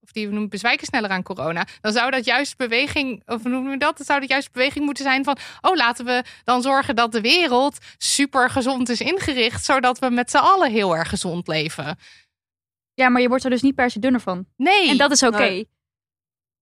[0.03, 1.67] Of die noemen bezwijken sneller aan corona.
[1.81, 3.97] Dan zou dat juist beweging, of noemen we dat?
[3.97, 5.37] Dan zou dat juist beweging moeten zijn van.
[5.61, 9.65] Oh, laten we dan zorgen dat de wereld super gezond is ingericht.
[9.65, 11.97] Zodat we met z'n allen heel erg gezond leven.
[12.93, 14.45] Ja, maar je wordt er dus niet per se dunner van.
[14.57, 14.89] Nee.
[14.89, 15.37] En dat is oké.
[15.37, 15.69] Nee.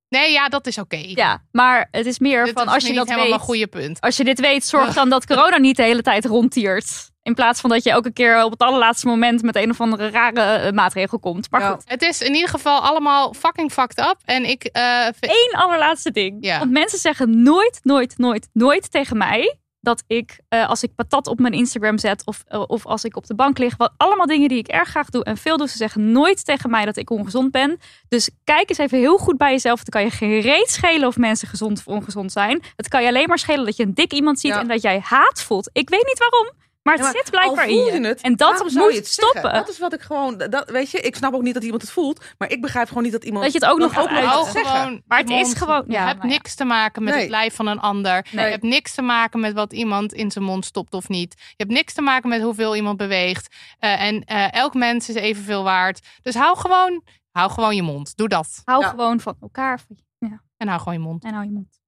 [0.09, 1.03] nee, ja, dat is oké.
[1.05, 3.39] Ja, maar het is meer van is als je niet dat helemaal weet.
[3.39, 4.01] een goede punt.
[4.01, 7.10] Als je dit weet, zorg dan dat corona niet de hele tijd rondtiert.
[7.23, 10.09] In plaats van dat je elke keer op het allerlaatste moment met een of andere
[10.09, 11.51] rare eh, maatregel komt.
[11.51, 11.71] Maar Ja.
[11.71, 14.15] goed, Het is in ieder geval allemaal fucking fucked up.
[14.25, 16.37] En ik eh, vind- één allerlaatste ding.
[16.39, 16.59] Ja.
[16.59, 21.27] Want mensen zeggen nooit, nooit, nooit, nooit tegen mij dat ik, eh, als ik patat
[21.27, 24.49] op mijn Instagram zet of, of als ik op de bank lig, wat allemaal dingen
[24.49, 27.09] die ik erg graag doe en veel doe, ze zeggen nooit tegen mij dat ik
[27.09, 27.77] ongezond ben.
[28.07, 29.79] Dus kijk eens even heel goed bij jezelf.
[29.79, 32.63] Het kan je geen reet schelen of mensen gezond of ongezond zijn.
[32.75, 34.59] Het kan je alleen maar schelen dat je een dik iemand ziet Ja.
[34.59, 35.69] en dat jij haat voelt.
[35.73, 36.51] Ik weet niet waarom,
[36.83, 38.07] maar het Ja, maar zit blijkbaar al in je.
[38.07, 39.07] het, en dat moet je het zeggen?
[39.07, 39.53] stoppen.
[39.53, 41.91] Dat is wat ik gewoon, dat, weet je, ik snap ook niet dat iemand het
[41.91, 44.49] voelt, maar ik begrijp gewoon niet dat iemand Dat je het ook nog gaat Hou
[44.51, 45.03] zeggen.
[45.07, 46.27] Maar het is gewoon- Je ja, hebt ja.
[46.27, 47.21] niks te maken met Nee.
[47.21, 48.25] het lijf van een ander.
[48.31, 48.45] Nee.
[48.45, 51.33] Je hebt niks te maken met wat iemand in zijn mond stopt of niet.
[51.37, 53.55] Je hebt niks te maken met hoeveel iemand beweegt.
[53.79, 56.07] Eh, en eh, elk mens is evenveel waard.
[56.21, 58.17] Dus hou gewoon, hou gewoon je mond.
[58.17, 58.61] Doe dat.
[58.65, 58.89] Hou Ja.
[58.89, 61.23] gewoon van elkaar van je- En hou gewoon je mond.
[61.23, 61.79] en hou je mond.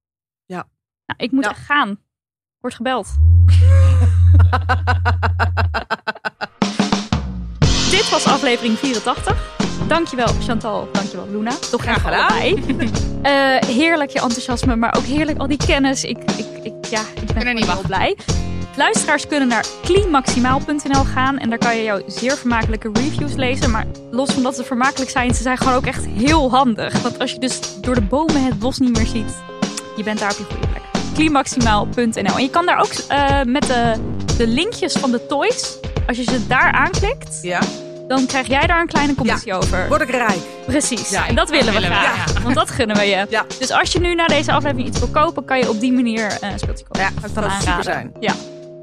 [0.45, 0.68] Ja.
[1.06, 1.49] Nou, ik moet Ja.
[1.49, 1.99] echt gaan.
[2.64, 3.07] Wordt gebeld.
[7.91, 9.38] Dit was aflevering 84.
[9.88, 11.52] Dankjewel Chantal, dankjewel Luna.
[11.72, 12.31] Toch Graag gedaan.
[13.23, 16.03] Eh, heerlijk je enthousiasme, maar ook heerlijk al die kennis.
[16.03, 18.18] Ik, ik, ik, ja, ik ben er niet heel blij.
[18.76, 23.72] Luisteraars kunnen naar cleanmaximaal.nl gaan en daar kan je jouw zeer vermakelijke reviews lezen.
[23.72, 27.02] Maar los van dat ze vermakelijk zijn, ze zijn gewoon ook echt heel handig.
[27.02, 29.34] Want als je dus door de bomen het bos niet meer ziet,
[29.95, 30.93] je bent daar op je goede plek.
[31.14, 33.94] cleanmaximaal.nl En je kan daar ook eh, met de,
[34.38, 35.77] de linkjes van de toys,
[36.07, 37.60] als je ze daar aanklikt, Ja,
[38.07, 39.88] dan krijg jij daar een kleine commissie over.
[39.88, 40.40] word ik rijk.
[40.65, 41.10] Precies.
[41.10, 42.41] Ja, en dat willen we graag.
[42.44, 43.26] Want dat gunnen we je.
[43.30, 43.45] Ja.
[43.60, 46.38] Dus als je nu na deze aflevering iets wil kopen, kan je op die manier
[46.41, 47.02] een speeltje kopen.
[47.02, 48.14] Ja, dat zou super zijn.
[48.19, 48.34] Ja.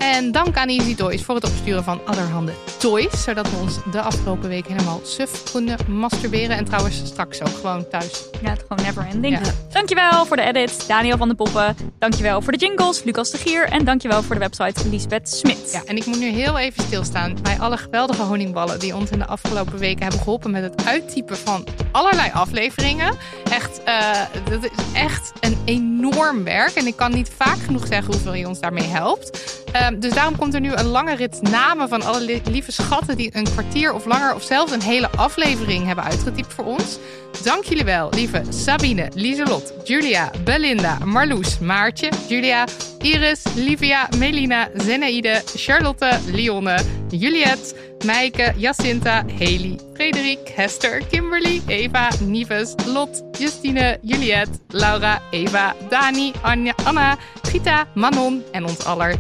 [0.01, 3.23] En dank aan Easy Toys voor het opsturen van allerhande toys.
[3.23, 6.57] Zodat we ons de afgelopen week helemaal suf konden masturberen.
[6.57, 8.25] En trouwens straks ook gewoon thuis.
[8.43, 9.39] Ja, het gewoon never ending.
[9.39, 9.53] Ja.
[9.69, 11.77] Dankjewel voor de edit, Daniel van de Poppen.
[11.99, 13.65] Dankjewel voor de jingles, Lucas de Gier.
[13.65, 15.71] En dankjewel voor de website, Lisbeth Smit.
[15.73, 19.19] Ja, en ik moet nu heel even stilstaan bij alle geweldige honingballen die ons in
[19.19, 23.17] de afgelopen weken hebben geholpen met het uittypen van allerlei afleveringen.
[23.51, 24.21] Echt, eh,
[24.51, 26.75] dat is echt een enorm werk.
[26.75, 29.59] En ik kan niet vaak genoeg zeggen hoeveel je ons daarmee helpt.
[29.73, 33.17] Ehm, dus daarom komt er nu een lange rit namen van alle li- lieve schatten
[33.17, 36.99] die een kwartier of langer of zelfs een hele aflevering hebben uitgetypt voor ons.
[37.45, 42.65] Dank jullie wel, lieve Sabine, Lieselot, Julia, Belinda, Marloes, Maartje, Julia,
[43.01, 46.79] Iris, Livia, Melina, Zenaide, Charlotte, Lionne,
[47.11, 56.33] Juliette, Meike, Jacinta, Haley, Frederik, Hester, Kimberly, Eva, Nives, Lot, Justine, Juliette, Laura, Eva, Dani,
[56.43, 59.15] Anja, Anna, Gita, Manon en ons aller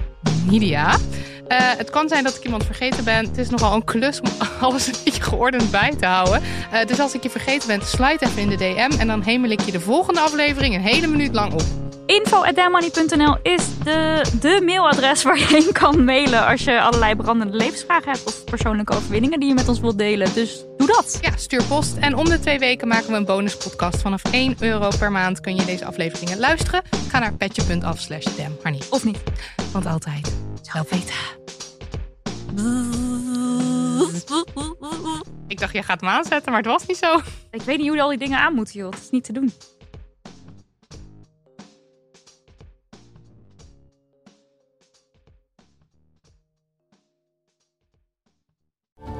[0.44, 0.96] Nidia.
[1.46, 3.26] Eh, het kan zijn dat ik iemand vergeten ben.
[3.26, 4.28] Het is nogal een klus om
[4.66, 6.42] alles een beetje geordend bij te houden.
[6.70, 8.98] Eh, dus als ik je vergeten ben, slide even in de DM.
[8.98, 11.89] En dan hemel ik je de volgende aflevering een hele minuut lang op.
[12.10, 18.12] Info.damnmoney.nl is de, de mailadres waar je heen kan mailen als je allerlei brandende levensvragen
[18.12, 20.34] hebt of persoonlijke overwinningen die je met ons wilt delen.
[20.34, 21.18] Dus doe dat.
[21.22, 21.96] Ja, stuur post.
[21.96, 24.00] En om de twee weken maken we een bonuspodcast.
[24.00, 26.82] Vanaf 1 euro per maand kun je deze afleveringen luisteren.
[27.08, 28.26] Ga naar petje.af slash.
[28.90, 29.18] Of niet.
[29.72, 31.14] Want altijd zelf weten.
[35.48, 37.20] Ik dacht, jij gaat hem aanzetten, maar het was niet zo.
[37.50, 38.90] Ik weet niet hoe al die dingen aan moeten, joh.
[38.90, 39.52] Het is niet te doen.